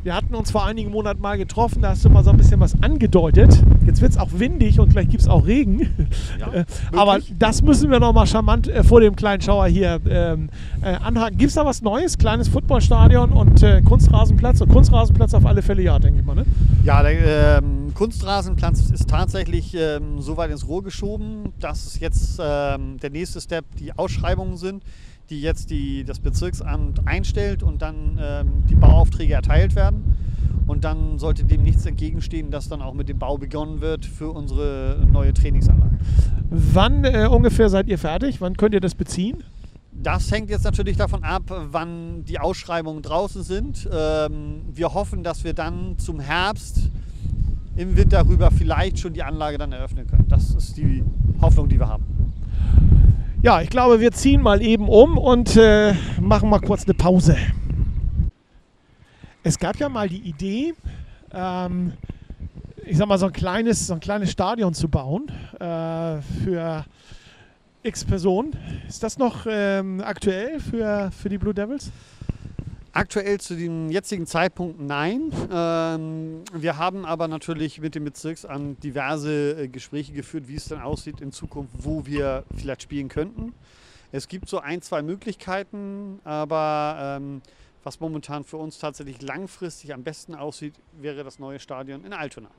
wir 0.03 0.15
hatten 0.15 0.35
uns 0.35 0.51
vor 0.51 0.65
einigen 0.65 0.91
Monaten 0.91 1.21
mal 1.21 1.37
getroffen, 1.37 1.83
da 1.83 1.91
hast 1.91 2.05
du 2.07 2.09
mal 2.09 2.25
so 2.25 2.31
ein 2.31 2.39
bisschen 2.39 2.59
was 2.59 2.83
angedeutet. 2.83 3.63
Jetzt 3.85 4.01
wird 4.01 4.13
es 4.13 4.19
auch 4.19 4.31
windig 4.33 4.81
und 4.81 4.91
gleich 4.91 5.09
gibt 5.09 5.21
es 5.23 5.29
auch 5.29 5.47
Regen. 5.47 5.89
Ja, 6.39 6.53
Äh, 6.53 6.65
Aber 6.97 7.19
das 7.39 7.61
müssen 7.63 7.91
wir 7.91 8.01
noch 8.01 8.15
mal 8.15 8.27
charmant 8.27 8.67
äh, 8.69 8.83
vor 8.83 9.01
dem 9.01 9.15
kleinen 9.15 9.43
Schauer 9.43 9.67
hier 9.67 10.01
ähm, 10.09 10.49
äh, 10.81 10.95
anhaken. 10.95 11.37
Gibt 11.37 11.51
es 11.51 11.55
da 11.55 11.67
was 11.67 11.83
Neues? 11.83 12.17
Kleines 12.17 12.49
Footballstadion 12.49 13.33
und 13.33 13.63
Kunstrasenplatz? 13.85 14.63
Und 14.63 14.71
Kunstrasenplatz 14.71 15.35
auf 15.35 15.45
alle 15.45 15.61
Fälle 15.61 15.83
ja, 15.83 15.99
denke 15.99 16.21
ich 16.21 16.27
mal. 16.27 16.35
Ne? 16.35 16.47
Ja, 16.91 17.05
der 17.05 17.59
ähm, 17.59 17.95
Kunstrasenplatz 17.95 18.91
ist 18.91 19.09
tatsächlich 19.09 19.77
ähm, 19.77 20.21
so 20.21 20.37
weit 20.37 20.51
ins 20.51 20.67
Rohr 20.67 20.83
geschoben, 20.83 21.53
dass 21.61 22.01
jetzt 22.01 22.41
ähm, 22.43 22.99
der 22.99 23.11
nächste 23.11 23.41
Step 23.41 23.65
die 23.79 23.97
Ausschreibungen 23.97 24.57
sind, 24.57 24.83
die 25.31 25.41
jetzt 25.41 25.71
die, 25.71 26.03
das 26.03 26.19
Bezirksamt 26.19 27.07
einstellt 27.07 27.63
und 27.63 27.81
dann 27.81 28.19
ähm, 28.21 28.65
die 28.69 28.75
Bauaufträge 28.75 29.35
erteilt 29.35 29.77
werden. 29.77 30.17
Und 30.67 30.83
dann 30.83 31.21
sollte 31.21 31.45
dem 31.45 31.63
nichts 31.63 31.87
entgegenstehen, 31.87 32.51
dass 32.51 32.69
dann 32.69 32.83
auch 32.83 32.95
mit 32.95 33.09
dem 33.09 33.21
Bau 33.21 33.39
begonnen 33.39 33.81
wird 33.81 34.05
für 34.05 34.33
unsere 34.33 35.07
neue 35.13 35.33
Trainingsanlage. 35.33 35.97
Wann 36.51 37.05
äh, 37.05 37.29
ungefähr 37.31 37.69
seid 37.69 37.87
ihr 37.87 37.99
fertig? 37.99 38.41
Wann 38.41 38.57
könnt 38.57 38.75
ihr 38.75 38.81
das 38.81 38.97
beziehen? 38.97 39.45
Das 40.03 40.33
hängt 40.33 40.49
jetzt 40.49 40.65
natürlich 40.65 40.97
davon 40.97 41.25
ab, 41.25 41.43
wann 41.47 42.25
die 42.25 42.39
Ausschreibungen 42.39 43.03
draußen 43.03 43.43
sind. 43.43 43.87
Ähm, 43.93 44.63
wir 44.73 44.95
hoffen, 44.95 45.23
dass 45.23 45.45
wir 45.45 45.53
dann 45.53 45.99
zum 45.99 46.21
Herbst 46.21 46.89
im 47.77 47.97
Winter 47.99 48.27
rüber 48.27 48.51
vielleicht 48.51 48.99
schon 48.99 49.13
die 49.13 49.23
Anlage 49.23 49.59
dann 49.59 49.73
eröffnen 49.73 50.07
können. 50.07 50.27
Das 50.29 50.55
ist 50.55 50.79
die 50.79 51.05
Hoffnung, 51.43 51.69
die 51.69 51.79
wir 51.79 51.89
haben. 51.89 52.05
Ja, 53.43 53.61
ich 53.61 53.69
glaube, 53.69 54.01
wir 54.01 54.13
ziehen 54.13 54.41
mal 54.41 54.63
eben 54.63 54.89
um 54.89 55.19
und 55.19 55.57
äh, 55.57 55.95
machen 56.19 56.49
mal 56.49 56.61
kurz 56.61 56.85
eine 56.85 56.95
Pause. 56.95 57.37
Es 59.43 59.59
gab 59.59 59.77
ja 59.77 59.91
mal 59.91 60.09
die 60.09 60.21
Idee, 60.21 60.75
ähm, 61.33 61.93
ich 62.87 62.97
sag 62.97 63.07
mal, 63.07 63.19
so 63.19 63.27
ein 63.27 63.33
kleines, 63.33 63.87
so 63.87 63.95
ein 63.95 64.01
kleines 64.01 64.31
Stadion 64.31 64.73
zu 64.73 64.89
bauen 64.89 65.31
äh, 65.59 66.23
für 66.43 66.85
x 67.83 68.05
Personen. 68.05 68.57
Ist 68.89 69.03
das 69.03 69.19
noch 69.19 69.47
ähm, 69.49 70.01
aktuell 70.05 70.61
für, 70.61 71.11
für 71.11 71.29
die 71.29 71.39
Blue 71.39 71.55
Devils? 71.55 71.91
Aktuell 72.93 73.39
zu 73.41 73.55
dem 73.55 73.91
jetzigen 73.91 74.27
Zeitpunkt 74.27 74.81
nein. 74.81 75.31
Ähm, 75.53 76.43
wir 76.53 76.77
haben 76.77 77.05
aber 77.05 77.29
natürlich 77.29 77.81
mit 77.81 77.95
dem 77.95 78.05
Bezirksamt 78.05 78.83
diverse 78.83 79.63
äh, 79.63 79.69
Gespräche 79.69 80.13
geführt, 80.13 80.49
wie 80.49 80.57
es 80.57 80.67
dann 80.67 80.81
aussieht 80.81 81.21
in 81.21 81.33
Zukunft, 81.33 81.73
wo 81.79 82.05
wir 82.05 82.45
vielleicht 82.57 82.83
spielen 82.83 83.09
könnten. 83.09 83.55
Es 84.13 84.27
gibt 84.27 84.49
so 84.49 84.59
ein, 84.59 84.83
zwei 84.83 85.03
Möglichkeiten, 85.03 86.19
aber 86.25 87.19
ähm, 87.21 87.43
was 87.85 88.01
momentan 88.01 88.45
für 88.45 88.57
uns 88.57 88.79
tatsächlich 88.79 89.23
langfristig 89.23 89.95
am 89.95 90.03
besten 90.03 90.35
aussieht, 90.35 90.75
wäre 91.01 91.23
das 91.23 91.39
neue 91.39 91.61
Stadion 91.61 92.05
in 92.05 92.13
Altona. 92.13 92.51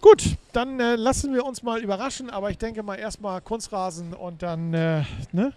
Gut, 0.00 0.36
dann 0.52 0.80
äh, 0.80 0.96
lassen 0.96 1.34
wir 1.34 1.44
uns 1.44 1.62
mal 1.62 1.80
überraschen, 1.80 2.30
aber 2.30 2.50
ich 2.50 2.58
denke 2.58 2.82
mal 2.82 2.96
erstmal 2.96 3.40
Kunstrasen 3.42 4.14
und 4.14 4.42
dann, 4.42 4.72
äh, 4.72 5.02
ne? 5.32 5.52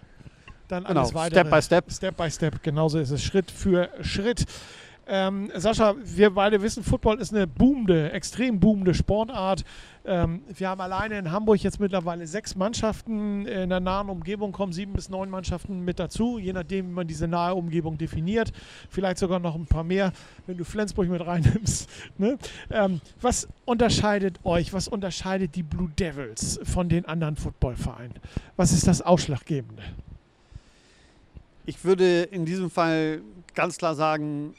Dann 0.68 0.86
alles 0.86 1.08
Genau, 1.08 1.20
weitere. 1.20 1.40
Step 1.40 1.50
by 1.50 1.62
Step. 1.62 1.92
Step 1.92 2.16
by 2.16 2.30
Step, 2.30 2.62
genauso 2.62 2.98
ist 2.98 3.10
es 3.10 3.22
Schritt 3.22 3.50
für 3.50 3.88
Schritt. 4.02 4.44
Ähm, 5.06 5.50
Sascha, 5.54 5.94
wir 6.02 6.30
beide 6.30 6.62
wissen, 6.62 6.82
Football 6.82 7.20
ist 7.20 7.32
eine 7.32 7.46
boomende, 7.46 8.12
extrem 8.12 8.58
boomende 8.58 8.94
Sportart. 8.94 9.64
Ähm, 10.06 10.42
wir 10.48 10.68
haben 10.68 10.80
alleine 10.80 11.18
in 11.18 11.30
Hamburg 11.30 11.62
jetzt 11.62 11.80
mittlerweile 11.80 12.26
sechs 12.26 12.54
Mannschaften. 12.54 13.46
In 13.46 13.70
der 13.70 13.80
nahen 13.80 14.08
Umgebung 14.08 14.52
kommen 14.52 14.72
sieben 14.72 14.92
bis 14.92 15.08
neun 15.08 15.30
Mannschaften 15.30 15.84
mit 15.84 15.98
dazu, 15.98 16.38
je 16.38 16.52
nachdem, 16.52 16.88
wie 16.88 16.92
man 16.92 17.06
diese 17.06 17.28
nahe 17.28 17.54
Umgebung 17.54 17.98
definiert. 17.98 18.52
Vielleicht 18.88 19.18
sogar 19.18 19.40
noch 19.40 19.54
ein 19.54 19.66
paar 19.66 19.84
mehr, 19.84 20.12
wenn 20.46 20.56
du 20.56 20.64
Flensburg 20.64 21.08
mit 21.08 21.24
reinnimmst. 21.24 21.88
Ne? 22.16 22.38
Ähm, 22.70 23.00
was 23.20 23.48
unterscheidet 23.64 24.38
euch, 24.44 24.72
was 24.72 24.86
unterscheidet 24.86 25.56
die 25.56 25.62
Blue 25.62 25.90
Devils 25.98 26.60
von 26.62 26.88
den 26.88 27.06
anderen 27.06 27.36
Footballvereinen? 27.36 28.14
Was 28.56 28.72
ist 28.72 28.86
das 28.86 29.02
Ausschlaggebende? 29.02 29.82
Ich 31.66 31.84
würde 31.84 32.22
in 32.22 32.44
diesem 32.44 32.70
Fall 32.70 33.22
ganz 33.54 33.78
klar 33.78 33.94
sagen, 33.94 34.54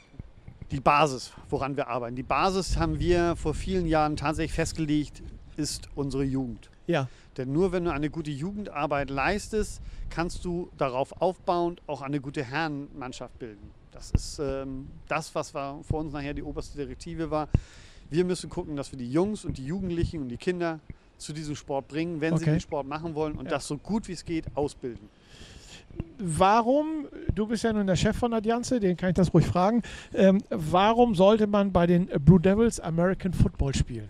die 0.70 0.80
Basis, 0.80 1.32
woran 1.48 1.76
wir 1.76 1.88
arbeiten. 1.88 2.16
Die 2.16 2.22
Basis 2.22 2.76
haben 2.76 2.98
wir 2.98 3.36
vor 3.36 3.54
vielen 3.54 3.86
Jahren 3.86 4.16
tatsächlich 4.16 4.52
festgelegt, 4.52 5.22
ist 5.56 5.88
unsere 5.94 6.24
Jugend. 6.24 6.70
Ja. 6.86 7.08
Denn 7.36 7.52
nur 7.52 7.72
wenn 7.72 7.84
du 7.84 7.92
eine 7.92 8.10
gute 8.10 8.30
Jugendarbeit 8.30 9.10
leistest, 9.10 9.80
kannst 10.10 10.44
du 10.44 10.70
darauf 10.78 11.20
aufbauend 11.20 11.82
auch 11.86 12.02
eine 12.02 12.20
gute 12.20 12.42
Herrenmannschaft 12.44 13.38
bilden. 13.38 13.70
Das 13.92 14.10
ist 14.10 14.38
ähm, 14.38 14.88
das, 15.08 15.34
was 15.34 15.54
war 15.54 15.82
für 15.84 15.96
uns 15.96 16.12
nachher 16.12 16.34
die 16.34 16.42
oberste 16.42 16.76
Direktive 16.78 17.30
war. 17.30 17.48
Wir 18.10 18.24
müssen 18.24 18.50
gucken, 18.50 18.76
dass 18.76 18.92
wir 18.92 18.98
die 18.98 19.10
Jungs 19.10 19.44
und 19.44 19.58
die 19.58 19.66
Jugendlichen 19.66 20.22
und 20.22 20.28
die 20.28 20.36
Kinder 20.36 20.80
zu 21.18 21.32
diesem 21.32 21.56
Sport 21.56 21.88
bringen, 21.88 22.20
wenn 22.20 22.36
sie 22.36 22.44
Okay. 22.44 22.52
den 22.52 22.60
Sport 22.60 22.86
machen 22.86 23.14
wollen 23.14 23.36
und 23.36 23.46
Ja. 23.46 23.52
das 23.52 23.66
so 23.66 23.78
gut 23.78 24.06
wie 24.08 24.12
es 24.12 24.24
geht 24.24 24.44
ausbilden. 24.54 25.08
Warum, 26.18 27.06
du 27.34 27.46
bist 27.46 27.64
ja 27.64 27.72
nun 27.72 27.86
der 27.86 27.96
Chef 27.96 28.16
von 28.16 28.32
Adjanze, 28.32 28.80
den 28.80 28.96
kann 28.96 29.10
ich 29.10 29.16
das 29.16 29.32
ruhig 29.34 29.46
fragen, 29.46 29.82
ähm, 30.14 30.42
warum 30.50 31.14
sollte 31.14 31.46
man 31.46 31.72
bei 31.72 31.86
den 31.86 32.06
Blue 32.06 32.40
Devils 32.40 32.80
American 32.80 33.32
Football 33.32 33.74
spielen? 33.74 34.08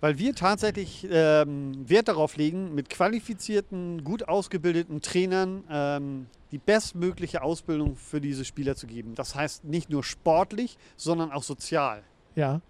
Weil 0.00 0.18
wir 0.18 0.34
tatsächlich 0.34 1.06
ähm, 1.10 1.88
Wert 1.88 2.08
darauf 2.08 2.36
legen, 2.36 2.74
mit 2.74 2.90
qualifizierten, 2.90 4.04
gut 4.04 4.28
ausgebildeten 4.28 5.00
Trainern 5.00 5.64
ähm, 5.70 6.26
die 6.52 6.58
bestmögliche 6.58 7.42
Ausbildung 7.42 7.96
für 7.96 8.20
diese 8.20 8.44
Spieler 8.44 8.76
zu 8.76 8.86
geben. 8.86 9.14
Das 9.14 9.34
heißt 9.34 9.64
nicht 9.64 9.90
nur 9.90 10.04
sportlich, 10.04 10.76
sondern 10.96 11.32
auch 11.32 11.42
sozial. 11.42 12.02
Ja. 12.36 12.60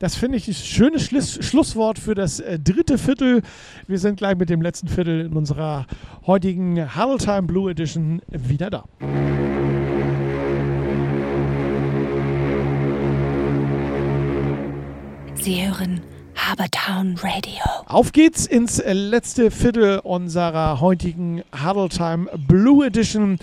Das 0.00 0.16
finde 0.16 0.38
ich 0.38 0.48
ein 0.48 0.54
schönes 0.54 1.02
Schluss, 1.02 1.38
Schlusswort 1.42 1.98
für 1.98 2.14
das 2.14 2.40
äh, 2.40 2.58
dritte 2.58 2.96
Viertel. 2.96 3.42
Wir 3.86 3.98
sind 3.98 4.16
gleich 4.16 4.34
mit 4.34 4.48
dem 4.48 4.62
letzten 4.62 4.88
Viertel 4.88 5.26
in 5.26 5.34
unserer 5.34 5.86
heutigen 6.26 6.96
Huddle 6.96 7.18
Time 7.18 7.42
Blue 7.42 7.70
Edition 7.70 8.22
wieder 8.30 8.70
da. 8.70 8.84
Sie 15.34 15.68
hören 15.68 16.00
Habertown 16.34 17.16
Radio. 17.18 17.62
Auf 17.84 18.12
geht's 18.12 18.46
ins 18.46 18.78
äh, 18.78 18.94
letzte 18.94 19.50
Viertel 19.50 19.98
unserer 19.98 20.80
heutigen 20.80 21.42
Huddle 21.62 21.90
Time 21.90 22.26
Blue 22.48 22.86
Edition. 22.86 23.38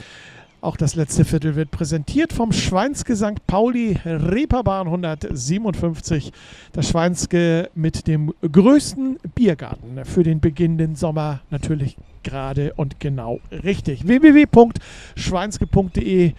Auch 0.60 0.76
das 0.76 0.96
letzte 0.96 1.24
Viertel 1.24 1.56
wird 1.56 1.70
präsentiert 1.70 2.34
vom 2.34 2.52
Schweinske 2.52 3.16
St. 3.16 3.46
Pauli 3.46 4.00
Reeperbahn 4.04 4.88
157. 4.88 6.34
Das 6.74 6.90
Schweinske 6.90 7.70
mit 7.76 8.08
dem 8.08 8.34
größten 8.42 9.20
Biergarten 9.36 10.04
für 10.04 10.24
den 10.24 10.40
beginnenden 10.40 10.96
Sommer 10.96 11.42
natürlich 11.52 11.96
gerade 12.24 12.74
und 12.74 13.00
genau 13.00 13.40
richtig. 13.52 14.08
www.schweinske.de 14.08 16.34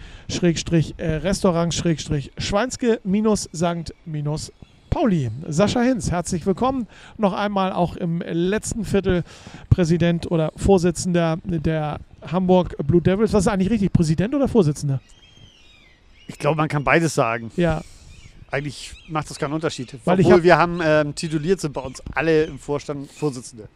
äh, 0.97 1.05
Restaurant 1.05 1.73
Schweinske 1.73 2.99
minus 3.05 3.47
Sankt 3.53 3.95
minus 4.05 4.51
Pauli. 4.89 5.29
Sascha 5.47 5.81
Hinz, 5.81 6.11
herzlich 6.11 6.45
willkommen. 6.45 6.87
Noch 7.17 7.33
einmal 7.33 7.71
auch 7.71 7.95
im 7.95 8.21
letzten 8.21 8.85
Viertel 8.85 9.23
Präsident 9.69 10.29
oder 10.31 10.51
Vorsitzender 10.55 11.37
der 11.43 11.99
Hamburg 12.25 12.75
Blue 12.85 13.01
Devils. 13.01 13.33
Was 13.33 13.43
ist 13.43 13.47
eigentlich 13.47 13.69
richtig, 13.69 13.93
Präsident 13.93 14.33
oder 14.33 14.47
Vorsitzender? 14.47 14.99
Ich 16.27 16.37
glaube, 16.37 16.57
man 16.57 16.67
kann 16.67 16.83
beides 16.83 17.13
sagen. 17.15 17.51
Ja, 17.55 17.81
Eigentlich 18.51 18.93
macht 19.07 19.29
das 19.29 19.37
keinen 19.37 19.53
Unterschied. 19.53 19.95
Weil 20.05 20.19
ich 20.19 20.25
Obwohl 20.25 20.39
hab- 20.39 20.43
wir 20.43 20.57
haben 20.57 20.79
ähm, 20.83 21.15
tituliert 21.15 21.61
sind 21.61 21.73
bei 21.73 21.81
uns 21.81 22.01
alle 22.13 22.45
im 22.45 22.57
Vorstand 22.59 23.11
Vorsitzende. 23.11 23.67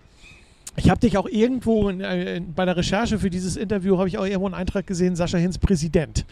ich 0.76 0.90
habe 0.90 1.00
dich 1.00 1.18
auch 1.18 1.28
irgendwo 1.28 1.90
in, 1.90 2.02
äh, 2.02 2.38
in, 2.38 2.54
bei 2.56 2.66
der 2.66 2.76
Recherche 2.76 3.20
für 3.20 3.30
dieses 3.30 3.56
Interview 3.56 3.98
habe 4.00 4.08
ich 4.08 4.18
auch 4.18 4.26
irgendwo 4.26 4.48
einen 4.48 4.56
Eintrag 4.56 4.88
gesehen, 4.88 5.16
Sascha 5.16 5.38
Hinz 5.38 5.58
Präsident. 5.60 6.26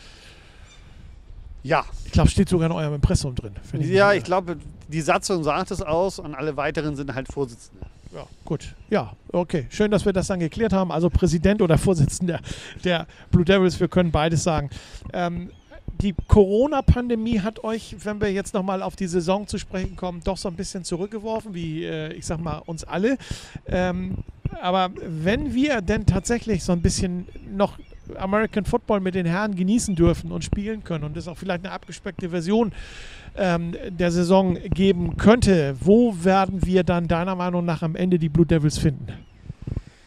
Ja, 1.64 1.86
Ich 2.06 2.12
glaube, 2.12 2.30
steht 2.30 2.50
sogar 2.50 2.68
in 2.68 2.72
eurem 2.72 2.96
Impressum 2.96 3.36
drin. 3.36 3.54
ja, 3.80 4.14
ich 4.14 4.24
glaube, 4.24 4.58
die 4.88 5.02
Satzung 5.02 5.44
sagt 5.44 5.72
es 5.72 5.82
aus 5.82 6.20
und 6.20 6.36
alle 6.36 6.58
weiteren 6.58 6.96
sind 6.96 7.14
halt 7.14 7.32
Vorsitzende. 7.32 7.86
Ja, 8.14 8.26
gut. 8.44 8.76
Ja, 8.90 9.14
okay. 9.32 9.68
Schön, 9.70 9.90
dass 9.92 10.04
wir 10.06 10.12
das 10.12 10.28
dann 10.28 10.40
geklärt 10.40 10.74
haben. 10.74 10.92
Also 10.92 11.10
Präsident 11.10 11.62
oder 11.62 11.78
Vorsitzender 11.78 12.40
der 12.84 13.08
Blue 13.32 13.46
Devils, 13.46 13.80
wir 13.80 13.88
können 13.88 14.12
beides 14.12 14.44
sagen. 14.44 14.70
Ähm, 15.14 15.52
die 16.02 16.14
Corona-Pandemie 16.28 17.40
hat 17.40 17.64
euch, 17.64 17.96
wenn 18.04 18.20
wir 18.20 18.32
jetzt 18.32 18.54
nochmal 18.54 18.82
auf 18.82 18.96
die 18.96 19.08
Saison 19.08 19.48
zu 19.48 19.58
sprechen 19.58 19.96
kommen, 19.96 20.22
doch 20.24 20.38
so 20.38 20.50
ein 20.50 20.56
bisschen 20.56 20.84
zurückgeworfen, 20.84 21.54
wie 21.54 21.86
äh, 21.86 22.12
ich 22.14 22.26
sag 22.26 22.40
mal 22.40 22.58
uns 22.66 22.84
alle. 22.84 23.18
Ähm, 23.68 24.18
aber 24.62 24.90
wenn 25.06 25.54
wir 25.54 25.82
denn 25.82 26.06
tatsächlich 26.06 26.64
so 26.64 26.72
ein 26.74 26.82
bisschen 26.82 27.28
noch 27.56 27.78
American 28.18 28.66
Football 28.66 29.00
mit 29.00 29.16
den 29.16 29.26
Herren 29.26 29.56
genießen 29.56 29.96
dürfen 29.96 30.32
und 30.32 30.44
spielen 30.44 30.84
können 30.84 31.04
und 31.04 31.18
es 31.18 31.28
auch 31.28 31.38
vielleicht 31.38 31.66
eine 31.66 31.74
abgespeckte 31.74 32.30
Version 32.30 32.72
ähm, 33.36 33.76
der 33.90 34.12
Saison 34.12 34.56
geben 34.56 35.18
könnte, 35.18 35.76
wo 35.80 36.16
werden 36.24 36.66
wir 36.66 36.84
dann 36.84 37.08
deiner 37.08 37.36
Meinung 37.36 37.66
nach 37.66 37.82
am 37.82 37.96
Ende 37.96 38.20
die 38.20 38.30
Blue 38.30 38.46
Devils 38.46 38.78
finden? 38.78 39.08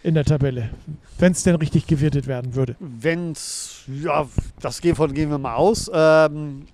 In 0.03 0.15
der 0.15 0.25
Tabelle. 0.25 0.71
Wenn 1.19 1.33
es 1.33 1.43
denn 1.45 1.55
richtig 1.55 1.87
gewertet 1.87 2.27
werden 2.27 2.55
würde. 2.55 2.77
Wenn's, 2.79 3.85
ja, 3.89 4.27
das 4.61 4.83
gehen, 4.83 4.95
von 4.95 5.15
gehen 5.15 5.31
wir 5.31 5.39
mal 5.39 5.55
aus, 5.55 5.91
ähm, 5.95 6.67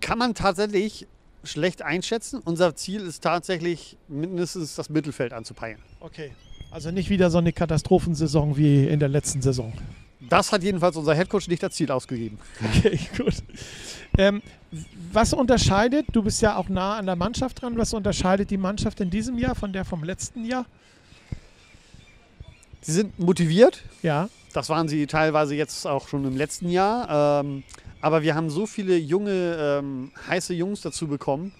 kann 0.00 0.18
man 0.18 0.34
tatsächlich 0.34 1.06
schlecht 1.44 1.82
einschätzen. 1.82 2.40
Unser 2.44 2.74
Ziel 2.74 3.02
ist 3.02 3.22
tatsächlich 3.22 3.96
mindestens 4.08 4.74
das 4.74 4.90
Mittelfeld 4.90 5.32
anzupeilen. 5.32 5.78
Okay. 6.00 6.32
Also 6.70 6.90
nicht 6.90 7.08
wieder 7.08 7.30
so 7.30 7.38
eine 7.38 7.52
Katastrophensaison 7.52 8.56
wie 8.56 8.86
in 8.86 9.00
der 9.00 9.08
letzten 9.08 9.40
Saison. 9.40 9.72
Das 10.20 10.50
hat 10.52 10.62
jedenfalls 10.62 10.96
unser 10.96 11.14
Headcoach 11.14 11.48
nicht 11.48 11.62
als 11.62 11.76
Ziel 11.76 11.90
ausgegeben. 11.90 12.38
Okay, 12.76 12.98
gut. 13.16 13.34
Ähm, 14.16 14.42
was 15.12 15.32
unterscheidet, 15.32 16.06
du 16.12 16.22
bist 16.22 16.42
ja 16.42 16.56
auch 16.56 16.68
nah 16.68 16.96
an 16.96 17.06
der 17.06 17.14
Mannschaft 17.16 17.62
dran, 17.62 17.78
was 17.78 17.94
unterscheidet 17.94 18.50
die 18.50 18.56
Mannschaft 18.56 19.00
in 19.00 19.10
diesem 19.10 19.38
Jahr 19.38 19.54
von 19.54 19.72
der 19.72 19.84
vom 19.84 20.02
letzten 20.02 20.44
Jahr? 20.44 20.66
Sie 22.80 22.92
sind 22.92 23.18
motiviert. 23.18 23.82
Ja, 24.02 24.28
Das 24.54 24.68
waren 24.70 24.88
sie 24.88 25.06
teilweise 25.06 25.54
jetzt 25.54 25.86
auch 25.86 26.08
schon 26.08 26.24
im 26.24 26.36
letzten 26.36 26.68
Jahr. 26.70 27.42
Ähm, 27.44 27.62
aber 28.00 28.22
wir 28.22 28.34
haben 28.34 28.50
so 28.50 28.66
viele 28.66 28.96
junge, 28.96 29.56
ähm, 29.58 30.10
heiße 30.28 30.54
Jungs 30.54 30.80
dazu 30.80 31.06
bekommen, 31.06 31.52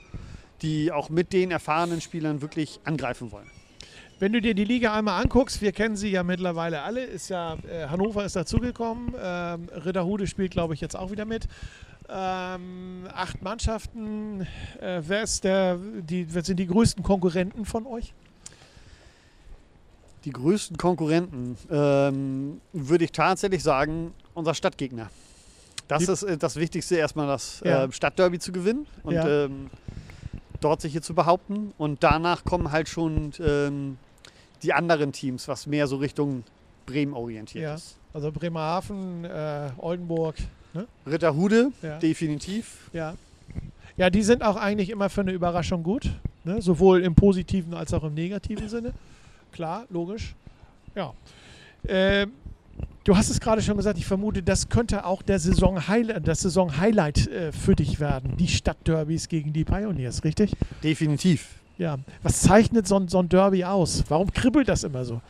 die 0.63 0.91
auch 0.91 1.11
mit 1.11 1.33
den 1.33 1.51
erfahrenen 1.51 2.01
Spielern 2.01 2.41
wirklich 2.41 2.81
angreifen 2.85 3.31
wollen. 3.31 3.51
Wenn 4.21 4.33
du 4.33 4.41
dir 4.41 4.55
die 4.55 4.65
Liga 4.65 4.95
einmal 4.95 5.23
anguckst, 5.23 5.63
wir 5.63 5.71
kennen 5.73 5.97
sie 5.97 6.11
ja 6.11 6.25
mittlerweile 6.25 6.83
alle, 6.83 7.05
ist 7.05 7.29
ja, 7.29 7.55
äh, 7.71 7.87
Hannover 7.89 8.25
ist 8.25 8.35
dazugekommen, 8.35 9.15
ähm, 9.21 9.69
Ritterhude 9.85 10.27
spielt, 10.27 10.51
glaube 10.51 10.75
ich, 10.75 10.81
jetzt 10.81 10.97
auch 10.97 11.13
wieder 11.13 11.25
mit. 11.25 11.47
Ähm, 12.09 13.07
acht 13.15 13.43
Mannschaften, 13.43 14.47
äh, 14.81 15.03
wer 15.07 15.23
ist 15.23 15.45
der, 15.45 15.77
die, 15.77 16.35
wer 16.35 16.43
sind 16.43 16.57
die 16.59 16.67
größten 16.67 17.05
Konkurrenten 17.05 17.65
von 17.65 17.87
euch? 17.87 18.13
Die 20.25 20.31
größten 20.31 20.77
Konkurrenten 20.79 21.57
ähm, 21.71 22.61
würde 22.73 23.05
ich 23.05 23.13
tatsächlich 23.13 23.63
sagen, 23.63 24.15
unser 24.35 24.55
Stadtgegner. 24.55 25.11
Das 25.87 26.05
Die- 26.07 26.11
ist 26.13 26.23
äh, 26.25 26.37
das 26.37 26.57
Wichtigste, 26.57 26.97
erstmal 26.97 27.29
das 27.29 27.63
Ja. 27.65 27.85
äh, 27.85 27.93
Stadtderby 27.93 28.41
zu 28.41 28.51
gewinnen 28.51 28.87
und 29.05 29.15
Ja. 29.15 29.45
ähm, 29.45 29.71
dort 30.61 30.81
sich 30.81 30.91
hier 30.93 31.03
zu 31.03 31.15
behaupten. 31.15 31.73
Und 31.79 32.03
danach 32.03 32.45
kommen 32.45 32.73
halt 32.73 32.89
schon 32.89 33.31
ähm, 33.39 33.97
die 34.63 34.73
anderen 34.73 35.13
Teams, 35.13 35.49
was 35.49 35.67
mehr 35.67 35.87
so 35.87 35.97
Richtung 35.97 36.45
Bremen 36.87 37.13
orientiert 37.15 37.63
Ja. 37.65 37.75
ist. 37.75 37.97
Also 38.15 38.33
Bremerhaven, 38.33 39.25
äh, 39.25 39.71
Oldenburg, 39.79 40.37
Ritterhude, 41.07 41.73
ja. 41.83 41.99
definitiv. 41.99 42.89
Ja. 42.93 43.15
ja, 43.97 44.11
die 44.11 44.23
sind 44.23 44.43
auch 44.43 44.57
eigentlich 44.57 44.91
immer 44.91 45.09
für 45.11 45.23
eine 45.23 45.33
Überraschung 45.33 45.83
gut, 45.83 46.11
ne? 46.45 46.63
sowohl 46.63 47.03
im 47.03 47.15
positiven 47.15 47.75
als 47.75 47.93
auch 47.93 48.05
im 48.05 48.15
negativen 48.15 48.69
Sinne. 48.71 48.93
Klar, 49.53 49.87
logisch. 49.91 50.35
Ja. 50.95 51.13
Ähm, 51.87 52.33
du 53.05 53.17
hast 53.17 53.31
es 53.31 53.41
gerade 53.41 53.63
schon 53.63 53.77
gesagt, 53.77 53.99
ich 53.99 54.07
vermute, 54.07 54.43
das 54.43 54.69
könnte 54.69 55.05
auch 55.05 55.23
der 55.23 55.39
Saison 55.39 55.89
das 56.21 56.41
Saison 56.41 56.77
Highlight 56.79 57.27
äh, 57.29 57.53
für 57.53 57.75
dich 57.75 57.99
werden, 58.01 58.37
die 58.37 58.49
Stadtderbys 58.49 59.29
gegen 59.29 59.53
die 59.53 59.65
Pioneers, 59.65 60.25
richtig? 60.25 60.53
Definitiv. 60.83 61.55
Ja. 61.79 61.97
Was 62.23 62.43
zeichnet 62.43 62.87
so 62.89 62.97
ein, 62.99 63.09
so 63.09 63.21
ein 63.21 63.29
Derby 63.29 63.65
aus? 63.65 64.05
Warum 64.09 64.33
kribbelt 64.33 64.69
das 64.69 64.85
immer 64.85 65.05
so? 65.05 65.21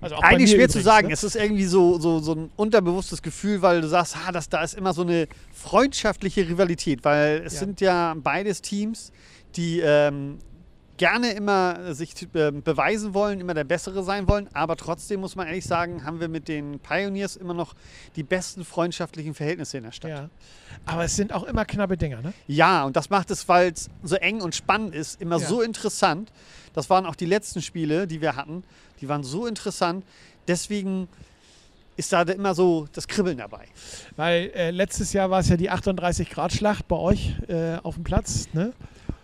Also 0.00 0.16
Eigentlich 0.16 0.50
schwer 0.50 0.68
zu 0.68 0.78
übrigens, 0.78 0.84
sagen. 0.84 1.06
Ne? 1.08 1.12
Es 1.14 1.22
ist 1.24 1.36
irgendwie 1.36 1.64
so, 1.64 1.98
so, 1.98 2.18
so 2.18 2.34
ein 2.34 2.50
unterbewusstes 2.56 3.22
Gefühl, 3.22 3.62
weil 3.62 3.80
du 3.80 3.88
sagst, 3.88 4.16
ha, 4.16 4.32
das, 4.32 4.48
da 4.48 4.62
ist 4.64 4.74
immer 4.74 4.92
so 4.92 5.02
eine 5.02 5.28
freundschaftliche 5.52 6.48
Rivalität, 6.48 7.04
weil 7.04 7.42
es 7.44 7.54
Ja. 7.54 7.58
sind 7.60 7.80
ja 7.80 8.14
beides 8.16 8.62
Teams, 8.62 9.12
die 9.54 9.80
ähm, 9.80 10.38
gerne 10.96 11.32
immer 11.32 11.94
sich 11.94 12.14
ähm, 12.34 12.62
beweisen 12.62 13.14
wollen, 13.14 13.40
immer 13.40 13.54
der 13.54 13.64
Bessere 13.64 14.02
sein 14.04 14.28
wollen, 14.28 14.48
aber 14.54 14.76
trotzdem 14.76 15.20
muss 15.20 15.36
man 15.36 15.46
ehrlich 15.46 15.64
sagen, 15.64 16.04
haben 16.04 16.20
wir 16.20 16.28
mit 16.28 16.48
den 16.48 16.78
Pioneers 16.78 17.36
immer 17.36 17.54
noch 17.54 17.74
die 18.16 18.22
besten 18.22 18.64
freundschaftlichen 18.64 19.34
Verhältnisse 19.34 19.78
in 19.78 19.84
der 19.84 19.92
Stadt. 19.92 20.10
Ja. 20.10 20.30
Aber 20.86 21.04
es 21.04 21.16
sind 21.16 21.32
auch 21.32 21.44
immer 21.44 21.64
knappe 21.64 21.96
Dinger, 21.96 22.20
ne? 22.22 22.32
Ja, 22.46 22.84
und 22.84 22.96
das 22.96 23.10
macht 23.10 23.30
es, 23.30 23.48
weil 23.48 23.72
es 23.72 23.90
so 24.02 24.16
eng 24.16 24.40
und 24.40 24.54
spannend 24.54 24.94
ist, 24.94 25.20
immer 25.20 25.38
Ja. 25.38 25.46
so 25.46 25.62
interessant. 25.62 26.32
Das 26.74 26.88
waren 26.90 27.06
auch 27.06 27.16
die 27.16 27.26
letzten 27.26 27.62
Spiele, 27.62 28.06
die 28.06 28.20
wir 28.20 28.36
hatten. 28.36 28.64
Die 29.00 29.08
waren 29.08 29.24
so 29.24 29.46
interessant. 29.46 30.04
Deswegen 30.48 31.08
ist 31.96 32.12
da 32.12 32.22
immer 32.22 32.54
so 32.54 32.88
das 32.92 33.06
Kribbeln 33.06 33.38
dabei. 33.38 33.66
Weil 34.16 34.50
äh, 34.54 34.70
letztes 34.70 35.12
Jahr 35.12 35.30
war 35.30 35.40
es 35.40 35.48
ja 35.48 35.56
die 35.56 35.70
38-Grad-Schlacht 35.70 36.88
bei 36.88 36.96
euch 36.96 37.34
äh, 37.48 37.76
auf 37.82 37.94
dem 37.96 38.04
Platz. 38.04 38.48
Ne? 38.54 38.72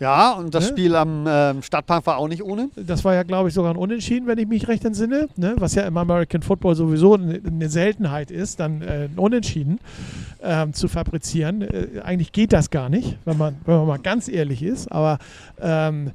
Ja, 0.00 0.32
und 0.34 0.54
das 0.54 0.64
Ne? 0.64 0.68
Spiel 0.70 0.94
am 0.94 1.24
ähm, 1.28 1.62
Stadtpark 1.62 2.06
war 2.06 2.18
auch 2.18 2.28
nicht 2.28 2.42
ohne. 2.42 2.70
Das 2.76 3.04
war 3.04 3.14
ja, 3.14 3.24
glaube 3.24 3.48
ich, 3.48 3.54
sogar 3.54 3.72
ein 3.72 3.76
Unentschieden, 3.76 4.26
wenn 4.28 4.38
ich 4.38 4.46
mich 4.46 4.68
recht 4.68 4.84
entsinne. 4.84 5.28
Ne? 5.36 5.54
Was 5.58 5.74
ja 5.74 5.82
im 5.86 5.96
American 5.96 6.42
Football 6.42 6.74
sowieso 6.76 7.14
eine, 7.14 7.68
Seltenheit 7.68 8.30
ist, 8.30 8.60
dann 8.60 8.82
äh, 8.82 9.04
ein 9.06 9.18
Unentschieden 9.18 9.80
ähm, 10.42 10.72
zu 10.72 10.86
fabrizieren. 10.88 11.62
Äh, 11.62 12.00
eigentlich 12.04 12.30
geht 12.32 12.52
das 12.52 12.70
gar 12.70 12.88
nicht, 12.88 13.16
wenn 13.24 13.36
man, 13.38 13.56
wenn 13.64 13.76
man 13.76 13.86
mal 13.86 13.98
ganz 13.98 14.28
ehrlich 14.28 14.62
ist. 14.62 14.90
Aber 14.92 15.18
ähm, 15.60 16.12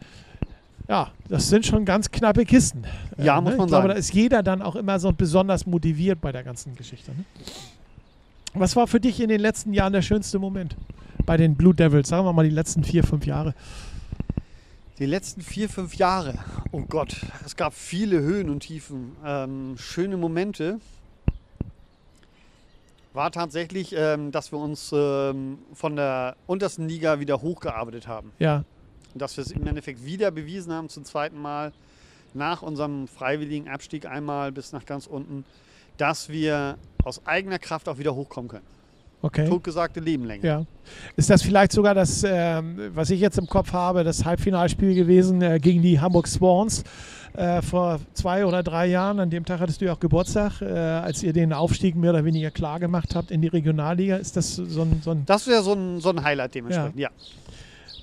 ja, 0.87 1.11
das 1.27 1.49
sind 1.49 1.65
schon 1.65 1.83
ganz 1.85 2.09
knappe 2.11 2.45
Kisten. 2.45 2.83
Äh, 3.17 3.25
Ja, 3.25 3.41
muss 3.41 3.51
ne? 3.51 3.57
man 3.57 3.67
ich 3.67 3.71
sagen. 3.71 3.87
da 3.89 3.93
ist 3.95 4.13
jeder 4.13 4.43
dann 4.43 4.61
auch 4.61 4.75
immer 4.77 4.99
so 4.99 5.11
besonders 5.11 5.65
motiviert 5.65 6.21
bei 6.21 6.31
der 6.31 6.43
ganzen 6.43 6.75
Geschichte. 6.75 7.11
Ne? 7.11 7.25
Was 8.53 8.75
war 8.75 8.87
für 8.87 8.99
dich 8.99 9.19
in 9.19 9.29
den 9.29 9.41
letzten 9.41 9.73
Jahren 9.73 9.93
der 9.93 10.01
schönste 10.03 10.39
Moment 10.39 10.75
bei 11.25 11.37
den 11.37 11.55
Blue 11.55 11.73
Devils? 11.73 12.09
Sagen 12.09 12.25
wir 12.25 12.33
mal 12.33 12.43
die 12.47 12.55
letzten 12.55 12.83
vier, 12.83 13.03
fünf 13.03 13.25
Jahre. 13.25 13.53
Die 14.99 15.05
letzten 15.05 15.41
vier, 15.41 15.69
fünf 15.69 15.95
Jahre. 15.95 16.35
Oh 16.71 16.81
Gott, 16.81 17.15
es 17.45 17.55
gab 17.55 17.73
viele 17.73 18.21
Höhen 18.21 18.49
und 18.49 18.61
Tiefen. 18.61 19.15
Ähm, 19.25 19.75
schöne 19.77 20.17
Momente. 20.17 20.79
War 23.13 23.31
tatsächlich, 23.31 23.93
ähm, 23.97 24.31
dass 24.31 24.51
wir 24.51 24.59
uns 24.59 24.91
ähm, 24.93 25.59
von 25.73 25.95
der 25.95 26.35
untersten 26.47 26.87
Liga 26.87 27.19
wieder 27.19 27.41
hochgearbeitet 27.41 28.07
haben. 28.07 28.31
Ja, 28.39 28.63
Und 29.13 29.21
dass 29.21 29.37
wir 29.37 29.43
es 29.43 29.51
im 29.51 29.65
Endeffekt 29.67 30.05
wieder 30.05 30.31
bewiesen 30.31 30.73
haben 30.73 30.89
zum 30.89 31.05
zweiten 31.05 31.39
Mal 31.39 31.73
nach 32.33 32.61
unserem 32.61 33.07
freiwilligen 33.07 33.69
Abstieg 33.69 34.05
einmal 34.05 34.51
bis 34.51 34.71
nach 34.71 34.85
ganz 34.85 35.05
unten, 35.05 35.45
dass 35.97 36.29
wir 36.29 36.77
aus 37.03 37.25
eigener 37.25 37.59
Kraft 37.59 37.87
auch 37.87 37.97
wieder 37.97 38.15
hochkommen 38.15 38.49
können. 38.49 38.65
Okay. 39.23 39.47
Totgesagte 39.47 39.99
Lebenlänge. 39.99 40.45
Ja. 40.45 40.65
Ist 41.15 41.29
das 41.29 41.41
vielleicht 41.41 41.71
sogar 41.71 41.95
das, 41.95 42.23
ähm, 42.27 42.91
was 42.93 43.09
ich 43.09 43.19
jetzt 43.19 43.37
im 43.39 43.47
Kopf 43.47 43.73
habe, 43.73 44.03
das 44.03 44.23
Halbfinalspiel 44.23 44.93
gewesen 44.93 45.41
äh, 45.41 45.59
gegen 45.59 45.81
die 45.81 45.99
Hamburg 45.99 46.27
Swans 46.27 46.83
äh, 47.33 47.61
vor 47.61 47.99
zwei 48.13 48.45
oder 48.45 48.61
drei 48.61 48.87
Jahren? 48.87 49.19
An 49.19 49.29
dem 49.29 49.45
Tag 49.45 49.59
hattest 49.59 49.81
du 49.81 49.85
ja 49.85 49.93
auch 49.93 49.99
Geburtstag, 49.99 50.61
äh, 50.61 50.65
als 50.65 51.23
ihr 51.23 51.33
den 51.33 51.53
Aufstieg 51.53 51.95
mehr 51.95 52.11
oder 52.11 52.25
weniger 52.25 52.51
klar 52.51 52.79
gemacht 52.79 53.15
habt 53.15 53.31
in 53.31 53.41
die 53.41 53.47
Regionalliga. 53.47 54.17
Ist 54.17 54.37
das 54.37 54.55
so 54.55 54.81
ein, 54.81 55.01
so 55.01 55.11
ein 55.11 55.25
Das 55.25 55.47
wäre 55.47 55.63
so 55.63 55.73
ein, 55.73 55.99
so 55.99 56.09
ein 56.09 56.23
Highlight 56.23 56.53
dementsprechend, 56.55 56.99
ja. 56.99 57.09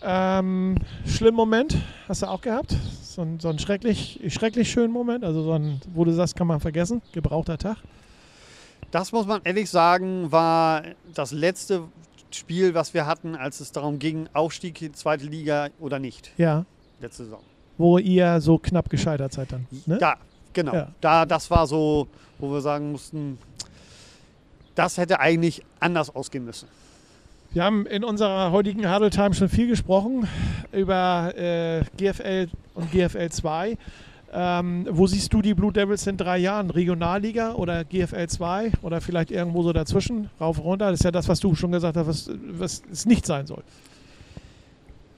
ähm, 0.03 0.77
schlimmen 1.05 1.37
Moment? 1.37 1.77
Hast 2.09 2.23
du 2.23 2.27
auch 2.27 2.41
gehabt? 2.41 2.75
So 3.03 3.23
ein, 3.23 3.39
so 3.39 3.49
ein 3.49 3.59
schrecklich, 3.59 4.21
schrecklich 4.29 4.71
schönen 4.71 4.93
Moment? 4.93 5.25
Also 5.25 5.43
so 5.43 5.53
ein, 5.53 5.81
wo 5.93 6.05
du 6.05 6.12
sagst, 6.12 6.35
kann 6.37 6.47
man 6.47 6.61
vergessen? 6.61 7.03
Gebrauchter 7.12 7.59
Tag? 7.59 7.77
Das 8.91 9.12
muss 9.12 9.26
man 9.26 9.41
ehrlich 9.45 9.70
sagen, 9.70 10.32
war 10.32 10.82
das 11.14 11.32
letzte 11.32 11.84
Spiel, 12.32 12.74
was 12.74 12.95
wir 12.95 13.07
hatten, 13.07 13.36
als 13.36 13.61
es 13.61 13.72
darum 13.72 13.99
ging, 13.99 14.28
Aufstieg 14.32 14.80
in 14.82 14.88
die 14.88 14.95
zweite 14.99 15.24
Liga 15.26 15.68
oder 15.78 15.99
nicht, 15.99 16.32
Ja. 16.36 16.64
letzte 17.01 17.24
Saison. 17.24 17.41
Wo 17.78 17.99
ihr 17.99 18.41
so 18.41 18.59
knapp 18.59 18.91
gescheitert 18.91 19.32
seid 19.32 19.53
dann. 19.53 19.66
Ne? 19.86 19.99
Da, 19.99 20.16
genau. 20.53 20.74
Ja. 20.74 20.88
Da, 21.01 21.24
das 21.26 21.51
war 21.51 21.66
so, 21.66 22.09
wo 22.38 22.53
wir 22.53 22.61
sagen 22.61 22.93
mussten, 22.93 23.38
das 24.74 24.99
hätte 24.99 25.18
eigentlich 25.20 25.62
anders 25.80 26.14
ausgehen 26.14 26.45
müssen. 26.45 26.68
Wir 27.53 27.64
haben 27.64 27.86
in 27.86 28.05
unserer 28.05 28.53
heutigen 28.53 28.93
Huddle 28.93 29.11
Time 29.11 29.34
schon 29.34 29.49
viel 29.49 29.66
gesprochen 29.66 30.28
über 30.72 31.32
äh, 31.36 31.82
GFL 31.97 32.49
und 32.74 32.93
GFL 32.93 33.28
2. 33.30 33.76
Ähm, 34.33 34.87
wo 34.89 35.07
siehst 35.07 35.33
du 35.33 35.43
die 35.43 35.55
Blue 35.55 35.72
Devils 35.72 36.07
in 36.07 36.16
drei 36.16 36.39
Jahren? 36.39 36.70
Regionalliga 36.70 37.55
oder 37.55 37.85
GFL 37.85 38.28
2 38.28 38.72
oder 38.83 39.01
vielleicht 39.01 39.31
irgendwo 39.31 39.62
so 39.62 39.72
dazwischen, 39.72 40.31
rauf, 40.41 40.62
runter? 40.62 40.91
Das 40.91 41.01
ist 41.01 41.05
ja 41.05 41.11
das, 41.11 41.28
was 41.28 41.41
du 41.41 41.55
schon 41.55 41.72
gesagt 41.72 41.97
hast, 41.97 42.07
was, 42.07 42.31
was 42.53 42.83
es 42.91 43.07
nicht 43.07 43.26
sein 43.26 43.47
soll. 43.47 43.62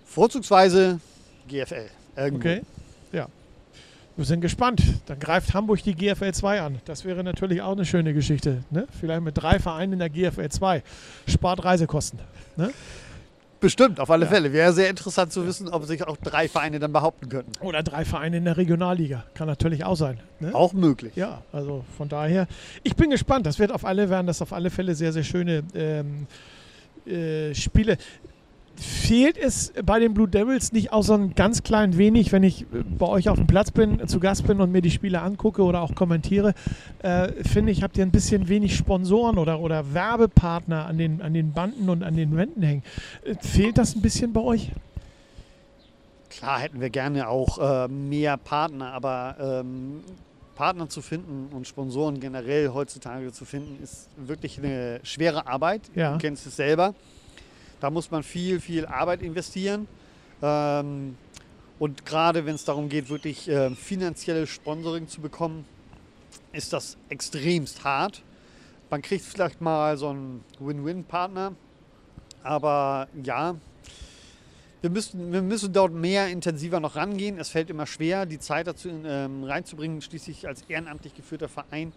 Vorzugsweise 0.07 1.01
GFL. 1.49 1.89
Irgendwo. 2.17 2.49
Okay. 2.49 2.63
Ja. 3.13 3.27
Wir 4.17 4.25
sind 4.25 4.41
gespannt. 4.41 4.83
Dann 5.07 5.19
greift 5.19 5.55
Hamburg 5.55 5.83
die 5.83 5.95
GFL 5.95 6.33
2 6.33 6.61
an. 6.61 6.79
Das 6.85 7.05
wäre 7.05 7.25
natürlich 7.25 7.63
auch 7.63 7.73
eine 7.73 7.85
schöne 7.85 8.13
Geschichte. 8.13 8.65
Ne? 8.71 8.87
Vielleicht 8.99 9.23
mit 9.23 9.37
drei 9.37 9.59
Vereinen 9.59 9.95
in 9.95 9.99
der 9.99 10.11
GFL 10.11 10.49
2. 10.49 10.83
Spart 11.27 11.65
Reisekosten. 11.65 12.19
Bestimmt, 13.63 14.01
auf 14.01 14.11
alle 14.11 14.25
Ja. 14.27 14.31
Fälle. 14.33 14.53
Wäre 14.53 14.73
sehr 14.73 14.91
interessant 14.91 15.33
zu 15.33 15.47
wissen, 15.47 15.69
ob 15.69 15.85
sich 15.85 16.05
auch 16.07 16.17
drei 16.17 16.49
Vereine 16.49 16.81
dann 16.81 16.93
behaupten 16.93 17.29
könnten. 17.29 17.53
Oder 17.61 17.83
drei 17.85 18.05
Vereine 18.05 18.39
in 18.39 18.45
der 18.45 18.57
Regionalliga. 18.57 19.25
Kann 19.35 19.47
natürlich 19.47 19.85
auch 19.85 19.95
sein. 19.97 20.19
Ne? 20.41 20.53
Auch 20.55 20.73
möglich. 20.73 21.15
Ja, 21.15 21.43
also 21.53 21.85
von 21.97 22.09
daher, 22.09 22.49
ich 22.83 22.97
bin 22.97 23.11
gespannt. 23.11 23.47
Das 23.47 23.61
wird 23.61 23.71
auf 23.71 23.85
alle 23.85 24.11
werden 24.11 24.27
das 24.27 24.43
auf 24.43 24.53
alle 24.53 24.69
Fälle 24.69 24.97
sehr, 24.97 25.13
sehr 25.13 25.23
schöne 25.23 25.63
ähm, 25.75 26.27
äh, 27.07 27.55
Spiele. 27.55 27.99
Fehlt 28.77 29.37
es 29.37 29.73
bei 29.85 30.01
den 30.01 30.15
Blue 30.15 30.27
Devils 30.27 30.73
nicht 30.73 30.93
auch 30.93 31.03
so 31.03 31.15
ein 31.15 31.35
ganz 31.35 31.63
klein 31.63 31.99
wenig, 31.99 32.33
wenn 32.33 32.43
ich 32.43 32.63
äh, 32.63 32.83
bei 32.99 33.07
euch 33.07 33.29
auf 33.29 33.37
dem 33.37 33.47
Platz 33.47 33.71
bin, 33.71 34.07
zu 34.09 34.19
Gast 34.19 34.47
bin 34.47 34.61
und 34.61 34.73
mir 34.73 34.83
die 34.83 34.91
Spiele 34.91 35.21
angucke 35.21 35.63
oder 35.63 35.83
auch 35.83 35.95
kommentiere, 35.95 36.55
äh, 37.01 37.29
finde 37.45 37.73
ich, 37.73 37.83
habt 37.83 37.99
ihr 37.99 38.05
ein 38.05 38.11
bisschen 38.11 38.49
wenig 38.49 38.77
Sponsoren 38.77 39.39
oder, 39.39 39.61
oder 39.61 39.95
Werbepartner 39.95 40.87
an 40.87 40.99
den, 40.99 41.23
an 41.23 41.35
den 41.35 41.53
Banden 41.53 41.89
und 41.91 42.03
an 42.03 42.17
den 42.17 42.37
Wänden 42.37 42.63
hängen. 42.63 42.83
Äh, 43.25 43.35
fehlt 43.41 43.79
das 43.79 43.95
ein 43.95 44.03
bisschen 44.03 44.33
bei 44.33 44.41
euch? 44.41 44.71
Klar 46.31 46.61
hätten 46.61 46.81
wir 46.81 46.89
gerne 46.89 47.29
auch 47.29 47.59
äh, 47.59 47.89
mehr 47.89 48.39
Partner, 48.39 48.93
aber 48.93 49.37
ähm, 49.39 50.01
Partner 50.55 50.89
zu 50.89 51.03
finden 51.03 51.49
und 51.55 51.67
Sponsoren 51.67 52.21
generell 52.21 52.71
heutzutage 52.71 53.33
zu 53.33 53.45
finden, 53.45 53.83
ist 53.83 54.09
wirklich 54.17 54.59
eine 54.59 55.01
schwere 55.03 55.47
Arbeit. 55.47 55.83
Ja. 55.95 56.13
Du 56.13 56.19
kennst 56.19 56.47
es 56.47 56.57
selber. 56.57 56.95
Da 57.83 57.91
muss 57.91 58.13
man 58.13 58.23
viel, 58.23 58.61
viel 58.61 58.87
Arbeit 58.87 59.23
investieren. 59.23 59.89
Ähm, 60.41 61.17
und 61.81 62.07
gerade 62.07 62.47
wenn 62.47 62.55
es 62.55 62.65
darum 62.65 62.89
geht, 62.89 63.09
wirklich 63.09 63.49
äh, 63.49 63.71
finanzielles 63.75 64.51
Sponsoring 64.51 65.09
zu 65.09 65.21
bekommen, 65.21 65.65
ist 66.53 66.73
das 66.73 66.97
extremst 67.09 67.83
hart. 67.83 68.23
Man 68.89 69.03
kriegt 69.03 69.25
vielleicht 69.25 69.61
mal 69.61 69.97
so 69.97 70.11
einen 70.11 70.45
Win-Win-Partner, 70.61 71.57
aber 72.45 73.09
ja, 73.21 73.57
wir 74.81 74.91
müssen, 74.91 75.33
wir 75.33 75.43
müssen 75.43 75.73
dort 75.73 75.93
mehr 75.93 76.29
intensiver 76.29 76.79
noch 76.79 76.95
rangehen. 76.95 77.37
Es 77.37 77.49
fällt 77.49 77.69
immer 77.69 77.87
schwer, 77.87 78.27
die 78.27 78.39
Zeit 78.39 78.69
dazu 78.69 78.91
ähm, 78.91 79.43
reinzubringen. 79.43 80.03
Schließlich 80.03 80.47
als 80.47 80.63
ehrenamtlich 80.69 81.15
geführter 81.15 81.49
Verein 81.49 81.93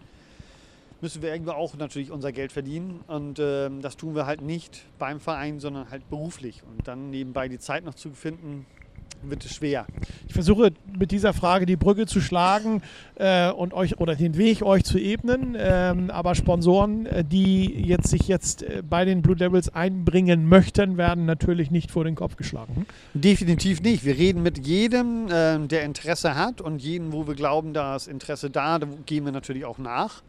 müssen 1.00 1.22
wir 1.22 1.32
irgendwo 1.32 1.52
auch 1.52 1.76
natürlich 1.76 2.10
unser 2.10 2.32
Geld 2.32 2.52
verdienen. 2.52 3.00
Und 3.06 3.38
ähm, 3.38 3.82
das 3.82 3.96
tun 3.96 4.14
wir 4.14 4.26
halt 4.26 4.42
nicht 4.42 4.84
beim 4.98 5.20
Verein, 5.20 5.60
sondern 5.60 5.90
halt 5.90 6.08
beruflich. 6.08 6.62
Und 6.64 6.88
dann 6.88 7.10
nebenbei 7.10 7.48
die 7.48 7.58
Zeit 7.58 7.84
noch 7.84 7.94
zu 7.94 8.10
finden, 8.10 8.66
wird 9.22 9.44
es 9.44 9.54
schwer. 9.54 9.86
Ich 10.28 10.34
versuche 10.34 10.72
mit 10.98 11.10
dieser 11.10 11.32
Frage 11.32 11.66
die 11.66 11.76
Brücke 11.76 12.06
zu 12.06 12.20
schlagen 12.20 12.82
äh, 13.16 13.50
und 13.50 13.74
euch 13.74 13.98
oder 13.98 14.14
den 14.14 14.36
Weg 14.36 14.62
euch 14.62 14.84
zu 14.84 14.98
ebnen. 14.98 15.56
Ähm, 15.58 16.10
aber 16.10 16.34
Sponsoren, 16.34 17.06
äh, 17.06 17.24
die 17.24 17.64
jetzt 17.64 18.08
sich 18.08 18.28
jetzt 18.28 18.62
äh, 18.62 18.82
bei 18.88 19.04
den 19.04 19.22
Blue 19.22 19.36
Devils 19.36 19.74
einbringen 19.74 20.48
möchten, 20.48 20.96
werden 20.96 21.24
natürlich 21.24 21.70
nicht 21.70 21.90
vor 21.90 22.04
den 22.04 22.14
Kopf 22.14 22.36
geschlagen. 22.36 22.86
Definitiv 23.14 23.80
nicht. 23.82 24.04
Wir 24.04 24.16
reden 24.16 24.42
mit 24.42 24.66
jedem, 24.66 25.28
ähm, 25.30 25.68
der 25.68 25.84
Interesse 25.84 26.34
hat 26.34 26.60
und 26.60 26.82
jedem, 26.82 27.12
wo 27.12 27.26
wir 27.26 27.34
glauben, 27.34 27.72
da 27.72 27.96
ist 27.96 28.08
Interesse 28.08 28.50
da, 28.50 28.78
da 28.78 28.86
gehen 29.06 29.24
wir 29.24 29.32
natürlich 29.32 29.64
auch 29.64 29.78
nach. 29.78 30.22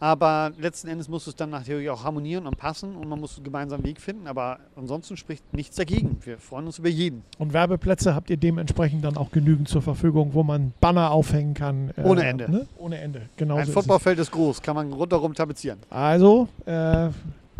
Aber 0.00 0.52
letzten 0.58 0.88
Endes 0.88 1.08
muss 1.08 1.26
es 1.26 1.34
dann 1.34 1.50
natürlich 1.50 1.90
auch 1.90 2.04
harmonieren 2.04 2.46
und 2.46 2.56
passen 2.56 2.94
und 2.94 3.08
man 3.08 3.18
muss 3.18 3.36
einen 3.36 3.44
gemeinsamen 3.44 3.84
Weg 3.84 4.00
finden. 4.00 4.26
Aber 4.26 4.58
ansonsten 4.76 5.16
spricht 5.16 5.52
nichts 5.52 5.76
dagegen. 5.76 6.18
Wir 6.24 6.38
freuen 6.38 6.66
uns 6.66 6.78
über 6.78 6.88
jeden. 6.88 7.22
Und 7.38 7.52
Werbeplätze 7.52 8.14
habt 8.14 8.30
ihr 8.30 8.36
dementsprechend 8.36 9.04
dann 9.04 9.16
auch 9.16 9.30
genügend 9.30 9.68
zur 9.68 9.82
Verfügung, 9.82 10.34
wo 10.34 10.42
man 10.42 10.72
Banner 10.80 11.10
aufhängen 11.10 11.54
kann. 11.54 11.90
äh, 11.96 12.02
Ohne 12.02 12.24
Ende. 12.24 12.50
Ne? 12.50 12.66
Ohne 12.78 12.98
Ende, 12.98 13.22
genau. 13.36 13.56
Ein 13.56 13.64
so 13.64 13.70
ist. 13.70 13.74
Footballfeld 13.74 14.18
ist 14.18 14.30
groß, 14.30 14.62
kann 14.62 14.76
man 14.76 14.92
rundherum 14.92 15.34
tapezieren. 15.34 15.78
Also, 15.90 16.48
äh, 16.66 17.08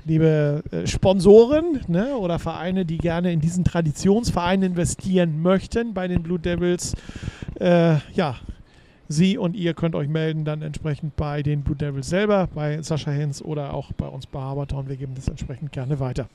liebe 0.05 0.63
äh, 0.71 0.87
Sponsoren 0.87 1.81
ne, 1.89 2.17
oder 2.17 2.39
Vereine, 2.39 2.85
die 2.85 2.99
gerne 2.99 3.33
in 3.33 3.41
diesen 3.41 3.65
Traditionsverein 3.65 4.63
investieren 4.63 5.43
möchten 5.43 5.93
bei 5.95 6.09
den 6.09 6.23
Blue 6.23 6.39
Devils, 6.39 6.95
äh, 7.61 7.97
ja, 8.15 8.37
Sie 9.09 9.39
und 9.39 9.57
ihr 9.57 9.75
könnt 9.75 9.95
euch 9.95 10.09
melden 10.09 10.45
dann 10.45 10.63
entsprechend 10.63 11.17
bei 11.17 11.43
den 11.43 11.63
Blue 11.63 11.77
Devils 11.77 12.09
selber, 12.09 12.49
bei 12.55 12.83
Sascha 12.83 13.11
Hens 13.11 13.43
oder 13.43 13.73
auch 13.75 13.93
bei 13.93 14.07
uns 14.07 14.27
bei 14.27 14.41
Habertown. 14.41 14.89
Wir 14.89 14.97
geben 14.97 15.15
das 15.15 15.29
entsprechend 15.29 15.73
gerne 15.73 15.99
weiter. 15.99 16.29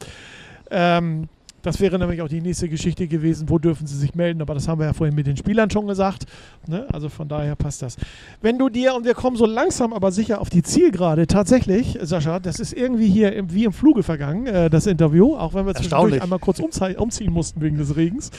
Ähm, 0.72 1.30
das 1.64 1.80
wäre 1.80 1.98
nämlich 1.98 2.22
auch 2.22 2.28
die 2.28 2.42
nächste 2.42 2.68
Geschichte 2.68 3.08
gewesen, 3.08 3.50
wo 3.50 3.58
dürfen 3.58 3.88
sie 3.88 3.98
sich 3.98 4.16
melden, 4.16 4.42
aber 4.42 4.54
das 4.54 4.68
haben 4.68 4.80
wir 4.80 4.86
ja 4.86 4.92
vorhin 4.92 5.16
mit 5.16 5.28
den 5.28 5.38
Spielern 5.38 5.70
schon 5.70 5.88
gesagt. 5.88 6.26
Ne? 6.68 6.86
Also 6.92 7.08
von 7.08 7.30
daher 7.30 7.56
passt 7.56 7.82
das. 7.82 7.96
Wenn 8.42 8.60
du 8.60 8.68
dir, 8.68 8.94
und 8.96 9.06
wir 9.06 9.14
kommen 9.14 9.38
so 9.38 9.46
langsam 9.46 9.94
aber 9.94 10.12
sicher 10.12 10.42
auf 10.42 10.50
die 10.50 10.62
Zielgerade, 10.62 11.26
tatsächlich, 11.26 11.98
Sascha, 12.02 12.42
das 12.42 12.60
ist 12.60 12.74
irgendwie 12.74 13.08
hier 13.08 13.32
im, 13.34 13.54
wie 13.54 13.64
im 13.64 13.72
Fluge 13.72 14.04
vergangen, 14.04 14.46
äh, 14.46 14.70
das 14.70 14.88
Interview, 14.88 15.38
auch 15.38 15.54
wenn 15.54 15.66
wir 15.66 15.74
zwischendurch 15.74 16.22
einmal 16.22 16.40
kurz 16.40 16.60
umziehen 16.60 17.32
mussten 17.32 17.62
wegen 17.62 17.78
des 17.78 17.96
Regens. 17.96 18.32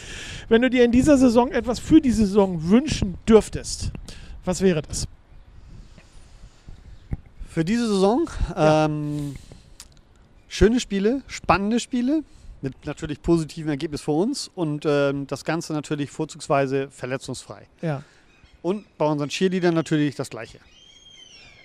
Wenn 0.50 0.60
du 0.60 0.68
dir 0.68 0.84
in 0.84 0.92
dieser 0.92 1.16
Saison 1.16 1.50
etwas 1.50 1.78
für 1.78 2.02
die 2.02 2.12
Saison 2.12 2.68
wünschen 2.68 3.14
dürftest, 3.26 3.90
was 4.44 4.60
wäre 4.60 4.82
das? 4.82 5.06
Für 7.48 7.64
diese 7.64 7.86
Saison 7.86 8.28
Ja. 8.54 8.86
ähm, 8.86 9.36
schöne 10.48 10.80
Spiele, 10.80 11.22
spannende 11.28 11.78
Spiele 11.80 12.22
mit 12.62 12.86
natürlich 12.86 13.20
positivem 13.22 13.68
Ergebnis 13.70 14.00
für 14.00 14.12
uns 14.12 14.50
und 14.54 14.84
ähm, 14.86 15.26
das 15.26 15.44
Ganze 15.44 15.72
natürlich 15.72 16.10
vorzugsweise 16.10 16.88
verletzungsfrei. 16.90 17.66
Ja. 17.82 18.02
Und 18.62 18.86
bei 18.96 19.04
unseren 19.04 19.28
Cheerleadern 19.28 19.74
natürlich 19.74 20.14
das 20.14 20.30
Gleiche. 20.30 20.58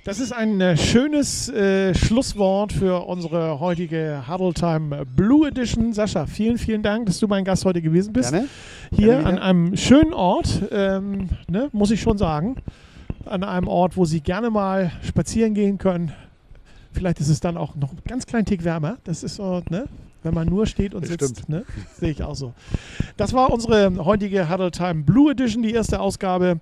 Das 0.06 0.20
ist 0.20 0.32
ein 0.32 0.62
äh, 0.62 0.78
schönes 0.78 1.50
äh, 1.50 1.94
Schlusswort 1.94 2.72
für 2.72 3.06
unsere 3.06 3.60
heutige 3.60 4.24
Huddle 4.30 4.54
Time 4.54 5.06
Blue 5.06 5.46
Edition. 5.46 5.92
Sascha, 5.92 6.26
vielen, 6.26 6.58
vielen 6.58 6.82
Dank, 6.82 7.06
dass 7.08 7.20
du 7.20 7.28
mein 7.28 7.44
Gast 7.44 7.66
heute 7.66 7.82
gewesen 7.82 8.14
bist. 8.14 8.32
Gerne. 8.32 8.48
Hier 8.92 9.08
Gerne 9.08 9.28
an 9.28 9.38
einem 9.40 9.76
schönen 9.76 10.14
Ort, 10.14 10.62
ähm, 10.72 11.30
ne, 11.50 11.68
muss 11.74 11.92
ich 11.92 12.02
schon 12.02 12.18
sagen. 12.18 12.56
An 13.26 13.44
einem 13.44 13.68
Ort, 13.68 13.98
wo 13.98 14.06
Sie 14.06 14.22
gerne 14.22 14.50
mal 14.50 14.92
spazieren 15.04 15.54
gehen 15.54 15.78
können. 15.78 16.14
Vielleicht 16.94 17.20
ist 17.20 17.30
es 17.30 17.42
dann 17.42 17.58
auch 17.58 17.76
noch 17.76 17.92
ein 17.92 18.00
ganz 18.08 18.26
kleinen 18.26 18.46
Tick 18.46 18.64
wärmer. 18.64 18.98
Das 19.04 19.22
ist 19.22 19.36
so, 19.36 19.62
ne? 19.70 19.86
Wenn 20.24 20.34
man 20.34 20.48
nur 20.48 20.66
steht 20.66 20.94
und 20.94 21.06
sitzt, 21.06 21.50
ne? 21.50 21.66
Sehe 21.98 22.12
ich 22.12 22.24
auch 22.24 22.36
so. 22.36 22.54
Das 23.18 23.34
war 23.34 23.52
unsere 23.52 24.04
heutige 24.04 24.50
Huddle 24.50 24.72
Time 24.72 25.04
Blue 25.04 25.32
Edition, 25.32 25.62
die 25.62 25.74
erste 25.74 26.00
Ausgabe. 26.00 26.60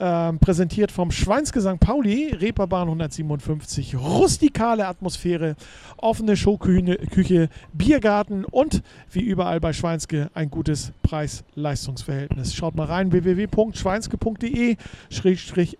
Ähm, 0.00 0.40
präsentiert 0.40 0.90
vom 0.90 1.12
Schweinske 1.12 1.60
St. 1.60 1.78
Pauli, 1.78 2.34
Reeperbahn 2.34 2.88
157, 2.88 3.96
rustikale 3.96 4.88
Atmosphäre, 4.88 5.54
offene 5.98 6.36
Showküche, 6.36 6.96
Küche, 7.12 7.48
Biergarten 7.72 8.44
und 8.44 8.82
wie 9.12 9.20
überall 9.20 9.60
bei 9.60 9.72
Schweinske 9.72 10.30
ein 10.34 10.50
gutes 10.50 10.92
Preis-Leistungs-Verhältnis. 11.02 12.54
Schaut 12.54 12.74
mal 12.74 12.86
rein, 12.86 13.12
www.schweinske.de 13.12 14.76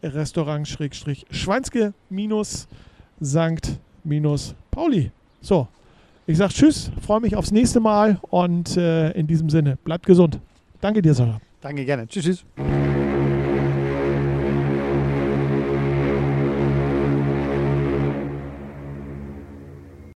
Restaurant 0.04 0.68
Schweinske 0.68 1.92
minus 2.08 2.68
St. 3.22 3.80
minus 4.04 4.54
Pauli. 4.70 5.10
So, 5.40 5.66
ich 6.26 6.38
sag 6.38 6.50
Tschüss, 6.50 6.92
freue 7.04 7.20
mich 7.20 7.34
aufs 7.34 7.50
nächste 7.50 7.80
Mal 7.80 8.20
und 8.30 8.76
äh, 8.76 9.10
in 9.10 9.26
diesem 9.26 9.50
Sinne, 9.50 9.76
bleibt 9.82 10.06
gesund. 10.06 10.38
Danke 10.80 11.02
dir, 11.02 11.14
Sarah. 11.14 11.40
Danke, 11.60 11.84
gerne. 11.84 12.06
Tschüss, 12.06 12.24
tschüss. 12.24 12.44